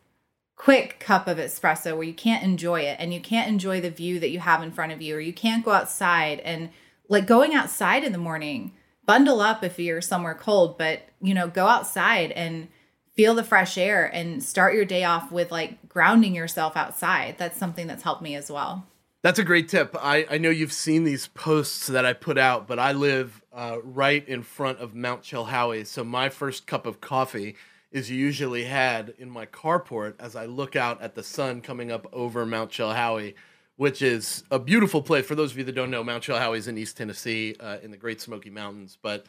quick 0.56 0.98
cup 0.98 1.28
of 1.28 1.38
espresso 1.38 1.94
where 1.94 2.02
you 2.02 2.12
can't 2.12 2.42
enjoy 2.42 2.80
it 2.80 2.96
and 2.98 3.14
you 3.14 3.20
can't 3.20 3.48
enjoy 3.48 3.80
the 3.80 3.90
view 3.90 4.18
that 4.18 4.30
you 4.30 4.40
have 4.40 4.60
in 4.60 4.72
front 4.72 4.90
of 4.90 5.00
you 5.00 5.14
or 5.14 5.20
you 5.20 5.32
can't 5.32 5.64
go 5.64 5.70
outside 5.70 6.40
and 6.40 6.70
like 7.08 7.28
going 7.28 7.54
outside 7.54 8.02
in 8.02 8.10
the 8.10 8.18
morning 8.18 8.72
bundle 9.06 9.40
up 9.40 9.62
if 9.62 9.78
you're 9.78 10.00
somewhere 10.00 10.34
cold 10.34 10.76
but 10.76 11.02
you 11.22 11.32
know 11.32 11.46
go 11.46 11.68
outside 11.68 12.32
and 12.32 12.66
feel 13.14 13.34
the 13.34 13.44
fresh 13.44 13.78
air 13.78 14.04
and 14.04 14.42
start 14.42 14.74
your 14.74 14.84
day 14.84 15.04
off 15.04 15.30
with 15.30 15.52
like 15.52 15.88
grounding 15.88 16.34
yourself 16.34 16.76
outside. 16.76 17.36
That's 17.38 17.56
something 17.56 17.86
that's 17.86 18.02
helped 18.02 18.22
me 18.22 18.34
as 18.34 18.50
well 18.50 18.84
that's 19.22 19.38
a 19.38 19.44
great 19.44 19.68
tip. 19.68 19.96
I, 20.00 20.26
I 20.30 20.38
know 20.38 20.50
you've 20.50 20.72
seen 20.72 21.04
these 21.04 21.26
posts 21.28 21.88
that 21.88 22.06
I 22.06 22.12
put 22.12 22.38
out, 22.38 22.68
but 22.68 22.78
I 22.78 22.92
live 22.92 23.42
uh, 23.52 23.78
right 23.82 24.26
in 24.28 24.42
front 24.42 24.78
of 24.78 24.94
Mount 24.94 25.22
Chilhowee. 25.22 25.86
So 25.86 26.04
my 26.04 26.28
first 26.28 26.66
cup 26.66 26.86
of 26.86 27.00
coffee 27.00 27.56
is 27.90 28.10
usually 28.10 28.64
had 28.64 29.14
in 29.18 29.28
my 29.28 29.46
carport 29.46 30.14
as 30.20 30.36
I 30.36 30.46
look 30.46 30.76
out 30.76 31.02
at 31.02 31.14
the 31.14 31.22
sun 31.22 31.60
coming 31.62 31.90
up 31.90 32.06
over 32.12 32.46
Mount 32.46 32.70
Chilhowee, 32.70 33.34
which 33.76 34.02
is 34.02 34.44
a 34.50 34.58
beautiful 34.58 35.02
place. 35.02 35.26
For 35.26 35.34
those 35.34 35.50
of 35.50 35.58
you 35.58 35.64
that 35.64 35.74
don't 35.74 35.90
know, 35.90 36.04
Mount 36.04 36.22
Chilhowee 36.22 36.58
is 36.58 36.68
in 36.68 36.78
East 36.78 36.96
Tennessee 36.96 37.56
uh, 37.58 37.78
in 37.82 37.90
the 37.90 37.96
Great 37.96 38.20
Smoky 38.20 38.50
Mountains. 38.50 38.98
But 39.00 39.26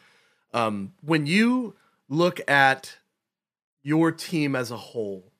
um, 0.52 0.92
when 1.02 1.26
you 1.26 1.74
look 2.08 2.40
at 2.48 2.98
your 3.82 4.12
team 4.12 4.54
as 4.54 4.70
a 4.70 4.76
whole, 4.76 5.32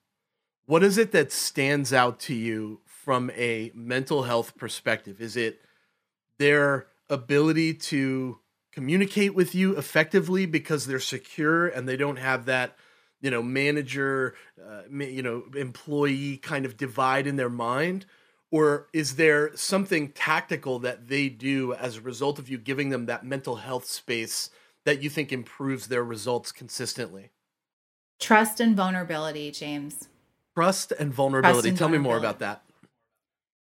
what 0.67 0.83
is 0.83 0.99
it 0.99 1.13
that 1.13 1.31
stands 1.31 1.93
out 1.93 2.19
to 2.21 2.35
you 2.35 2.81
from 3.03 3.31
a 3.31 3.73
mental 3.75 4.25
health 4.25 4.57
perspective? 4.59 5.21
Is 5.23 5.37
it 5.37 5.63
their 6.39 6.87
ability 7.09 7.75
to 7.75 8.39
communicate 8.73 9.35
with 9.35 9.55
you 9.55 9.77
effectively 9.77 10.45
because 10.47 10.87
they're 10.87 11.01
secure 11.01 11.67
and 11.67 11.89
they 11.89 11.97
don't 11.97 12.19
have 12.19 12.45
that 12.45 12.77
you 13.21 13.31
know 13.31 13.43
manager 13.43 14.35
uh, 14.63 14.83
you 14.91 15.23
know 15.23 15.45
employee 15.57 16.37
kind 16.37 16.67
of 16.67 16.77
divide 16.77 17.27
in 17.27 17.37
their 17.37 17.51
mind? 17.51 18.05
Or 18.53 18.89
is 18.93 19.17
there 19.17 19.57
something 19.57 20.11
tactical 20.11 20.81
that 20.81 21.09
they 21.09 21.29
do 21.29 21.73
as 21.73 21.97
a 21.97 22.01
result 22.01 22.39
of 22.39 22.49
you 22.49 22.59
giving 22.59 22.91
them 22.91 23.07
that 23.07 23.25
mental 23.25 23.57
health 23.57 23.87
space 23.87 24.51
that 24.85 25.03
you 25.03 25.09
think 25.09 25.33
improves 25.33 25.87
their 25.87 26.03
results 26.03 26.51
consistently? 26.51 27.31
Trust 28.19 28.61
and 28.61 28.77
vulnerability 28.77 29.51
james. 29.53 30.09
Trust 30.55 30.93
and 30.93 31.15
vulnerability. 31.15 31.55
Trust 31.55 31.69
and 31.69 31.79
tell 31.79 31.89
vulnerability. 31.89 32.09
me 32.09 32.11
more 32.11 32.19
about 32.19 32.41
that 32.41 32.63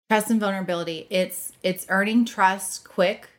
trust 0.09 0.29
and 0.29 0.39
vulnerability. 0.39 1.07
It's 1.09 1.51
it's 1.63 1.85
earning 1.89 2.25
trust 2.25 2.87
quick 2.87 3.29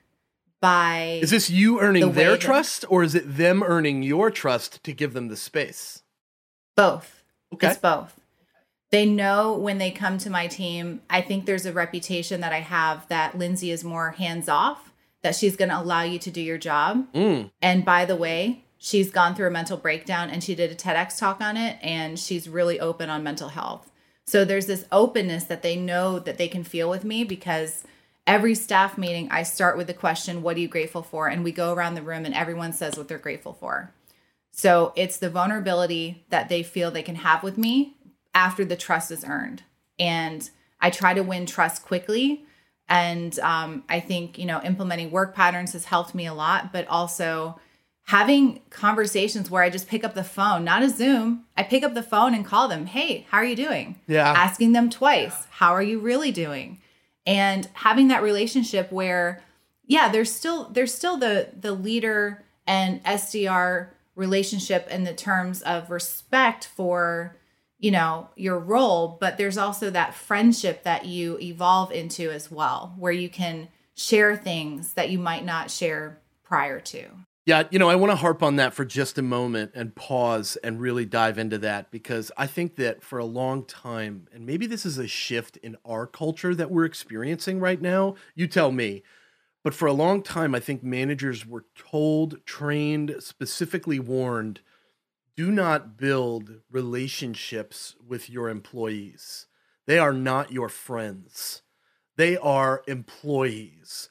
by 0.61 1.21
is 1.23 1.31
this 1.31 1.51
you 1.51 1.81
earning 1.81 2.03
the 2.03 2.11
their 2.11 2.37
trust 2.37 2.85
or 2.89 3.03
is 3.03 3.15
it 3.15 3.37
them 3.37 3.63
earning 3.63 4.03
your 4.03 4.31
trust 4.31 4.83
to 4.85 4.93
give 4.93 5.13
them 5.13 5.29
the 5.29 5.37
space? 5.37 6.03
Both. 6.77 7.23
Okay. 7.53 7.69
It's 7.69 7.79
both. 7.79 8.19
They 8.91 9.07
know 9.07 9.53
when 9.53 9.79
they 9.79 9.91
come 9.91 10.17
to 10.19 10.31
my 10.31 10.47
team 10.47 11.03
i 11.11 11.21
think 11.21 11.45
there's 11.45 11.67
a 11.67 11.73
reputation 11.73 12.41
that 12.41 12.53
i 12.53 12.61
have 12.61 13.07
that 13.09 13.37
lindsay 13.37 13.71
is 13.71 13.83
more 13.83 14.13
hands 14.13 14.49
off 14.49 14.93
that 15.23 15.35
she's 15.35 15.57
going 15.57 15.71
to 15.71 15.79
allow 15.79 16.03
you 16.03 16.21
to 16.21 16.31
do 16.31 16.41
your 16.41 16.57
job. 16.57 17.13
Mm. 17.13 17.51
and 17.61 17.85
by 17.85 18.05
the 18.05 18.17
way 18.17 18.65
she's 18.79 19.11
gone 19.11 19.35
through 19.35 19.49
a 19.49 19.51
mental 19.51 19.77
breakdown 19.77 20.31
and 20.31 20.43
she 20.43 20.55
did 20.55 20.71
a 20.71 20.75
tedx 20.75 21.19
talk 21.19 21.41
on 21.41 21.57
it 21.57 21.79
and 21.83 22.19
she's 22.19 22.49
really 22.49 22.79
open 22.79 23.11
on 23.11 23.23
mental 23.23 23.49
health 23.49 23.91
so 24.27 24.45
there's 24.45 24.67
this 24.67 24.87
openness 24.91 25.45
that 25.45 25.63
they 25.63 25.77
know 25.77 26.19
that 26.19 26.39
they 26.39 26.49
can 26.49 26.65
feel 26.65 26.91
with 26.91 27.05
me 27.05 27.23
because 27.25 27.85
every 28.27 28.55
staff 28.55 28.99
meeting, 28.99 29.29
I 29.31 29.45
start 29.45 29.77
with 29.77 29.87
the 29.87 29.95
question, 29.95 30.43
What 30.43 30.57
are 30.57 30.61
you 30.61 30.69
grateful 30.69 31.03
for? 31.03 31.29
And 31.29 31.45
we 31.45 31.53
go 31.53 31.73
around 31.73 31.95
the 31.95 32.03
room 32.03 32.25
and 32.25 32.35
everyone 32.35 32.73
says 32.73 32.97
what 32.97 33.09
they're 33.09 33.19
grateful 33.19 33.53
for. 33.53 33.93
So 34.51 34.93
it's 34.97 35.19
the 35.19 35.31
vulnerability 35.31 36.25
that 36.31 36.49
they 36.49 36.63
feel 36.63 36.91
they 36.91 37.03
can 37.03 37.17
have 37.17 37.43
with 37.43 37.57
me 37.57 37.97
after 38.35 38.65
the 38.65 38.77
trust 38.77 39.11
is 39.11 39.25
earned. 39.25 39.63
And 39.99 40.49
I 40.81 40.91
try 40.91 41.15
to 41.15 41.23
win 41.23 41.47
trust 41.47 41.85
quickly. 41.85 42.45
And 42.89 43.39
um, 43.41 43.85
I 43.89 44.01
think, 44.01 44.39
you 44.39 44.47
know, 44.47 44.61
implementing 44.63 45.11
work 45.11 45.35
patterns 45.35 45.73
has 45.73 45.85
helped 45.85 46.15
me 46.15 46.27
a 46.27 46.35
lot, 46.35 46.73
but 46.73 46.87
also 46.89 47.61
having 48.07 48.61
conversations 48.71 49.51
where 49.51 49.63
I 49.63 49.71
just 49.71 49.89
pick 49.89 50.05
up 50.05 50.15
the 50.15 50.25
phone, 50.25 50.65
not 50.65 50.83
a 50.83 50.89
Zoom. 50.89 51.45
I 51.57 51.65
pick 51.65 51.83
up 51.83 51.95
the 51.95 52.03
phone 52.03 52.35
and 52.35 52.45
call 52.45 52.69
them, 52.69 52.87
hey, 52.87 53.27
how 53.31 53.39
are 53.39 53.45
you 53.45 53.57
doing? 53.57 54.01
Yeah. 54.07 54.31
Asking 54.31 54.73
them 54.73 54.91
twice, 54.91 55.47
how 55.51 55.73
are 55.73 55.83
you 55.83 55.99
really 55.99 56.31
doing? 56.31 56.81
And 57.27 57.69
having 57.75 58.09
that 58.09 58.23
relationship 58.23 58.93
where, 58.93 59.43
yeah, 59.85 60.09
there's 60.09 60.33
still 60.33 60.69
there's 60.69 60.95
still 60.95 61.17
the 61.17 61.49
the 61.59 61.73
leader 61.73 62.45
and 62.67 63.03
SDR 63.05 63.89
relationship 64.15 64.89
in 64.89 65.05
the 65.05 65.15
terms 65.15 65.63
of 65.63 65.91
respect 65.91 66.65
for 66.65 67.37
you 67.79 67.91
know 67.91 68.31
your 68.37 68.59
role 68.59 69.19
but 69.21 69.37
there's 69.37 69.59
also 69.59 69.91
that 69.91 70.15
friendship 70.15 70.83
that 70.85 71.05
you 71.05 71.39
evolve 71.41 71.93
into 71.93 72.31
as 72.31 72.51
well 72.51 72.95
where 72.97 73.13
you 73.13 73.29
can 73.29 73.69
share 73.95 74.35
things 74.35 74.95
that 74.95 75.11
you 75.11 75.19
might 75.19 75.45
not 75.45 75.71
share 75.71 76.19
prior 76.43 76.81
to 76.81 77.07
yeah, 77.47 77.63
you 77.71 77.79
know, 77.79 77.89
I 77.89 77.95
want 77.95 78.11
to 78.11 78.17
harp 78.17 78.43
on 78.43 78.57
that 78.57 78.75
for 78.75 78.85
just 78.85 79.19
a 79.19 79.23
moment 79.23 79.71
and 79.73 79.95
pause 79.95 80.57
and 80.65 80.81
really 80.81 81.07
dive 81.07 81.39
into 81.39 81.59
that 81.59 81.93
because 81.93 82.33
I 82.37 82.49
think 82.49 82.75
that 82.75 83.05
for 83.05 83.21
a 83.21 83.25
long 83.25 83.65
time, 83.65 84.27
and 84.33 84.45
maybe 84.45 84.67
this 84.67 84.85
is 84.85 84.99
a 84.99 85.07
shift 85.07 85.57
in 85.59 85.77
our 85.85 86.09
culture 86.09 86.57
that 86.57 86.73
we're 86.73 86.85
experiencing 86.85 87.61
right 87.61 87.81
now, 87.81 88.17
you 88.35 88.49
tell 88.49 88.73
me, 88.73 89.05
but 89.63 89.75
for 89.75 89.87
a 89.87 89.93
long 89.93 90.23
time, 90.23 90.57
I 90.57 90.61
think 90.61 90.83
managers 90.83 91.47
were 91.47 91.67
told, 91.77 92.45
trained, 92.47 93.15
specifically 93.21 94.01
warned 94.01 94.61
do 95.37 95.51
not 95.53 95.99
build 95.99 96.63
relationships 96.71 97.95
with 98.05 98.31
your 98.31 98.49
employees. 98.49 99.47
They 99.87 99.99
are 99.99 100.13
not 100.15 100.51
your 100.51 100.69
friends, 100.69 101.63
they 102.17 102.37
are 102.37 102.83
employees. 102.89 104.09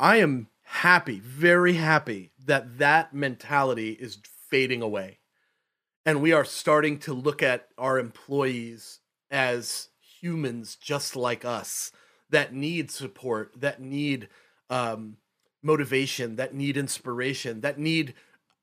I 0.00 0.16
am 0.16 0.48
happy, 0.72 1.20
very 1.20 1.74
happy 1.74 2.32
that 2.46 2.78
that 2.78 3.12
mentality 3.12 3.92
is 3.92 4.18
fading 4.48 4.80
away. 4.80 5.18
And 6.06 6.22
we 6.22 6.32
are 6.32 6.46
starting 6.46 6.98
to 7.00 7.12
look 7.12 7.42
at 7.42 7.68
our 7.76 7.98
employees 7.98 9.00
as 9.30 9.88
humans 10.00 10.76
just 10.76 11.14
like 11.14 11.44
us 11.44 11.92
that 12.30 12.54
need 12.54 12.90
support, 12.90 13.52
that 13.60 13.82
need 13.82 14.28
um, 14.70 15.18
motivation, 15.62 16.36
that 16.36 16.54
need 16.54 16.78
inspiration, 16.78 17.60
that 17.60 17.78
need 17.78 18.14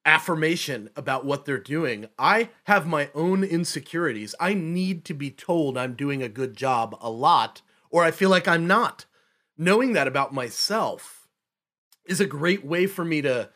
affirmation 0.03 0.89
about 0.95 1.25
what 1.25 1.45
they're 1.45 1.59
doing. 1.59 2.07
I 2.17 2.49
have 2.63 2.87
my 2.87 3.11
own 3.13 3.43
insecurities. 3.43 4.33
I 4.39 4.55
need 4.55 5.05
to 5.05 5.13
be 5.13 5.29
told 5.29 5.77
I'm 5.77 5.93
doing 5.93 6.23
a 6.23 6.27
good 6.27 6.57
job 6.57 6.97
a 7.01 7.11
lot, 7.11 7.61
or 7.91 8.03
I 8.03 8.09
feel 8.09 8.31
like 8.31 8.47
I'm 8.47 8.65
not. 8.65 9.05
Knowing 9.59 9.93
that 9.93 10.07
about 10.07 10.33
myself 10.33 11.18
is 12.05 12.19
a 12.19 12.25
great 12.25 12.65
way 12.65 12.87
for 12.87 13.05
me 13.05 13.21
to 13.21 13.49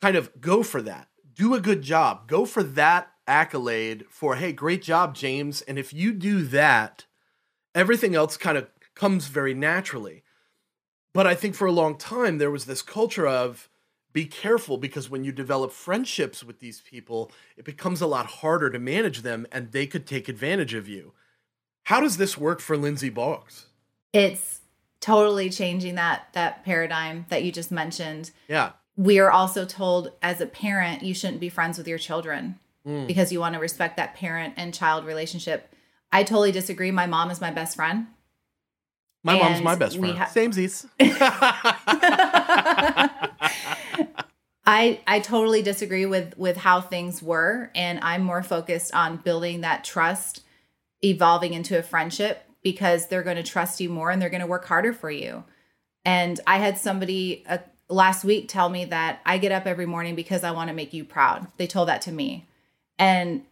kind 0.00 0.16
of 0.16 0.40
go 0.40 0.62
for 0.62 0.82
that. 0.82 1.08
Do 1.34 1.54
a 1.54 1.60
good 1.60 1.82
job. 1.82 2.28
Go 2.28 2.44
for 2.44 2.62
that 2.62 3.10
accolade 3.26 4.06
for, 4.10 4.36
hey, 4.36 4.52
great 4.52 4.82
job, 4.82 5.14
James. 5.14 5.60
And 5.62 5.78
if 5.78 5.92
you 5.92 6.12
do 6.12 6.42
that, 6.44 7.06
everything 7.74 8.14
else 8.14 8.36
kind 8.36 8.58
of 8.58 8.68
comes 8.94 9.28
very 9.28 9.54
naturally. 9.54 10.24
But 11.14 11.26
I 11.26 11.34
think 11.34 11.54
for 11.54 11.66
a 11.66 11.72
long 11.72 11.96
time, 11.96 12.38
there 12.38 12.50
was 12.50 12.64
this 12.64 12.82
culture 12.82 13.26
of 13.26 13.68
be 14.12 14.24
careful 14.24 14.78
because 14.78 15.10
when 15.10 15.24
you 15.24 15.32
develop 15.32 15.70
friendships 15.72 16.42
with 16.42 16.60
these 16.60 16.80
people, 16.80 17.30
it 17.56 17.64
becomes 17.64 18.00
a 18.00 18.06
lot 18.06 18.26
harder 18.26 18.70
to 18.70 18.78
manage 18.78 19.22
them 19.22 19.46
and 19.52 19.70
they 19.70 19.86
could 19.86 20.06
take 20.06 20.28
advantage 20.28 20.74
of 20.74 20.88
you. 20.88 21.12
How 21.84 22.00
does 22.00 22.16
this 22.16 22.36
work 22.36 22.60
for 22.60 22.76
Lindsay 22.76 23.10
Boggs? 23.10 23.66
It's 24.12 24.60
totally 25.00 25.50
changing 25.50 25.94
that 25.96 26.28
that 26.32 26.64
paradigm 26.64 27.26
that 27.28 27.44
you 27.44 27.52
just 27.52 27.70
mentioned. 27.70 28.30
Yeah. 28.48 28.72
We 28.96 29.18
are 29.20 29.30
also 29.30 29.64
told 29.64 30.12
as 30.22 30.40
a 30.40 30.46
parent 30.46 31.02
you 31.02 31.14
shouldn't 31.14 31.40
be 31.40 31.48
friends 31.48 31.78
with 31.78 31.86
your 31.86 31.98
children 31.98 32.58
mm. 32.86 33.06
because 33.06 33.30
you 33.30 33.40
want 33.40 33.54
to 33.54 33.60
respect 33.60 33.96
that 33.96 34.14
parent 34.14 34.54
and 34.56 34.74
child 34.74 35.04
relationship. 35.04 35.72
I 36.10 36.24
totally 36.24 36.52
disagree. 36.52 36.90
My 36.90 37.06
mom 37.06 37.30
is 37.30 37.40
my 37.40 37.50
best 37.50 37.76
friend. 37.76 38.08
My 39.22 39.34
and 39.34 39.42
mom's 39.42 39.62
my 39.62 39.74
best 39.76 39.98
friend. 39.98 40.18
Ha- 40.18 40.26
Same 40.26 40.52
Z's. 40.52 40.86
I 44.68 45.00
I 45.06 45.20
totally 45.20 45.62
disagree 45.62 46.06
with 46.06 46.36
with 46.36 46.58
how 46.58 46.80
things 46.80 47.22
were 47.22 47.70
and 47.74 47.98
I'm 48.02 48.22
more 48.22 48.42
focused 48.42 48.94
on 48.94 49.16
building 49.16 49.62
that 49.62 49.82
trust 49.82 50.42
evolving 51.02 51.54
into 51.54 51.78
a 51.78 51.82
friendship 51.82 52.44
because 52.72 53.06
they're 53.06 53.22
going 53.22 53.38
to 53.38 53.42
trust 53.42 53.80
you 53.80 53.88
more 53.88 54.10
and 54.10 54.20
they're 54.20 54.28
going 54.28 54.42
to 54.42 54.46
work 54.46 54.66
harder 54.66 54.92
for 54.92 55.10
you. 55.10 55.42
And 56.04 56.38
I 56.46 56.58
had 56.58 56.76
somebody 56.76 57.42
uh, 57.48 57.58
last 57.88 58.24
week 58.24 58.46
tell 58.46 58.68
me 58.68 58.84
that 58.84 59.20
I 59.24 59.38
get 59.38 59.52
up 59.52 59.66
every 59.66 59.86
morning 59.86 60.14
because 60.14 60.44
I 60.44 60.50
want 60.50 60.68
to 60.68 60.74
make 60.74 60.92
you 60.92 61.02
proud. 61.02 61.46
They 61.56 61.66
told 61.66 61.88
that 61.88 62.02
to 62.02 62.12
me. 62.12 62.46
And 62.98 63.42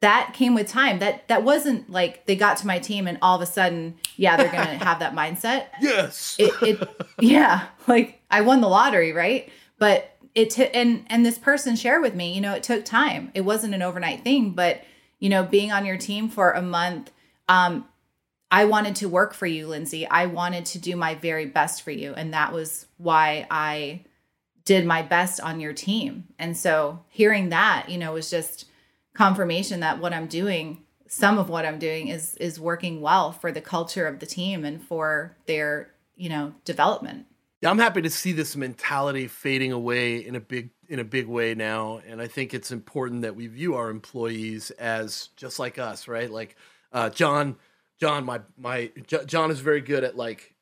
that 0.00 0.34
came 0.34 0.54
with 0.54 0.68
time. 0.68 0.98
That 0.98 1.26
that 1.28 1.42
wasn't 1.42 1.88
like 1.88 2.26
they 2.26 2.36
got 2.36 2.58
to 2.58 2.66
my 2.66 2.78
team 2.78 3.06
and 3.06 3.16
all 3.22 3.34
of 3.34 3.40
a 3.40 3.46
sudden, 3.46 3.94
yeah, 4.16 4.36
they're 4.36 4.52
going 4.52 4.78
to 4.78 4.84
have 4.84 4.98
that 4.98 5.14
mindset. 5.14 5.66
Yes. 5.80 6.36
It, 6.38 6.52
it 6.62 6.88
yeah, 7.18 7.68
like 7.86 8.20
I 8.30 8.42
won 8.42 8.60
the 8.60 8.68
lottery, 8.68 9.12
right? 9.12 9.48
But 9.78 10.14
it 10.34 10.50
t- 10.50 10.66
and 10.66 11.06
and 11.06 11.24
this 11.24 11.38
person 11.38 11.76
shared 11.76 12.02
with 12.02 12.14
me, 12.14 12.34
you 12.34 12.42
know, 12.42 12.52
it 12.52 12.62
took 12.62 12.84
time. 12.84 13.30
It 13.32 13.42
wasn't 13.42 13.74
an 13.74 13.80
overnight 13.80 14.22
thing, 14.22 14.50
but 14.50 14.82
you 15.18 15.30
know, 15.30 15.42
being 15.42 15.72
on 15.72 15.86
your 15.86 15.96
team 15.96 16.28
for 16.28 16.50
a 16.50 16.60
month, 16.60 17.10
um, 17.48 17.86
I 18.54 18.66
wanted 18.66 18.94
to 18.96 19.08
work 19.08 19.34
for 19.34 19.46
you, 19.46 19.66
Lindsay. 19.66 20.06
I 20.06 20.26
wanted 20.26 20.64
to 20.66 20.78
do 20.78 20.94
my 20.94 21.16
very 21.16 21.44
best 21.44 21.82
for 21.82 21.90
you. 21.90 22.14
And 22.14 22.32
that 22.34 22.52
was 22.52 22.86
why 22.98 23.48
I 23.50 24.04
did 24.64 24.86
my 24.86 25.02
best 25.02 25.40
on 25.40 25.58
your 25.58 25.72
team. 25.72 26.28
And 26.38 26.56
so 26.56 27.00
hearing 27.08 27.48
that, 27.48 27.88
you 27.88 27.98
know, 27.98 28.12
was 28.12 28.30
just 28.30 28.66
confirmation 29.12 29.80
that 29.80 29.98
what 29.98 30.12
I'm 30.12 30.28
doing, 30.28 30.84
some 31.08 31.36
of 31.36 31.48
what 31.48 31.66
I'm 31.66 31.80
doing 31.80 32.06
is 32.06 32.36
is 32.36 32.60
working 32.60 33.00
well 33.00 33.32
for 33.32 33.50
the 33.50 33.60
culture 33.60 34.06
of 34.06 34.20
the 34.20 34.26
team 34.26 34.64
and 34.64 34.80
for 34.80 35.36
their, 35.46 35.90
you 36.14 36.28
know, 36.28 36.54
development. 36.64 37.26
Yeah, 37.60 37.70
I'm 37.70 37.80
happy 37.80 38.02
to 38.02 38.10
see 38.10 38.30
this 38.30 38.54
mentality 38.54 39.26
fading 39.26 39.72
away 39.72 40.24
in 40.24 40.36
a 40.36 40.40
big 40.40 40.70
in 40.88 41.00
a 41.00 41.04
big 41.04 41.26
way 41.26 41.56
now, 41.56 42.00
and 42.06 42.22
I 42.22 42.28
think 42.28 42.54
it's 42.54 42.70
important 42.70 43.22
that 43.22 43.34
we 43.34 43.48
view 43.48 43.74
our 43.74 43.90
employees 43.90 44.70
as 44.72 45.30
just 45.34 45.58
like 45.58 45.76
us, 45.80 46.06
right? 46.06 46.30
Like 46.30 46.54
uh, 46.92 47.10
John, 47.10 47.56
John, 48.00 48.24
my 48.24 48.40
my 48.56 48.90
John 49.26 49.50
is 49.50 49.60
very 49.60 49.80
good 49.80 50.04
at 50.04 50.16
like 50.16 50.54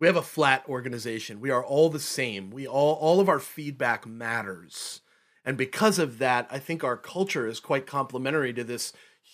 we 0.00 0.06
have 0.06 0.16
a 0.16 0.22
flat 0.22 0.64
organization. 0.68 1.40
We 1.40 1.50
are 1.50 1.64
all 1.64 1.88
the 1.88 2.00
same. 2.00 2.50
We 2.50 2.66
all 2.66 2.94
all 2.94 3.20
of 3.20 3.28
our 3.28 3.38
feedback 3.38 4.06
matters, 4.06 5.00
and 5.44 5.56
because 5.56 5.98
of 5.98 6.18
that, 6.18 6.46
I 6.50 6.58
think 6.58 6.82
our 6.84 6.96
culture 6.96 7.46
is 7.46 7.60
quite 7.60 7.86
complementary 7.86 8.52
to 8.54 8.64
this 8.64 8.92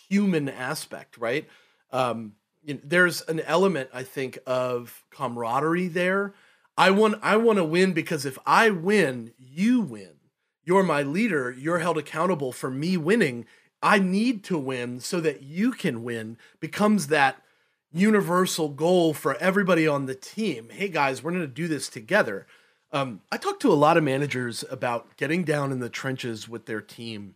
human 0.09 0.49
aspect, 0.49 1.19
right? 1.19 1.49
Um, 1.91 2.35
you 2.63 2.75
know, 2.75 2.81
there's 2.85 3.23
an 3.23 3.41
element 3.41 3.91
I 3.95 4.03
think 4.03 4.39
of 4.47 5.05
camaraderie 5.11 5.89
there 5.89 6.35
I 6.79 6.93
want 6.93 7.19
I 7.23 7.37
want 7.37 7.57
to 7.57 7.65
win 7.65 7.93
because 7.93 8.25
if 8.25 8.39
I 8.47 8.71
win, 8.71 9.33
you 9.37 9.81
win. 9.81 10.13
You're 10.65 10.85
my 10.85 11.03
leader. 11.03 11.51
You're 11.51 11.81
held 11.81 11.99
accountable 11.99 12.53
for 12.53 12.71
me 12.71 12.97
winning. 12.97 13.47
I 13.83 13.99
need 13.99 14.45
to 14.45 14.59
win 14.59 15.01
so 15.01 15.21
that 15.21 15.43
you 15.43 15.73
can 15.73 16.03
win 16.03 16.37
becomes 16.61 17.09
that 17.09 17.43
universal 17.93 18.69
goal 18.69 19.15
for 19.15 19.37
everybody 19.37 19.87
on 19.87 20.07
the 20.07 20.15
team. 20.15 20.69
Hey 20.71 20.89
guys, 20.89 21.23
we're 21.23 21.31
going 21.31 21.43
to 21.43 21.49
do 21.49 21.69
this 21.69 21.89
together. 21.89 22.47
Um, 22.91 23.21
I 23.31 23.37
talk 23.37 23.61
to 23.61 23.73
a 23.73 23.75
lot 23.75 23.97
of 23.97 24.05
managers 24.05 24.65
about 24.71 25.17
getting 25.17 25.45
down 25.45 25.73
in 25.73 25.81
the 25.81 25.91
trenches 25.91 26.49
with 26.49 26.67
their 26.67 26.81
team 26.81 27.35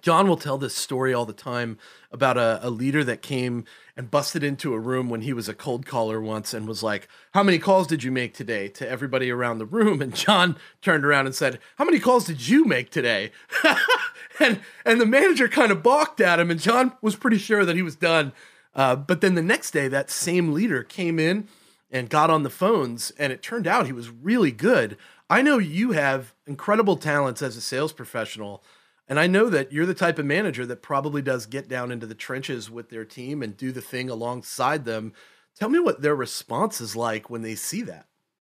John 0.00 0.28
will 0.28 0.36
tell 0.36 0.58
this 0.58 0.74
story 0.74 1.12
all 1.12 1.26
the 1.26 1.32
time 1.32 1.78
about 2.12 2.36
a, 2.38 2.60
a, 2.62 2.70
leader 2.70 3.04
that 3.04 3.22
came 3.22 3.64
and 3.96 4.10
busted 4.10 4.42
into 4.42 4.72
a 4.72 4.78
room 4.78 5.08
when 5.08 5.22
he 5.22 5.32
was 5.32 5.48
a 5.48 5.54
cold 5.54 5.86
caller 5.86 6.20
once 6.20 6.54
and 6.54 6.66
was 6.66 6.82
like, 6.82 7.08
How 7.32 7.42
many 7.42 7.58
calls 7.58 7.86
did 7.86 8.02
you 8.02 8.10
make 8.10 8.34
today 8.34 8.68
to 8.68 8.88
everybody 8.88 9.30
around 9.30 9.58
the 9.58 9.66
room? 9.66 10.00
And 10.00 10.14
John 10.14 10.56
turned 10.82 11.04
around 11.04 11.26
and 11.26 11.34
said, 11.34 11.58
How 11.76 11.84
many 11.84 11.98
calls 11.98 12.24
did 12.24 12.46
you 12.46 12.64
make 12.64 12.90
today? 12.90 13.32
and 14.40 14.60
and 14.84 15.00
the 15.00 15.06
manager 15.06 15.48
kind 15.48 15.72
of 15.72 15.82
balked 15.82 16.20
at 16.20 16.40
him, 16.40 16.50
and 16.50 16.60
John 16.60 16.92
was 17.02 17.16
pretty 17.16 17.38
sure 17.38 17.64
that 17.64 17.76
he 17.76 17.82
was 17.82 17.96
done. 17.96 18.32
Uh, 18.74 18.96
but 18.96 19.20
then 19.20 19.34
the 19.34 19.42
next 19.42 19.72
day, 19.72 19.88
that 19.88 20.10
same 20.10 20.52
leader 20.52 20.82
came 20.82 21.18
in 21.18 21.48
and 21.90 22.10
got 22.10 22.30
on 22.30 22.42
the 22.42 22.50
phones, 22.50 23.10
and 23.18 23.32
it 23.32 23.42
turned 23.42 23.66
out 23.66 23.86
he 23.86 23.92
was 23.92 24.10
really 24.10 24.52
good. 24.52 24.96
I 25.30 25.42
know 25.42 25.58
you 25.58 25.92
have 25.92 26.34
incredible 26.46 26.96
talents 26.96 27.42
as 27.42 27.56
a 27.56 27.60
sales 27.60 27.92
professional. 27.92 28.62
And 29.08 29.18
I 29.18 29.26
know 29.26 29.48
that 29.48 29.72
you're 29.72 29.86
the 29.86 29.94
type 29.94 30.18
of 30.18 30.26
manager 30.26 30.66
that 30.66 30.82
probably 30.82 31.22
does 31.22 31.46
get 31.46 31.66
down 31.66 31.90
into 31.90 32.06
the 32.06 32.14
trenches 32.14 32.70
with 32.70 32.90
their 32.90 33.06
team 33.06 33.42
and 33.42 33.56
do 33.56 33.72
the 33.72 33.80
thing 33.80 34.10
alongside 34.10 34.84
them. 34.84 35.14
Tell 35.58 35.70
me 35.70 35.78
what 35.78 36.02
their 36.02 36.14
response 36.14 36.80
is 36.80 36.94
like 36.94 37.30
when 37.30 37.40
they 37.40 37.54
see 37.54 37.80
that. 37.82 38.06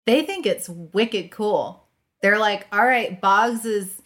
They 0.06 0.24
think 0.24 0.46
it's 0.46 0.68
wicked 0.68 1.32
cool. 1.32 1.88
They're 2.22 2.38
like, 2.38 2.68
all 2.72 2.86
right, 2.86 3.20
Boggs 3.20 3.66
is 3.66 4.01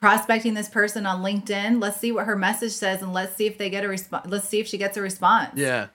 prospecting 0.00 0.54
this 0.54 0.68
person 0.68 1.06
on 1.06 1.22
LinkedIn. 1.22 1.80
Let's 1.80 1.98
see 1.98 2.12
what 2.12 2.26
her 2.26 2.36
message 2.36 2.72
says 2.72 3.02
and 3.02 3.12
let's 3.12 3.36
see 3.36 3.46
if 3.46 3.58
they 3.58 3.70
get 3.70 3.84
a 3.84 3.88
response. 3.88 4.26
Let's 4.28 4.48
see 4.48 4.60
if 4.60 4.66
she 4.66 4.78
gets 4.78 4.96
a 4.96 5.02
response. 5.02 5.52
Yeah. 5.54 5.88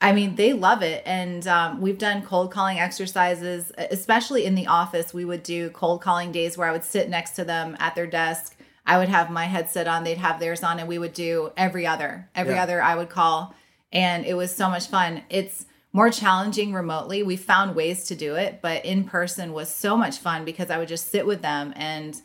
I 0.00 0.12
mean, 0.12 0.34
they 0.34 0.52
love 0.52 0.82
it. 0.82 1.02
And 1.06 1.46
um, 1.46 1.80
we've 1.80 1.96
done 1.96 2.22
cold 2.22 2.50
calling 2.50 2.78
exercises, 2.78 3.72
especially 3.78 4.44
in 4.44 4.54
the 4.54 4.66
office. 4.66 5.14
We 5.14 5.24
would 5.24 5.42
do 5.42 5.70
cold 5.70 6.02
calling 6.02 6.32
days 6.32 6.58
where 6.58 6.68
I 6.68 6.72
would 6.72 6.84
sit 6.84 7.08
next 7.08 7.30
to 7.32 7.44
them 7.44 7.76
at 7.80 7.94
their 7.94 8.06
desk 8.06 8.56
I 8.86 8.98
would 8.98 9.08
have 9.08 9.30
my 9.30 9.46
headset 9.46 9.88
on, 9.88 10.04
they'd 10.04 10.18
have 10.18 10.38
theirs 10.38 10.62
on, 10.62 10.78
and 10.78 10.88
we 10.88 10.98
would 10.98 11.12
do 11.12 11.50
every 11.56 11.86
other. 11.86 12.30
Every 12.34 12.54
yeah. 12.54 12.62
other 12.62 12.80
I 12.80 12.94
would 12.94 13.08
call. 13.08 13.54
And 13.92 14.24
it 14.24 14.34
was 14.34 14.54
so 14.54 14.68
much 14.68 14.86
fun. 14.86 15.22
It's 15.28 15.66
more 15.92 16.10
challenging 16.10 16.72
remotely. 16.72 17.22
We 17.22 17.36
found 17.36 17.74
ways 17.74 18.04
to 18.04 18.14
do 18.14 18.36
it, 18.36 18.60
but 18.62 18.84
in 18.84 19.04
person 19.04 19.52
was 19.52 19.74
so 19.74 19.96
much 19.96 20.18
fun 20.18 20.44
because 20.44 20.70
I 20.70 20.78
would 20.78 20.88
just 20.88 21.10
sit 21.10 21.26
with 21.26 21.42
them 21.42 21.72
and 21.74 22.20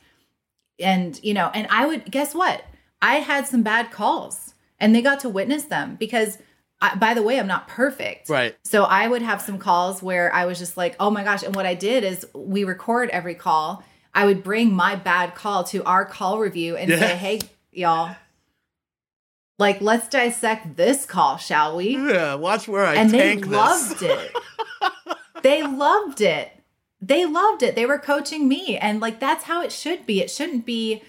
and 0.81 1.19
you 1.23 1.33
know, 1.33 1.51
and 1.53 1.67
I 1.69 1.85
would 1.85 2.09
guess 2.09 2.33
what? 2.33 2.63
I 3.01 3.15
had 3.15 3.47
some 3.47 3.63
bad 3.63 3.91
calls 3.91 4.53
and 4.79 4.95
they 4.95 5.01
got 5.01 5.19
to 5.21 5.29
witness 5.29 5.65
them 5.65 5.95
because 5.95 6.37
I, 6.81 6.95
by 6.95 7.13
the 7.13 7.21
way, 7.23 7.39
I'm 7.39 7.47
not 7.47 7.67
perfect. 7.67 8.29
Right. 8.29 8.55
So 8.63 8.83
I 8.83 9.07
would 9.07 9.21
have 9.21 9.41
some 9.41 9.57
calls 9.57 10.01
where 10.01 10.33
I 10.33 10.45
was 10.45 10.59
just 10.59 10.77
like, 10.77 10.95
oh 10.99 11.09
my 11.09 11.23
gosh. 11.23 11.43
And 11.43 11.55
what 11.55 11.65
I 11.65 11.75
did 11.75 12.03
is 12.03 12.25
we 12.33 12.63
record 12.63 13.09
every 13.09 13.35
call 13.35 13.83
I 14.13 14.25
would 14.25 14.43
bring 14.43 14.73
my 14.73 14.95
bad 14.95 15.35
call 15.35 15.63
to 15.65 15.83
our 15.83 16.05
call 16.05 16.39
review 16.39 16.75
and 16.75 16.89
yeah. 16.89 16.99
say, 16.99 17.15
hey, 17.15 17.39
y'all, 17.71 18.15
like, 19.57 19.79
let's 19.79 20.09
dissect 20.09 20.75
this 20.75 21.05
call, 21.05 21.37
shall 21.37 21.77
we? 21.77 21.95
Yeah, 21.95 22.35
watch 22.35 22.67
where 22.67 22.85
I 22.85 22.95
and 22.95 23.09
they 23.09 23.37
loved 23.37 24.01
it. 24.01 24.35
they 25.43 25.63
loved 25.63 26.21
it. 26.21 26.51
They 27.01 27.25
loved 27.25 27.63
it. 27.63 27.75
They 27.75 27.85
were 27.85 27.97
coaching 27.97 28.47
me. 28.47 28.77
And 28.77 28.99
like, 28.99 29.19
that's 29.19 29.45
how 29.45 29.61
it 29.61 29.71
should 29.71 30.05
be. 30.05 30.21
It 30.21 30.29
shouldn't 30.29 30.65
be, 30.65 31.01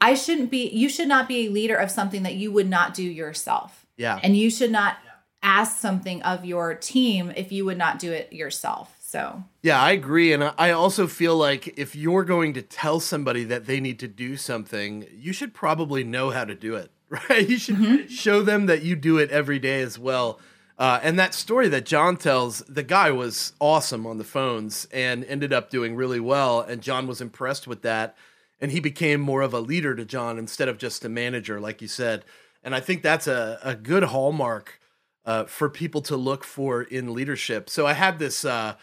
I 0.00 0.14
shouldn't 0.14 0.50
be, 0.50 0.68
you 0.68 0.88
should 0.88 1.08
not 1.08 1.28
be 1.28 1.46
a 1.46 1.50
leader 1.50 1.76
of 1.76 1.90
something 1.90 2.22
that 2.22 2.34
you 2.34 2.50
would 2.52 2.68
not 2.68 2.94
do 2.94 3.02
yourself. 3.02 3.84
Yeah. 3.96 4.18
And 4.22 4.36
you 4.36 4.50
should 4.50 4.72
not 4.72 4.96
ask 5.42 5.78
something 5.78 6.22
of 6.22 6.44
your 6.44 6.74
team 6.74 7.32
if 7.36 7.52
you 7.52 7.64
would 7.64 7.78
not 7.78 7.98
do 7.98 8.12
it 8.12 8.32
yourself. 8.32 8.96
So, 8.98 9.44
yeah, 9.62 9.80
I 9.80 9.92
agree. 9.92 10.32
And 10.32 10.52
I 10.58 10.72
also 10.72 11.06
feel 11.06 11.36
like 11.36 11.78
if 11.78 11.94
you're 11.94 12.24
going 12.24 12.54
to 12.54 12.62
tell 12.62 12.98
somebody 12.98 13.44
that 13.44 13.66
they 13.66 13.78
need 13.78 14.00
to 14.00 14.08
do 14.08 14.36
something, 14.36 15.06
you 15.12 15.32
should 15.32 15.54
probably 15.54 16.02
know 16.02 16.30
how 16.30 16.44
to 16.44 16.54
do 16.54 16.74
it, 16.74 16.90
right? 17.08 17.48
You 17.48 17.58
should 17.58 17.76
mm-hmm. 17.76 18.08
show 18.08 18.42
them 18.42 18.66
that 18.66 18.82
you 18.82 18.96
do 18.96 19.18
it 19.18 19.30
every 19.30 19.58
day 19.58 19.80
as 19.80 19.98
well. 19.98 20.40
Uh, 20.78 21.00
and 21.02 21.18
that 21.18 21.32
story 21.32 21.68
that 21.68 21.86
John 21.86 22.16
tells, 22.16 22.58
the 22.60 22.82
guy 22.82 23.10
was 23.10 23.54
awesome 23.60 24.06
on 24.06 24.18
the 24.18 24.24
phones 24.24 24.86
and 24.92 25.24
ended 25.24 25.52
up 25.52 25.70
doing 25.70 25.96
really 25.96 26.20
well. 26.20 26.60
And 26.60 26.82
John 26.82 27.06
was 27.06 27.20
impressed 27.20 27.66
with 27.66 27.82
that. 27.82 28.14
And 28.60 28.72
he 28.72 28.80
became 28.80 29.20
more 29.20 29.42
of 29.42 29.54
a 29.54 29.60
leader 29.60 29.94
to 29.94 30.04
John 30.04 30.38
instead 30.38 30.68
of 30.68 30.78
just 30.78 31.04
a 31.04 31.08
manager, 31.08 31.60
like 31.60 31.80
you 31.82 31.88
said. 31.88 32.24
And 32.62 32.74
I 32.74 32.80
think 32.80 33.02
that's 33.02 33.26
a, 33.26 33.58
a 33.62 33.74
good 33.74 34.04
hallmark 34.04 34.80
uh, 35.24 35.44
for 35.44 35.68
people 35.68 36.00
to 36.02 36.16
look 36.16 36.44
for 36.44 36.82
in 36.82 37.12
leadership. 37.12 37.68
So 37.68 37.86
I 37.86 37.92
had 37.92 38.18
this. 38.18 38.44
Uh, 38.44 38.74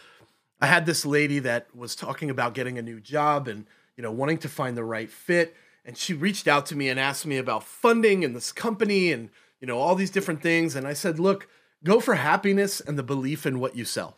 I 0.60 0.66
had 0.66 0.86
this 0.86 1.04
lady 1.04 1.40
that 1.40 1.66
was 1.76 1.94
talking 1.94 2.30
about 2.30 2.54
getting 2.54 2.78
a 2.78 2.82
new 2.82 3.00
job 3.00 3.48
and 3.48 3.66
you 3.96 4.02
know 4.02 4.10
wanting 4.12 4.38
to 4.38 4.48
find 4.48 4.76
the 4.76 4.84
right 4.84 5.10
fit 5.10 5.54
and 5.84 5.96
she 5.96 6.14
reached 6.14 6.48
out 6.48 6.64
to 6.66 6.76
me 6.76 6.88
and 6.88 6.98
asked 6.98 7.26
me 7.26 7.36
about 7.36 7.64
funding 7.64 8.24
and 8.24 8.34
this 8.34 8.50
company 8.52 9.12
and 9.12 9.28
you 9.60 9.66
know 9.66 9.78
all 9.78 9.94
these 9.94 10.10
different 10.10 10.42
things 10.42 10.74
and 10.74 10.86
I 10.86 10.94
said 10.94 11.18
look 11.18 11.48
go 11.84 12.00
for 12.00 12.14
happiness 12.14 12.80
and 12.80 12.98
the 12.98 13.02
belief 13.02 13.46
in 13.46 13.60
what 13.60 13.76
you 13.76 13.84
sell 13.84 14.16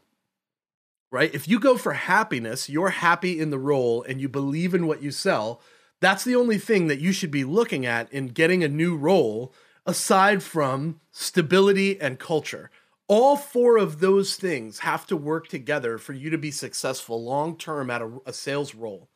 right? 1.11 1.35
If 1.35 1.49
you 1.49 1.59
go 1.61 1.77
for 1.77 1.93
happiness, 1.93 2.69
you're 2.69 2.91
happy 2.91 3.41
in 3.41 3.51
the 3.51 3.59
role 3.59 4.03
and 4.03 4.21
you 4.21 4.29
believe 4.29 4.75
in 4.75 4.87
what 4.87 5.03
you 5.03 5.11
sell, 5.11 5.61
that's 6.01 6.25
the 6.25 6.37
only 6.37 6.59
thing 6.59 6.89
that 6.89 7.01
you 7.01 7.13
should 7.13 7.31
be 7.31 7.45
looking 7.45 7.87
at 7.87 8.13
in 8.13 8.29
getting 8.29 8.63
a 8.63 8.69
new 8.69 8.97
role 8.97 9.55
aside 9.87 10.43
from 10.43 11.01
stability 11.11 12.01
and 12.01 12.19
culture. 12.19 12.71
All 13.09 13.37
four 13.37 13.79
of 13.79 14.01
those 14.01 14.37
things 14.37 14.81
have 14.81 15.07
to 15.07 15.17
work 15.17 15.49
together 15.49 15.97
for 15.97 16.13
you 16.13 16.29
to 16.31 16.39
be 16.39 16.51
successful 16.51 17.23
long 17.23 17.57
term 17.57 17.89
at 17.89 18.03
a, 18.03 18.11
a, 18.27 18.33
sales 18.33 18.75
role. 18.75 19.09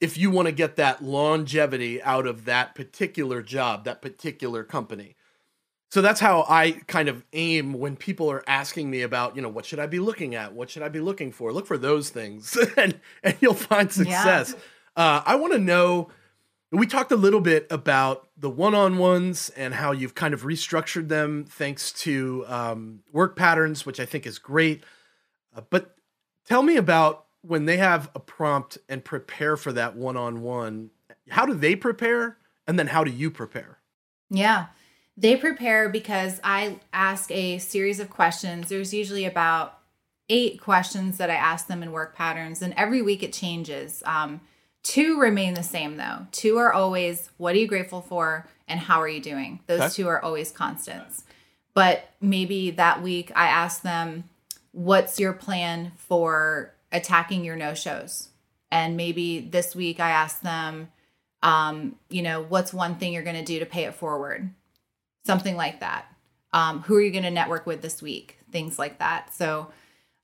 If 0.00 0.16
you 0.16 0.30
want 0.30 0.46
to 0.46 0.52
get 0.52 0.76
that 0.76 1.02
longevity 1.02 2.00
out 2.02 2.26
of 2.26 2.44
that 2.44 2.74
particular 2.74 3.42
job, 3.42 3.84
that 3.84 4.00
particular 4.00 4.62
company. 4.62 5.15
So 5.88 6.02
that's 6.02 6.20
how 6.20 6.44
I 6.48 6.72
kind 6.88 7.08
of 7.08 7.24
aim 7.32 7.72
when 7.72 7.96
people 7.96 8.30
are 8.30 8.42
asking 8.48 8.90
me 8.90 9.02
about, 9.02 9.36
you 9.36 9.42
know, 9.42 9.48
what 9.48 9.64
should 9.64 9.78
I 9.78 9.86
be 9.86 10.00
looking 10.00 10.34
at? 10.34 10.52
What 10.52 10.68
should 10.68 10.82
I 10.82 10.88
be 10.88 11.00
looking 11.00 11.30
for? 11.30 11.52
Look 11.52 11.66
for 11.66 11.78
those 11.78 12.10
things 12.10 12.56
and, 12.76 13.00
and 13.22 13.36
you'll 13.40 13.54
find 13.54 13.90
success. 13.90 14.54
Yeah. 14.56 15.04
Uh, 15.04 15.22
I 15.24 15.36
want 15.36 15.52
to 15.52 15.58
know 15.58 16.10
we 16.72 16.86
talked 16.86 17.12
a 17.12 17.16
little 17.16 17.40
bit 17.40 17.66
about 17.70 18.28
the 18.36 18.50
one-on-ones 18.50 19.50
and 19.50 19.74
how 19.74 19.92
you've 19.92 20.14
kind 20.14 20.34
of 20.34 20.42
restructured 20.42 21.08
them 21.08 21.44
thanks 21.48 21.92
to 21.92 22.44
um, 22.48 23.00
work 23.12 23.36
patterns, 23.36 23.86
which 23.86 24.00
I 24.00 24.04
think 24.04 24.26
is 24.26 24.38
great. 24.38 24.82
Uh, 25.54 25.62
but 25.70 25.96
tell 26.44 26.62
me 26.62 26.76
about 26.76 27.26
when 27.42 27.66
they 27.66 27.76
have 27.76 28.10
a 28.14 28.20
prompt 28.20 28.78
and 28.88 29.04
prepare 29.04 29.56
for 29.56 29.72
that 29.72 29.96
one-on-one. 29.96 30.90
How 31.30 31.46
do 31.46 31.54
they 31.54 31.76
prepare, 31.76 32.38
and 32.66 32.78
then 32.78 32.88
how 32.88 33.04
do 33.04 33.10
you 33.10 33.30
prepare? 33.30 33.78
Yeah, 34.28 34.66
they 35.16 35.36
prepare 35.36 35.88
because 35.88 36.40
I 36.44 36.80
ask 36.92 37.30
a 37.30 37.58
series 37.58 38.00
of 38.00 38.10
questions. 38.10 38.68
There's 38.68 38.92
usually 38.92 39.24
about 39.24 39.78
eight 40.28 40.60
questions 40.60 41.18
that 41.18 41.30
I 41.30 41.34
ask 41.34 41.68
them 41.68 41.82
in 41.82 41.92
work 41.92 42.14
patterns, 42.14 42.62
and 42.62 42.74
every 42.76 43.02
week 43.02 43.22
it 43.22 43.32
changes. 43.32 44.02
Um, 44.04 44.40
Two 44.86 45.18
remain 45.18 45.54
the 45.54 45.64
same 45.64 45.96
though. 45.96 46.28
Two 46.30 46.58
are 46.58 46.72
always 46.72 47.28
what 47.38 47.56
are 47.56 47.58
you 47.58 47.66
grateful 47.66 48.00
for 48.00 48.46
and 48.68 48.78
how 48.78 49.02
are 49.02 49.08
you 49.08 49.20
doing? 49.20 49.58
Those 49.66 49.80
okay. 49.80 49.88
two 49.94 50.06
are 50.06 50.22
always 50.22 50.52
constants. 50.52 51.24
But 51.74 52.08
maybe 52.20 52.70
that 52.70 53.02
week 53.02 53.32
I 53.34 53.48
ask 53.48 53.82
them, 53.82 54.30
what's 54.70 55.18
your 55.18 55.32
plan 55.32 55.90
for 55.96 56.72
attacking 56.92 57.44
your 57.44 57.56
no 57.56 57.74
shows? 57.74 58.28
And 58.70 58.96
maybe 58.96 59.40
this 59.40 59.74
week 59.74 59.98
I 59.98 60.10
ask 60.10 60.40
them, 60.42 60.88
um, 61.42 61.96
you 62.08 62.22
know, 62.22 62.42
what's 62.42 62.72
one 62.72 62.94
thing 62.94 63.12
you're 63.12 63.24
going 63.24 63.34
to 63.34 63.44
do 63.44 63.58
to 63.58 63.66
pay 63.66 63.86
it 63.86 63.94
forward? 63.96 64.50
Something 65.26 65.56
like 65.56 65.80
that. 65.80 66.06
Um, 66.52 66.82
who 66.82 66.94
are 66.96 67.02
you 67.02 67.10
going 67.10 67.24
to 67.24 67.30
network 67.30 67.66
with 67.66 67.82
this 67.82 68.00
week? 68.00 68.38
Things 68.50 68.78
like 68.78 68.98
that. 69.00 69.34
So 69.34 69.70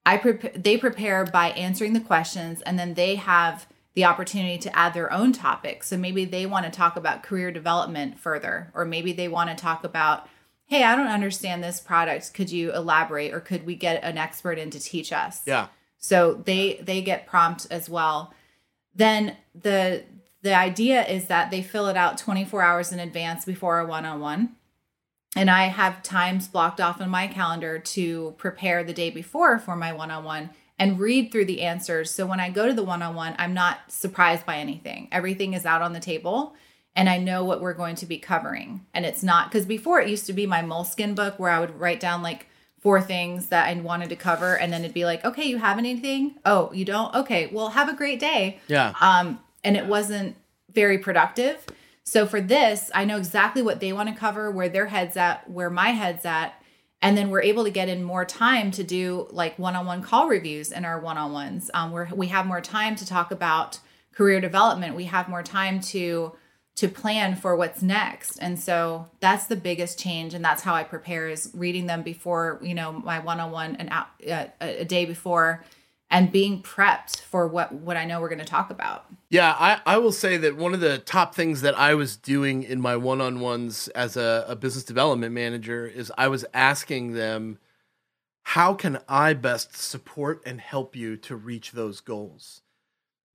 I 0.07 0.17
prepare, 0.17 0.53
they 0.55 0.79
prepare 0.79 1.25
by 1.25 1.51
answering 1.51 1.93
the 1.93 2.01
questions 2.01 2.63
and 2.63 2.79
then 2.79 2.95
they 2.95 3.17
have 3.17 3.67
the 3.95 4.05
opportunity 4.05 4.59
to 4.59 4.77
add 4.77 4.95
their 4.95 5.13
own 5.13 5.33
topics. 5.33 5.89
So 5.89 5.97
maybe 5.97 6.25
they 6.25 6.47
want 6.47 6.65
to 6.65 6.71
talk 6.71 6.97
about 6.97 7.23
career 7.23 7.51
development 7.53 8.19
further, 8.19 8.71
or 8.75 8.85
maybe 8.85 9.13
they 9.13 9.29
want 9.29 9.51
to 9.51 9.57
talk 9.57 9.85
about, 9.85 10.29
hey, 10.67 10.83
I 10.83 10.97
don't 10.97 11.09
understand 11.09 11.63
this 11.63 11.81
product. 11.81 12.33
Could 12.33 12.51
you 12.51 12.73
elaborate, 12.73 13.35
or 13.35 13.41
could 13.41 13.67
we 13.67 13.75
get 13.75 14.03
an 14.03 14.17
expert 14.17 14.59
in 14.59 14.71
to 14.71 14.81
teach 14.81 15.13
us? 15.13 15.43
Yeah. 15.45 15.67
So 15.99 16.43
they 16.47 16.81
they 16.83 17.03
get 17.03 17.27
prompt 17.27 17.67
as 17.71 17.89
well. 17.89 18.33
Then 18.95 19.37
the 19.55 20.05
the 20.41 20.55
idea 20.55 21.05
is 21.07 21.27
that 21.27 21.51
they 21.51 21.63
fill 21.63 21.87
it 21.87 21.97
out 21.97 22.19
24 22.19 22.63
hours 22.63 22.93
in 22.93 22.99
advance 22.99 23.45
before 23.45 23.79
a 23.79 23.87
one-on-one. 23.87 24.57
And 25.35 25.51
I 25.51 25.65
have 25.65 26.03
times 26.03 26.49
blocked 26.49 26.81
off 26.81 27.01
in 27.01 27.09
my 27.09 27.27
calendar 27.27 27.79
to 27.79 28.35
prepare 28.37 28.85
the 28.85 28.93
day 28.93 29.11
before 29.11 29.59
for 29.59 29.77
my 29.77 29.93
one-on-one 29.93 30.51
and 30.79 30.99
read 30.99 31.31
through 31.31 31.47
the 31.47 31.63
answers. 31.63 32.11
So 32.11 32.27
when 32.27 32.41
I 32.41 32.51
go 32.51 32.67
to 32.67 32.75
the 32.75 32.83
one 32.83 33.03
on 33.03 33.15
one, 33.15 33.35
I'm 33.39 33.55
not 33.55 33.79
surprised 33.89 34.45
by 34.45 34.57
anything. 34.57 35.09
Everything 35.11 35.55
is 35.55 35.65
out 35.65 35.83
on 35.83 35.93
the 35.93 36.01
table 36.01 36.55
and 36.95 37.09
I 37.09 37.19
know 37.19 37.45
what 37.45 37.61
we're 37.61 37.73
going 37.73 37.97
to 37.97 38.07
be 38.07 38.19
covering. 38.19 38.85
And 38.93 39.07
it's 39.07 39.23
not 39.23 39.51
because 39.51 39.65
before 39.65 40.01
it 40.01 40.11
used 40.11 40.27
to 40.27 40.33
be 40.33 40.47
my 40.47 40.61
moleskin 40.61 41.15
book 41.15 41.39
where 41.39 41.51
I 41.51 41.61
would 41.61 41.79
write 41.79 42.01
down 42.01 42.23
like 42.23 42.49
four 42.81 43.01
things 43.01 43.47
that 43.47 43.69
I 43.69 43.81
wanted 43.81 44.09
to 44.11 44.17
cover 44.17 44.59
and 44.59 44.73
then 44.73 44.83
it'd 44.83 44.93
be 44.93 45.05
like, 45.05 45.25
okay, 45.25 45.45
you 45.45 45.59
have 45.59 45.79
anything? 45.79 46.35
Oh, 46.45 46.71
you 46.75 46.85
don't? 46.85 47.15
Okay, 47.15 47.49
well, 47.53 47.71
have 47.71 47.89
a 47.89 47.95
great 47.95 48.19
day. 48.19 48.59
Yeah. 48.67 48.93
Um, 49.01 49.39
and 49.65 49.77
it 49.77 49.87
wasn't 49.87 50.37
very 50.73 50.99
productive. 50.99 51.65
So 52.05 52.27
for 52.27 52.41
this, 52.41 52.91
I 52.95 53.05
know 53.05 53.17
exactly 53.17 53.63
what 53.63 53.81
they 53.81 53.93
want 53.93 54.09
to 54.09 54.15
cover, 54.15 54.51
where 54.51 54.69
their 54.69 54.87
head's 54.87 55.17
at, 55.17 55.49
where 55.49 55.71
my 55.71 55.91
head's 55.91 56.25
at, 56.25 56.55
and 57.01 57.17
then 57.17 57.31
we're 57.31 57.43
able 57.43 57.65
to 57.65 57.71
get 57.71 57.89
in 57.89 58.03
more 58.03 58.25
time 58.25 58.71
to 58.73 58.85
do 58.85 59.29
like 59.31 59.59
one-on-one 59.59 60.03
call 60.03 60.29
reviews 60.29 60.71
in 60.71 60.85
our 60.85 61.01
one-on-ones. 61.01 61.71
Um, 61.75 61.91
where 61.91 62.09
we 62.15 62.29
have 62.29 62.47
more 62.47 62.61
time 62.61 62.97
to 62.97 63.07
talk 63.07 63.31
about 63.31 63.81
career 64.15 64.41
development. 64.41 64.95
We 64.95 65.05
have 65.05 65.29
more 65.29 65.43
time 65.43 65.81
to 65.81 66.33
to 66.75 66.89
plan 66.89 67.37
for 67.37 67.55
what's 67.55 67.83
next. 67.83 68.39
And 68.39 68.59
so 68.59 69.11
that's 69.21 69.47
the 69.47 69.57
biggest 69.57 69.99
change 69.99 70.33
and 70.33 70.45
that's 70.45 70.63
how 70.63 70.75
i 70.75 70.83
prepare 70.83 71.29
is 71.29 71.51
reading 71.55 71.87
them 71.87 72.03
before 72.03 72.59
you 72.63 72.75
know 72.75 72.93
my 72.93 73.19
one-on-one 73.19 73.77
and 73.77 73.91
uh, 73.91 74.05
a, 74.61 74.81
a 74.81 74.85
day 74.85 75.05
before 75.05 75.65
and 76.13 76.31
being 76.31 76.63
prepped 76.63 77.23
for 77.23 77.49
what 77.49 77.73
what 77.73 77.97
I 77.97 78.05
know 78.05 78.21
we're 78.21 78.29
going 78.29 78.39
to 78.39 78.45
talk 78.45 78.71
about. 78.71 79.07
Yeah, 79.31 79.57
I, 79.59 79.81
I 79.87 79.97
will 79.97 80.13
say 80.13 80.37
that 80.37 80.57
one 80.57 80.75
of 80.75 80.81
the 80.81 80.99
top 80.99 81.35
things 81.35 81.63
that 81.63 81.77
I 81.77 81.95
was 81.95 82.17
doing 82.17 82.63
in 82.63 82.81
my 82.81 82.97
one 82.97 83.23
on 83.23 83.41
ones 83.41 83.89
as 83.89 84.17
a, 84.17 84.45
a 84.47 84.55
business 84.55 84.85
development 84.85 85.33
manager 85.33 85.87
is 85.87 86.13
I 86.19 86.29
was 86.29 86.45
asking 86.53 87.13
them, 87.13 87.59
how 88.43 88.75
can 88.75 88.99
I 89.09 89.33
best 89.33 89.75
support 89.75 90.43
and 90.45 90.61
help 90.61 90.95
you 90.95 91.17
to 91.17 91.35
reach 91.35 91.73
those 91.73 92.01
goals? 92.01 92.61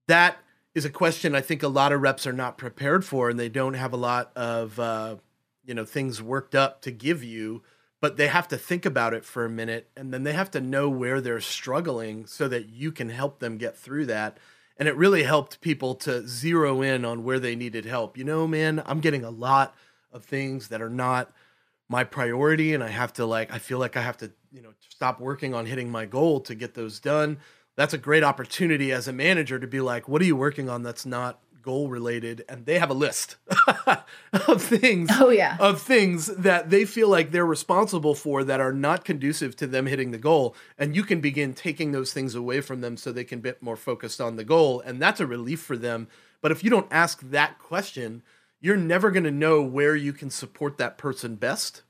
That 0.06 0.38
is 0.72 0.84
a 0.84 0.90
question 0.90 1.34
I 1.34 1.40
think 1.40 1.64
a 1.64 1.68
lot 1.68 1.92
of 1.92 2.00
reps 2.00 2.28
are 2.28 2.32
not 2.32 2.58
prepared 2.58 3.04
for, 3.04 3.28
and 3.28 3.40
they 3.40 3.48
don't 3.48 3.74
have 3.74 3.92
a 3.92 3.96
lot 3.96 4.30
of 4.36 4.78
uh, 4.78 5.16
you 5.64 5.74
know 5.74 5.84
things 5.84 6.22
worked 6.22 6.54
up 6.54 6.80
to 6.82 6.92
give 6.92 7.24
you 7.24 7.64
but 8.00 8.16
they 8.16 8.28
have 8.28 8.48
to 8.48 8.56
think 8.58 8.86
about 8.86 9.14
it 9.14 9.24
for 9.24 9.44
a 9.44 9.50
minute 9.50 9.90
and 9.96 10.12
then 10.12 10.22
they 10.22 10.32
have 10.32 10.50
to 10.52 10.60
know 10.60 10.88
where 10.88 11.20
they're 11.20 11.40
struggling 11.40 12.26
so 12.26 12.48
that 12.48 12.68
you 12.68 12.92
can 12.92 13.08
help 13.08 13.38
them 13.38 13.58
get 13.58 13.76
through 13.76 14.06
that. 14.06 14.38
And 14.76 14.86
it 14.86 14.96
really 14.96 15.24
helped 15.24 15.60
people 15.60 15.96
to 15.96 16.26
zero 16.26 16.82
in 16.82 17.04
on 17.04 17.24
where 17.24 17.40
they 17.40 17.56
needed 17.56 17.84
help. 17.84 18.16
You 18.16 18.24
know 18.24 18.46
man 18.46 18.82
i'm 18.86 19.00
getting 19.00 19.24
a 19.24 19.30
lot 19.30 19.74
of 20.12 20.24
things 20.24 20.68
that 20.68 20.80
are 20.80 20.90
not 20.90 21.32
my 21.88 22.04
priority 22.04 22.74
and 22.74 22.82
i 22.84 22.88
have 22.88 23.12
to 23.14 23.26
like 23.26 23.52
i 23.52 23.58
feel 23.58 23.78
like 23.78 23.96
i 23.96 24.02
have 24.02 24.16
to 24.16 24.30
you 24.52 24.62
know 24.62 24.72
stop 24.88 25.20
working 25.20 25.54
on 25.54 25.66
hitting 25.66 25.90
my 25.90 26.06
goal 26.06 26.40
to 26.40 26.54
get 26.54 26.74
those 26.74 26.98
done. 27.00 27.38
That's 27.76 27.94
a 27.94 27.98
great 27.98 28.24
opportunity 28.24 28.90
as 28.90 29.06
a 29.06 29.12
manager 29.12 29.58
to 29.58 29.66
be 29.66 29.80
like 29.80 30.08
what 30.08 30.20
are 30.22 30.24
you 30.24 30.36
working 30.36 30.68
on 30.68 30.82
that's 30.82 31.06
not 31.06 31.40
goal 31.68 31.90
related 31.90 32.42
and 32.48 32.64
they 32.64 32.78
have 32.78 32.88
a 32.88 32.94
list 32.94 33.36
of 34.48 34.62
things 34.62 35.10
oh 35.20 35.28
yeah. 35.28 35.54
of 35.60 35.82
things 35.82 36.24
that 36.28 36.70
they 36.70 36.86
feel 36.86 37.10
like 37.10 37.30
they're 37.30 37.44
responsible 37.44 38.14
for 38.14 38.42
that 38.42 38.58
are 38.58 38.72
not 38.72 39.04
conducive 39.04 39.54
to 39.54 39.66
them 39.66 39.84
hitting 39.84 40.10
the 40.10 40.16
goal 40.16 40.56
and 40.78 40.96
you 40.96 41.02
can 41.02 41.20
begin 41.20 41.52
taking 41.52 41.92
those 41.92 42.10
things 42.10 42.34
away 42.34 42.62
from 42.62 42.80
them 42.80 42.96
so 42.96 43.12
they 43.12 43.22
can 43.22 43.40
be 43.40 43.52
more 43.60 43.76
focused 43.76 44.18
on 44.18 44.36
the 44.36 44.44
goal 44.44 44.80
and 44.80 44.98
that's 44.98 45.20
a 45.20 45.26
relief 45.26 45.60
for 45.60 45.76
them. 45.76 46.08
But 46.40 46.52
if 46.52 46.64
you 46.64 46.70
don't 46.70 46.90
ask 46.90 47.20
that 47.20 47.58
question 47.58 48.22
you're 48.62 48.78
never 48.78 49.10
going 49.10 49.24
to 49.24 49.30
know 49.30 49.62
where 49.62 49.94
you 49.94 50.14
can 50.14 50.30
support 50.30 50.78
that 50.78 50.96
person 50.96 51.34
best. 51.36 51.82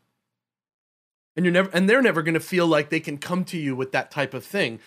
And 1.37 1.45
you're 1.45 1.53
never 1.53 1.71
and 1.73 1.89
they're 1.89 2.03
never 2.03 2.23
going 2.23 2.35
to 2.35 2.41
feel 2.41 2.67
like 2.67 2.91
they 2.91 2.99
can 2.99 3.17
come 3.17 3.45
to 3.45 3.57
you 3.57 3.77
with 3.77 3.93
that 3.93 4.11
type 4.11 4.35
of 4.35 4.45
thing 4.45 4.81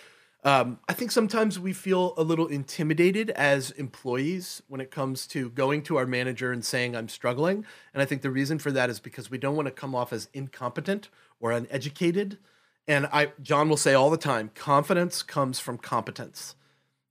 um, 0.43 0.79
I 0.89 0.93
think 0.93 1.11
sometimes 1.11 1.59
we 1.59 1.71
feel 1.71 2.15
a 2.17 2.23
little 2.23 2.47
intimidated 2.47 3.29
as 3.31 3.69
employees 3.71 4.63
when 4.67 4.81
it 4.81 4.89
comes 4.89 5.27
to 5.27 5.51
going 5.51 5.83
to 5.83 5.97
our 5.97 6.07
manager 6.07 6.51
and 6.51 6.65
saying, 6.65 6.95
I'm 6.95 7.09
struggling. 7.09 7.63
And 7.93 8.01
I 8.01 8.05
think 8.05 8.23
the 8.23 8.31
reason 8.31 8.57
for 8.57 8.71
that 8.71 8.89
is 8.89 8.99
because 8.99 9.29
we 9.29 9.37
don't 9.37 9.55
want 9.55 9.67
to 9.67 9.71
come 9.71 9.93
off 9.93 10.11
as 10.11 10.29
incompetent 10.33 11.09
or 11.39 11.51
uneducated. 11.51 12.39
And 12.87 13.07
I, 13.13 13.33
John 13.43 13.69
will 13.69 13.77
say 13.77 13.93
all 13.93 14.09
the 14.09 14.17
time, 14.17 14.49
confidence 14.55 15.21
comes 15.21 15.59
from 15.59 15.77
competence. 15.77 16.55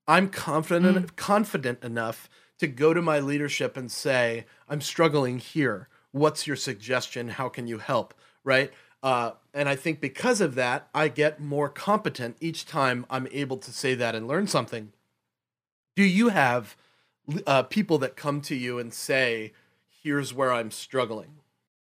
I'm 0.09 0.29
confident, 0.29 0.97
mm. 0.97 1.17
confident 1.17 1.85
enough 1.85 2.29
to 2.59 2.67
go 2.67 2.93
to 2.93 3.01
my 3.01 3.21
leadership 3.21 3.77
and 3.77 3.93
say, 3.93 4.45
I'm 4.69 4.81
struggling 4.81 5.39
here. 5.39 5.89
What's 6.11 6.49
your 6.49 6.57
suggestion? 6.57 7.29
How 7.29 7.49
can 7.49 7.69
you 7.69 7.79
help? 7.79 8.13
Right? 8.43 8.73
Uh, 9.03 9.33
and 9.55 9.69
I 9.69 9.77
think 9.77 10.01
because 10.01 10.41
of 10.41 10.55
that, 10.57 10.89
I 10.95 11.09
get 11.09 11.41
more 11.41 11.69
competent 11.69 12.37
each 12.41 12.67
time 12.67 13.07
I'm 13.09 13.27
able 13.33 13.57
to 13.59 13.73
say 13.73 13.95
that 13.95 14.15
and 14.15 14.29
learn 14.29 14.47
something. 14.47 14.93
Do 15.97 16.03
you 16.03 16.29
have 16.29 16.77
uh, 17.47 17.63
people 17.65 17.99
that 17.99 18.17
come 18.17 18.41
to 18.43 18.55
you 18.55 18.79
and 18.79 18.93
say, 18.93 19.53
here's 20.03 20.35
where 20.35 20.53
I'm 20.53 20.71
struggling? 20.71 21.37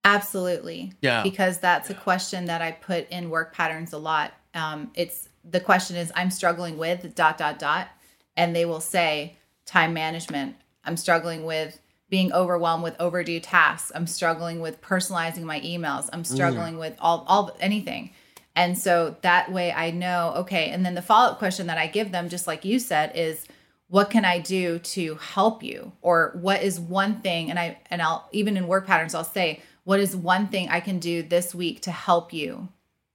Absolutely. 0.03 0.93
Yeah. 1.01 1.21
Because 1.21 1.59
that's 1.59 1.89
a 1.89 1.93
question 1.93 2.45
that 2.45 2.61
I 2.61 2.71
put 2.71 3.09
in 3.09 3.29
work 3.29 3.53
patterns 3.53 3.93
a 3.93 3.97
lot. 3.97 4.33
Um, 4.53 4.91
it's 4.95 5.29
the 5.43 5.59
question 5.59 5.95
is, 5.95 6.11
I'm 6.15 6.31
struggling 6.31 6.77
with 6.77 7.13
dot, 7.13 7.37
dot, 7.37 7.59
dot. 7.59 7.89
And 8.35 8.55
they 8.55 8.65
will 8.65 8.81
say, 8.81 9.37
time 9.65 9.93
management. 9.93 10.55
I'm 10.83 10.97
struggling 10.97 11.45
with 11.45 11.79
being 12.11 12.31
overwhelmed 12.33 12.83
with 12.83 12.99
overdue 12.99 13.39
tasks. 13.39 13.91
I'm 13.95 14.05
struggling 14.05 14.59
with 14.59 14.81
personalizing 14.81 15.43
my 15.43 15.61
emails. 15.61 16.09
I'm 16.13 16.21
mm. 16.21 16.27
struggling 16.27 16.75
mm. 16.75 16.79
with 16.79 16.95
all 16.99 17.25
all 17.27 17.57
anything. 17.59 18.11
And 18.53 18.77
so 18.77 19.15
that 19.21 19.51
way 19.51 19.71
I 19.71 19.91
know, 19.91 20.33
okay. 20.37 20.69
And 20.71 20.85
then 20.85 20.93
the 20.93 21.01
follow 21.01 21.31
up 21.31 21.39
question 21.39 21.67
that 21.67 21.77
I 21.77 21.87
give 21.87 22.11
them, 22.11 22.27
just 22.27 22.47
like 22.47 22.65
you 22.65 22.79
said, 22.79 23.13
is 23.15 23.47
what 23.87 24.09
can 24.09 24.25
I 24.25 24.39
do 24.39 24.79
to 24.79 25.15
help 25.15 25.63
you? 25.63 25.93
Or 26.01 26.37
what 26.41 26.61
is 26.61 26.77
one 26.77 27.21
thing? 27.21 27.49
And 27.49 27.57
I, 27.57 27.77
and 27.89 28.01
I'll, 28.01 28.27
even 28.33 28.57
in 28.57 28.67
work 28.67 28.85
patterns, 28.85 29.15
I'll 29.15 29.23
say, 29.23 29.61
what 29.85 30.01
is 30.01 30.13
one 30.13 30.47
thing 30.47 30.67
I 30.67 30.81
can 30.81 30.99
do 30.99 31.23
this 31.23 31.55
week 31.55 31.81
to 31.83 31.91
help 31.91 32.33
you 32.33 32.67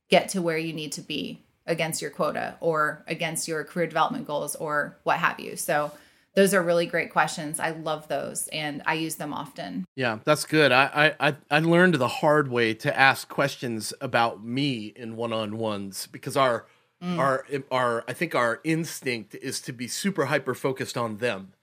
get 0.08 0.30
to 0.30 0.40
where 0.40 0.58
you 0.58 0.72
need 0.72 0.92
to 0.92 1.02
be 1.02 1.44
against 1.66 2.00
your 2.00 2.10
quota 2.10 2.56
or 2.60 3.04
against 3.06 3.46
your 3.46 3.62
career 3.62 3.86
development 3.86 4.26
goals 4.26 4.56
or 4.56 4.96
what 5.02 5.18
have 5.18 5.38
you? 5.38 5.56
So, 5.56 5.92
those 6.36 6.52
are 6.52 6.62
really 6.62 6.84
great 6.86 7.10
questions. 7.10 7.58
I 7.58 7.70
love 7.70 8.06
those 8.08 8.46
and 8.48 8.82
I 8.84 8.94
use 8.94 9.16
them 9.16 9.32
often. 9.32 9.86
Yeah, 9.96 10.18
that's 10.22 10.44
good. 10.44 10.70
I 10.70 11.14
I 11.18 11.34
I 11.50 11.58
learned 11.60 11.94
the 11.94 12.08
hard 12.08 12.48
way 12.48 12.74
to 12.74 12.96
ask 12.96 13.28
questions 13.28 13.94
about 14.02 14.44
me 14.44 14.92
in 14.94 15.16
one-on-ones 15.16 16.06
because 16.12 16.36
our 16.36 16.66
mm. 17.02 17.18
our 17.18 17.46
our 17.72 18.04
I 18.06 18.12
think 18.12 18.34
our 18.34 18.60
instinct 18.64 19.34
is 19.34 19.60
to 19.62 19.72
be 19.72 19.88
super 19.88 20.26
hyper 20.26 20.54
focused 20.54 20.98
on 20.98 21.16
them. 21.16 21.54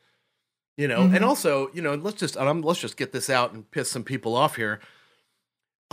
You 0.75 0.87
know, 0.87 1.01
mm-hmm. 1.01 1.17
and 1.17 1.23
also, 1.23 1.69
you 1.75 1.83
know, 1.83 1.93
let's 1.93 2.17
just 2.17 2.35
let's 2.35 2.79
just 2.79 2.97
get 2.97 3.11
this 3.11 3.29
out 3.29 3.53
and 3.53 3.69
piss 3.69 3.91
some 3.91 4.03
people 4.03 4.35
off 4.35 4.55
here. 4.55 4.79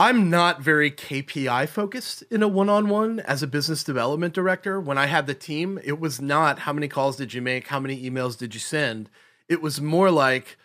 I'm 0.01 0.31
not 0.31 0.63
very 0.63 0.91
KPI 0.91 1.69
focused 1.69 2.23
in 2.31 2.43
a 2.43 2.49
one 2.49 2.71
on 2.71 2.89
one 2.89 3.21
as 3.21 3.43
a 3.43 3.47
business 3.47 3.85
development 3.85 4.33
director. 4.33 4.81
When 4.81 4.97
I 4.97 5.05
had 5.05 5.27
the 5.27 5.35
team, 5.35 5.79
it 5.85 6.01
was 6.01 6.23
not 6.23 6.61
how 6.61 6.73
many 6.73 6.89
calls 6.89 7.17
did 7.17 7.35
you 7.35 7.43
make, 7.43 7.69
how 7.69 7.81
many 7.81 8.03
emails 8.09 8.39
did 8.39 8.55
you 8.55 8.61
send. 8.61 9.11
It 9.47 9.61
was 9.61 9.79
more 9.79 10.11
like, 10.11 10.57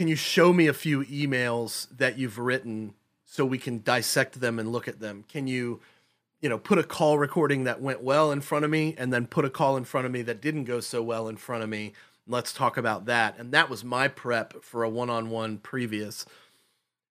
can 0.00 0.08
you 0.08 0.16
show 0.16 0.52
me 0.52 0.66
a 0.66 0.72
few 0.72 1.04
emails 1.04 1.86
that 1.96 2.18
you've 2.18 2.40
written 2.40 2.94
so 3.24 3.46
we 3.46 3.56
can 3.56 3.82
dissect 3.82 4.40
them 4.40 4.58
and 4.58 4.72
look 4.72 4.88
at 4.88 4.98
them? 4.98 5.24
Can 5.28 5.46
you, 5.46 5.78
you 6.40 6.48
know, 6.48 6.58
put 6.58 6.78
a 6.78 6.82
call 6.82 7.18
recording 7.18 7.62
that 7.62 7.80
went 7.80 8.02
well 8.02 8.32
in 8.32 8.40
front 8.40 8.64
of 8.64 8.70
me 8.72 8.96
and 8.98 9.12
then 9.12 9.28
put 9.28 9.44
a 9.44 9.50
call 9.50 9.76
in 9.76 9.84
front 9.84 10.06
of 10.06 10.12
me 10.12 10.22
that 10.22 10.40
didn't 10.40 10.64
go 10.64 10.80
so 10.80 11.04
well 11.04 11.28
in 11.28 11.36
front 11.36 11.62
of 11.62 11.68
me? 11.68 11.92
Let's 12.26 12.52
talk 12.52 12.76
about 12.76 13.04
that. 13.04 13.38
And 13.38 13.52
that 13.52 13.70
was 13.70 13.84
my 13.84 14.08
prep 14.08 14.64
for 14.64 14.82
a 14.82 14.90
one 14.90 15.08
on 15.08 15.30
one 15.30 15.58
previous 15.58 16.26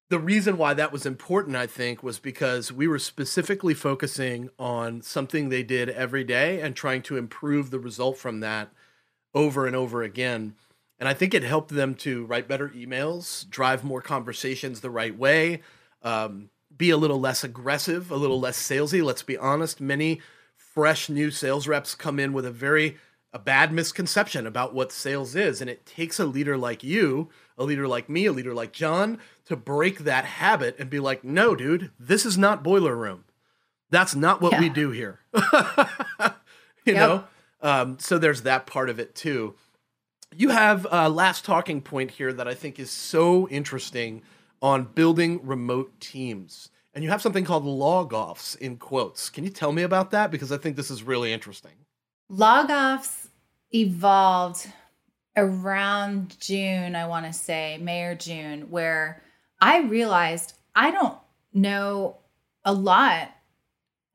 the 0.09 0.19
reason 0.19 0.57
why 0.57 0.73
that 0.73 0.91
was 0.91 1.05
important, 1.05 1.55
I 1.55 1.67
think, 1.67 2.01
was 2.01 2.17
because 2.19 2.71
we 2.71 2.87
were 2.87 2.97
specifically 2.99 3.75
focusing 3.75 4.49
on 4.57 5.01
something 5.01 5.49
they 5.49 5.63
did 5.63 5.89
every 5.89 6.23
day 6.23 6.61
and 6.61 6.75
trying 6.75 7.03
to 7.03 7.17
improve 7.17 7.69
the 7.69 7.79
result 7.79 8.17
from 8.17 8.39
that 8.39 8.71
over 9.35 9.67
and 9.67 9.75
over 9.75 10.01
again. 10.01 10.55
And 10.99 11.07
I 11.07 11.13
think 11.13 11.33
it 11.33 11.43
helped 11.43 11.69
them 11.69 11.93
to 11.95 12.25
write 12.25 12.47
better 12.47 12.69
emails, 12.69 13.47
drive 13.49 13.83
more 13.83 14.01
conversations 14.01 14.81
the 14.81 14.89
right 14.89 15.15
way, 15.17 15.61
um, 16.01 16.49
be 16.75 16.89
a 16.89 16.97
little 16.97 17.19
less 17.19 17.43
aggressive, 17.43 18.09
a 18.09 18.15
little 18.15 18.39
less 18.39 18.57
salesy. 18.57 19.03
Let's 19.03 19.23
be 19.23 19.37
honest, 19.37 19.79
many 19.79 20.21
fresh 20.55 21.07
new 21.07 21.29
sales 21.29 21.67
reps 21.67 21.93
come 21.93 22.19
in 22.19 22.33
with 22.33 22.45
a 22.45 22.51
very 22.51 22.97
a 23.31 23.39
bad 23.39 23.71
misconception 23.71 24.47
about 24.47 24.73
what 24.73 24.91
sales 24.91 25.35
is, 25.35 25.61
and 25.61 25.69
it 25.69 25.85
takes 25.85 26.19
a 26.19 26.25
leader 26.25 26.57
like 26.57 26.83
you 26.83 27.29
a 27.59 27.63
leader 27.63 27.87
like 27.87 28.09
me, 28.09 28.25
a 28.25 28.31
leader 28.31 28.53
like 28.53 28.71
John, 28.71 29.19
to 29.45 29.55
break 29.55 29.99
that 29.99 30.25
habit 30.25 30.75
and 30.79 30.89
be 30.89 30.99
like, 30.99 31.23
no, 31.23 31.55
dude, 31.55 31.91
this 31.99 32.25
is 32.25 32.37
not 32.37 32.63
boiler 32.63 32.95
room. 32.95 33.25
That's 33.91 34.15
not 34.15 34.41
what 34.41 34.53
yeah. 34.53 34.59
we 34.61 34.69
do 34.69 34.91
here. 34.91 35.19
you 35.33 35.41
yep. 36.85 36.95
know? 36.95 37.23
Um, 37.61 37.99
so 37.99 38.17
there's 38.17 38.43
that 38.43 38.65
part 38.65 38.89
of 38.89 38.99
it 38.99 39.13
too. 39.13 39.55
You 40.35 40.49
have 40.49 40.87
a 40.89 41.09
last 41.09 41.43
talking 41.43 41.81
point 41.81 42.11
here 42.11 42.31
that 42.31 42.47
I 42.47 42.53
think 42.53 42.79
is 42.79 42.91
so 42.91 43.47
interesting 43.49 44.21
on 44.61 44.85
building 44.85 45.45
remote 45.45 45.99
teams. 45.99 46.69
And 46.93 47.03
you 47.03 47.09
have 47.09 47.21
something 47.21 47.45
called 47.45 47.65
log 47.65 48.13
offs 48.13 48.55
in 48.55 48.77
quotes. 48.77 49.29
Can 49.29 49.43
you 49.43 49.49
tell 49.49 49.71
me 49.71 49.83
about 49.83 50.11
that? 50.11 50.31
Because 50.31 50.51
I 50.51 50.57
think 50.57 50.75
this 50.75 50.91
is 50.91 51.03
really 51.03 51.33
interesting. 51.33 51.73
Log 52.29 52.69
offs 52.69 53.29
evolved 53.73 54.67
around 55.39 56.39
June, 56.39 56.95
I 56.95 57.07
want 57.07 57.25
to 57.25 57.33
say, 57.33 57.77
May 57.81 58.03
or 58.03 58.15
June, 58.15 58.69
where 58.69 59.23
I 59.61 59.79
realized 59.79 60.53
I 60.75 60.91
don't 60.91 61.17
know 61.53 62.17
a 62.63 62.73
lot 62.73 63.31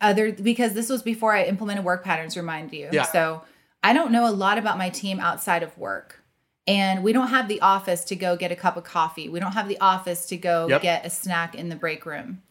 other 0.00 0.32
because 0.32 0.74
this 0.74 0.88
was 0.88 1.02
before 1.02 1.32
I 1.32 1.44
implemented 1.44 1.84
work 1.84 2.04
patterns, 2.04 2.36
remind 2.36 2.72
you. 2.72 2.88
Yeah. 2.92 3.04
So 3.04 3.42
I 3.82 3.92
don't 3.92 4.12
know 4.12 4.28
a 4.28 4.30
lot 4.30 4.58
about 4.58 4.78
my 4.78 4.90
team 4.90 5.18
outside 5.18 5.62
of 5.62 5.76
work. 5.78 6.22
And 6.66 7.02
we 7.04 7.12
don't 7.12 7.28
have 7.28 7.48
the 7.48 7.60
office 7.60 8.04
to 8.04 8.16
go 8.16 8.36
get 8.36 8.50
a 8.50 8.56
cup 8.56 8.76
of 8.76 8.84
coffee. 8.84 9.28
We 9.28 9.40
don't 9.40 9.52
have 9.52 9.68
the 9.68 9.78
office 9.80 10.26
to 10.26 10.36
go 10.36 10.66
yep. 10.68 10.80
get 10.80 11.04
a 11.04 11.10
snack 11.10 11.54
in 11.54 11.68
the 11.68 11.76
break 11.76 12.06
room. 12.06 12.42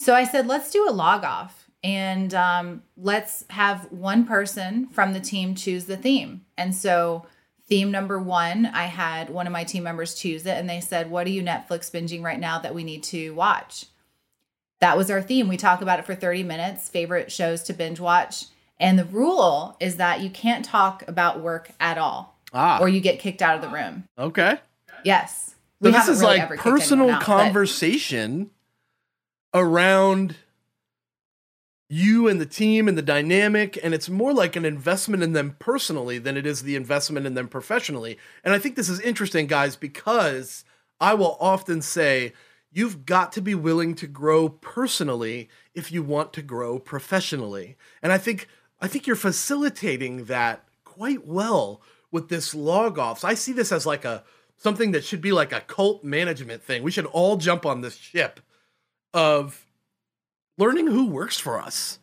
So 0.00 0.14
I 0.14 0.24
said, 0.24 0.46
let's 0.46 0.70
do 0.70 0.88
a 0.88 0.90
log 0.90 1.24
off 1.24 1.70
and 1.84 2.34
um, 2.34 2.82
let's 2.96 3.44
have 3.50 3.90
one 3.92 4.26
person 4.26 4.88
from 4.88 5.12
the 5.12 5.20
team 5.20 5.54
choose 5.54 5.84
the 5.84 5.96
theme. 5.96 6.44
And 6.58 6.74
so 6.74 7.26
theme 7.68 7.90
number 7.90 8.18
one, 8.18 8.66
I 8.66 8.84
had 8.84 9.30
one 9.30 9.46
of 9.46 9.52
my 9.52 9.64
team 9.64 9.82
members 9.82 10.14
choose 10.14 10.46
it 10.46 10.56
and 10.56 10.68
they 10.68 10.80
said, 10.80 11.10
What 11.10 11.26
are 11.26 11.30
you 11.30 11.42
Netflix 11.42 11.90
binging 11.90 12.22
right 12.22 12.38
now 12.38 12.58
that 12.58 12.74
we 12.74 12.84
need 12.84 13.02
to 13.04 13.32
watch? 13.34 13.86
That 14.80 14.96
was 14.96 15.10
our 15.10 15.22
theme. 15.22 15.48
We 15.48 15.56
talk 15.56 15.80
about 15.80 15.98
it 15.98 16.04
for 16.04 16.14
30 16.14 16.42
minutes, 16.42 16.88
favorite 16.88 17.32
shows 17.32 17.62
to 17.64 17.72
binge 17.72 17.98
watch. 17.98 18.44
And 18.78 18.98
the 18.98 19.06
rule 19.06 19.76
is 19.80 19.96
that 19.96 20.20
you 20.20 20.28
can't 20.28 20.64
talk 20.64 21.02
about 21.08 21.40
work 21.40 21.70
at 21.80 21.96
all 21.96 22.36
ah. 22.52 22.78
or 22.80 22.88
you 22.88 23.00
get 23.00 23.18
kicked 23.18 23.40
out 23.40 23.56
of 23.56 23.62
the 23.62 23.74
room. 23.74 24.04
Okay. 24.18 24.58
Yes. 25.02 25.54
So 25.82 25.90
this 25.90 26.08
is 26.08 26.20
really 26.20 26.38
like 26.38 26.58
personal 26.58 27.10
out, 27.10 27.22
conversation 27.22 28.50
around 29.54 30.36
you 31.88 32.26
and 32.26 32.40
the 32.40 32.46
team 32.46 32.88
and 32.88 32.98
the 32.98 33.02
dynamic 33.02 33.78
and 33.82 33.94
it's 33.94 34.08
more 34.08 34.32
like 34.32 34.56
an 34.56 34.64
investment 34.64 35.22
in 35.22 35.32
them 35.32 35.56
personally 35.58 36.18
than 36.18 36.36
it 36.36 36.46
is 36.46 36.62
the 36.62 36.76
investment 36.76 37.26
in 37.26 37.34
them 37.34 37.48
professionally. 37.48 38.18
And 38.44 38.52
i 38.54 38.58
think 38.58 38.76
this 38.76 38.88
is 38.88 39.00
interesting 39.00 39.46
guys 39.46 39.76
because 39.76 40.64
i 41.00 41.14
will 41.14 41.36
often 41.40 41.82
say 41.82 42.32
you've 42.72 43.06
got 43.06 43.32
to 43.32 43.40
be 43.40 43.54
willing 43.54 43.94
to 43.96 44.06
grow 44.06 44.48
personally 44.48 45.48
if 45.74 45.92
you 45.92 46.02
want 46.02 46.32
to 46.34 46.42
grow 46.42 46.78
professionally. 46.78 47.76
And 48.02 48.12
i 48.12 48.18
think 48.18 48.48
i 48.80 48.88
think 48.88 49.06
you're 49.06 49.16
facilitating 49.16 50.24
that 50.24 50.64
quite 50.84 51.26
well 51.26 51.80
with 52.10 52.28
this 52.28 52.54
log 52.54 52.98
offs 52.98 53.22
i 53.22 53.34
see 53.34 53.52
this 53.52 53.70
as 53.70 53.86
like 53.86 54.04
a 54.04 54.24
something 54.56 54.92
that 54.92 55.04
should 55.04 55.20
be 55.20 55.32
like 55.32 55.52
a 55.52 55.60
cult 55.60 56.02
management 56.02 56.62
thing. 56.62 56.82
We 56.82 56.90
should 56.90 57.06
all 57.06 57.36
jump 57.36 57.66
on 57.66 57.80
this 57.80 57.96
ship 57.96 58.40
of 59.12 59.65
learning 60.58 60.86
who 60.86 61.06
works 61.06 61.38
for 61.38 61.60
us, 61.60 61.98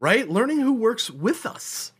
right? 0.00 0.28
Learning 0.28 0.60
who 0.60 0.72
works 0.72 1.10
with 1.10 1.46
us. 1.46 1.92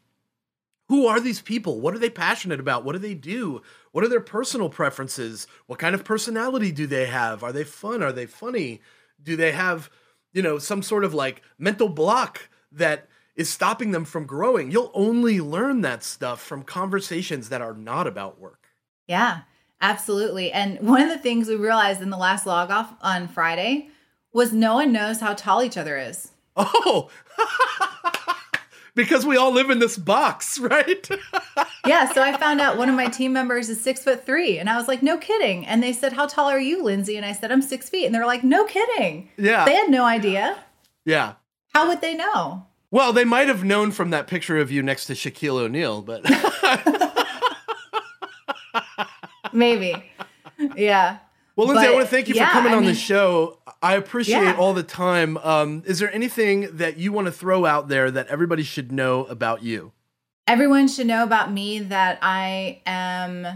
Who 0.88 1.06
are 1.06 1.20
these 1.20 1.40
people? 1.40 1.80
What 1.80 1.94
are 1.94 2.00
they 2.00 2.10
passionate 2.10 2.58
about? 2.58 2.84
What 2.84 2.92
do 2.92 2.98
they 2.98 3.14
do? 3.14 3.62
What 3.92 4.02
are 4.02 4.08
their 4.08 4.20
personal 4.20 4.68
preferences? 4.68 5.46
What 5.66 5.78
kind 5.78 5.94
of 5.94 6.04
personality 6.04 6.72
do 6.72 6.86
they 6.86 7.06
have? 7.06 7.44
Are 7.44 7.52
they 7.52 7.64
fun? 7.64 8.02
Are 8.02 8.12
they 8.12 8.26
funny? 8.26 8.80
Do 9.22 9.36
they 9.36 9.52
have, 9.52 9.88
you 10.32 10.42
know, 10.42 10.58
some 10.58 10.82
sort 10.82 11.04
of 11.04 11.14
like 11.14 11.42
mental 11.58 11.88
block 11.88 12.48
that 12.72 13.08
is 13.36 13.48
stopping 13.48 13.92
them 13.92 14.04
from 14.04 14.26
growing? 14.26 14.72
You'll 14.72 14.90
only 14.92 15.40
learn 15.40 15.82
that 15.82 16.02
stuff 16.02 16.42
from 16.42 16.64
conversations 16.64 17.50
that 17.50 17.62
are 17.62 17.74
not 17.74 18.08
about 18.08 18.40
work. 18.40 18.66
Yeah, 19.06 19.42
absolutely. 19.80 20.50
And 20.50 20.80
one 20.80 21.02
of 21.02 21.08
the 21.08 21.18
things 21.18 21.46
we 21.46 21.54
realized 21.54 22.02
in 22.02 22.10
the 22.10 22.16
last 22.16 22.46
log 22.46 22.70
off 22.72 22.92
on 23.00 23.28
Friday 23.28 23.90
was 24.32 24.52
no 24.52 24.74
one 24.74 24.92
knows 24.92 25.20
how 25.20 25.34
tall 25.34 25.62
each 25.62 25.76
other 25.76 25.98
is. 25.98 26.30
Oh, 26.56 27.10
because 28.94 29.24
we 29.24 29.36
all 29.36 29.52
live 29.52 29.70
in 29.70 29.78
this 29.78 29.96
box, 29.96 30.58
right? 30.58 31.08
yeah. 31.86 32.12
So 32.12 32.22
I 32.22 32.36
found 32.36 32.60
out 32.60 32.76
one 32.76 32.88
of 32.88 32.96
my 32.96 33.06
team 33.06 33.32
members 33.32 33.68
is 33.68 33.80
six 33.80 34.02
foot 34.02 34.26
three, 34.26 34.58
and 34.58 34.68
I 34.68 34.76
was 34.76 34.88
like, 34.88 35.02
"No 35.02 35.18
kidding." 35.18 35.66
And 35.66 35.82
they 35.82 35.92
said, 35.92 36.12
"How 36.12 36.26
tall 36.26 36.50
are 36.50 36.60
you, 36.60 36.82
Lindsay?" 36.82 37.16
And 37.16 37.24
I 37.24 37.32
said, 37.32 37.52
"I'm 37.52 37.62
six 37.62 37.88
feet." 37.88 38.06
And 38.06 38.14
they're 38.14 38.26
like, 38.26 38.44
"No 38.44 38.64
kidding." 38.64 39.28
Yeah. 39.36 39.64
They 39.64 39.74
had 39.74 39.90
no 39.90 40.04
idea. 40.04 40.58
Yeah. 41.04 41.34
How 41.72 41.88
would 41.88 42.00
they 42.00 42.14
know? 42.14 42.66
Well, 42.90 43.12
they 43.12 43.24
might 43.24 43.46
have 43.46 43.62
known 43.62 43.92
from 43.92 44.10
that 44.10 44.26
picture 44.26 44.58
of 44.58 44.72
you 44.72 44.82
next 44.82 45.06
to 45.06 45.12
Shaquille 45.12 45.60
O'Neal, 45.60 46.02
but 46.02 46.24
maybe. 49.52 49.94
Yeah. 50.76 51.18
Well, 51.60 51.68
Lindsay, 51.68 51.88
but, 51.88 51.92
I 51.92 51.94
want 51.94 52.06
to 52.06 52.10
thank 52.10 52.28
you 52.28 52.36
yeah, 52.36 52.46
for 52.46 52.52
coming 52.52 52.72
I 52.72 52.76
on 52.76 52.84
mean, 52.84 52.94
the 52.94 52.98
show. 52.98 53.58
I 53.82 53.96
appreciate 53.96 54.44
yeah. 54.44 54.56
all 54.56 54.72
the 54.72 54.82
time. 54.82 55.36
Um, 55.36 55.82
is 55.84 55.98
there 55.98 56.10
anything 56.10 56.74
that 56.78 56.96
you 56.96 57.12
want 57.12 57.26
to 57.26 57.32
throw 57.32 57.66
out 57.66 57.88
there 57.88 58.10
that 58.10 58.28
everybody 58.28 58.62
should 58.62 58.90
know 58.90 59.24
about 59.26 59.62
you? 59.62 59.92
Everyone 60.46 60.88
should 60.88 61.06
know 61.06 61.22
about 61.22 61.52
me 61.52 61.80
that 61.80 62.18
I 62.22 62.80
am 62.86 63.46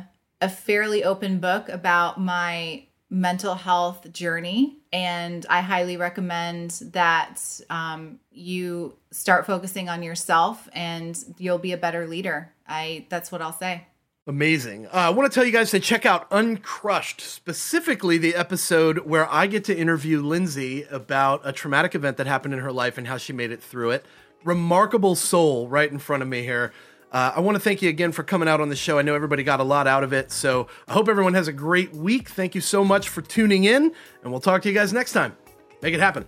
a 0.43 0.49
fairly 0.51 1.03
open 1.03 1.39
book 1.39 1.71
about 1.71 2.21
my 2.21 2.85
mental 3.09 3.55
health 3.55 4.13
journey. 4.13 4.77
And 4.93 5.47
I 5.49 5.63
highly 5.63 5.97
recommend 5.97 6.73
that 6.93 7.41
um, 7.71 8.21
you 8.31 8.99
start 9.13 9.47
focusing 9.47 9.89
on 9.89 10.03
yourself 10.03 10.69
and 10.75 11.19
you'll 11.39 11.57
be 11.57 11.73
a 11.73 11.79
better 11.79 12.07
leader. 12.07 12.53
I 12.69 13.07
that's 13.09 13.33
what 13.33 13.41
I'll 13.41 13.55
say. 13.55 13.87
Amazing. 14.27 14.87
Uh, 14.87 14.91
I 14.93 15.11
want 15.11 15.31
to 15.31 15.35
tell 15.35 15.45
you 15.45 15.53
guys 15.53 15.71
to 15.73 15.81
check 15.81 16.07
out 16.07 16.27
Uncrushed, 16.31 17.21
specifically 17.21 18.17
the 18.17 18.35
episode 18.35 19.01
where 19.01 19.31
I 19.31 19.47
get 19.47 19.65
to 19.65 19.77
interview 19.77 20.23
Lindsay 20.23 20.85
about 20.85 21.43
a 21.45 21.53
traumatic 21.53 21.95
event 21.95 22.17
that 22.17 22.27
happened 22.27 22.55
in 22.55 22.61
her 22.61 22.73
life 22.73 22.97
and 22.97 23.07
how 23.07 23.19
she 23.19 23.35
made 23.35 23.51
it 23.51 23.63
through 23.63 23.91
it. 23.91 24.07
Remarkable 24.43 25.15
soul 25.15 25.69
right 25.69 25.91
in 25.91 25.99
front 25.99 26.23
of 26.23 26.29
me 26.29 26.43
here. 26.43 26.73
Uh, 27.13 27.35
I 27.37 27.41
want 27.41 27.57
to 27.57 27.61
thank 27.61 27.83
you 27.83 27.91
again 27.91 28.13
for 28.13 28.23
coming 28.23 28.49
out 28.49 28.63
on 28.63 28.71
the 28.71 28.77
show. 28.77 28.99
I 28.99 29.03
know 29.03 29.15
everybody 29.15 29.43
got 29.43 29.61
a 29.61 29.65
lot 29.65 29.87
out 29.87 30.03
of 30.03 30.15
it. 30.15 30.33
So 30.33 30.69
I 30.89 30.95
hope 30.95 31.09
everyone 31.09 31.35
has 31.35 31.47
a 31.47 31.53
great 31.53 31.93
week. 31.93 32.31
Thank 32.31 32.55
you 32.55 32.63
so 32.63 32.83
much 32.83 33.11
for 33.11 33.21
tuning 33.21 33.65
in, 33.65 33.93
and 34.23 34.33
we'll 34.33 34.41
talk 34.41 34.63
to 34.63 34.69
you 34.71 34.75
guys 34.75 34.93
next 34.93 35.13
time. 35.13 35.37
Make 35.83 35.93
it 35.93 36.01
happen. 36.01 36.27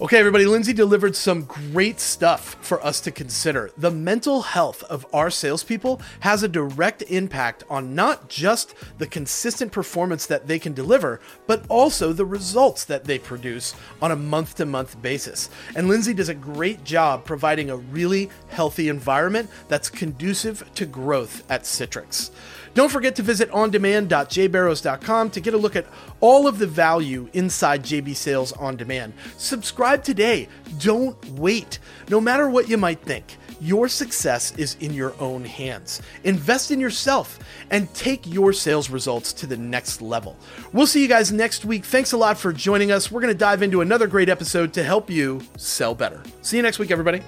Okay, 0.00 0.18
everybody, 0.18 0.44
Lindsay 0.44 0.72
delivered 0.72 1.14
some 1.14 1.44
great 1.44 2.00
stuff 2.00 2.56
for 2.60 2.84
us 2.84 3.00
to 3.02 3.12
consider. 3.12 3.70
The 3.78 3.92
mental 3.92 4.42
health 4.42 4.82
of 4.82 5.06
our 5.14 5.30
salespeople 5.30 6.02
has 6.18 6.42
a 6.42 6.48
direct 6.48 7.02
impact 7.02 7.62
on 7.70 7.94
not 7.94 8.28
just 8.28 8.74
the 8.98 9.06
consistent 9.06 9.70
performance 9.70 10.26
that 10.26 10.48
they 10.48 10.58
can 10.58 10.74
deliver, 10.74 11.20
but 11.46 11.64
also 11.68 12.12
the 12.12 12.26
results 12.26 12.84
that 12.86 13.04
they 13.04 13.20
produce 13.20 13.72
on 14.02 14.10
a 14.10 14.16
month 14.16 14.56
to 14.56 14.66
month 14.66 15.00
basis. 15.00 15.48
And 15.76 15.86
Lindsay 15.86 16.12
does 16.12 16.28
a 16.28 16.34
great 16.34 16.82
job 16.82 17.24
providing 17.24 17.70
a 17.70 17.76
really 17.76 18.30
healthy 18.48 18.88
environment 18.88 19.48
that's 19.68 19.88
conducive 19.88 20.68
to 20.74 20.86
growth 20.86 21.48
at 21.48 21.62
Citrix. 21.62 22.32
Don't 22.74 22.90
forget 22.90 23.14
to 23.16 23.22
visit 23.22 23.50
ondemand.jbarrows.com 23.50 25.30
to 25.30 25.40
get 25.40 25.54
a 25.54 25.58
look 25.58 25.76
at 25.76 25.86
all 26.20 26.46
of 26.46 26.58
the 26.58 26.66
value 26.66 27.28
inside 27.32 27.82
JB 27.82 28.16
Sales 28.16 28.52
On 28.52 28.76
Demand. 28.76 29.14
Subscribe 29.36 30.02
today. 30.02 30.48
Don't 30.78 31.24
wait. 31.30 31.78
No 32.08 32.20
matter 32.20 32.48
what 32.48 32.68
you 32.68 32.76
might 32.76 33.00
think, 33.00 33.38
your 33.60 33.88
success 33.88 34.52
is 34.56 34.76
in 34.80 34.92
your 34.92 35.14
own 35.20 35.44
hands. 35.44 36.02
Invest 36.24 36.70
in 36.70 36.80
yourself 36.80 37.38
and 37.70 37.92
take 37.94 38.26
your 38.26 38.52
sales 38.52 38.90
results 38.90 39.32
to 39.34 39.46
the 39.46 39.56
next 39.56 40.02
level. 40.02 40.36
We'll 40.72 40.86
see 40.86 41.00
you 41.00 41.08
guys 41.08 41.32
next 41.32 41.64
week. 41.64 41.84
Thanks 41.84 42.12
a 42.12 42.16
lot 42.16 42.36
for 42.36 42.52
joining 42.52 42.90
us. 42.90 43.10
We're 43.10 43.20
going 43.20 43.32
to 43.32 43.38
dive 43.38 43.62
into 43.62 43.80
another 43.80 44.06
great 44.06 44.28
episode 44.28 44.72
to 44.74 44.82
help 44.82 45.08
you 45.08 45.40
sell 45.56 45.94
better. 45.94 46.22
See 46.42 46.56
you 46.56 46.62
next 46.62 46.78
week, 46.78 46.90
everybody. 46.90 47.22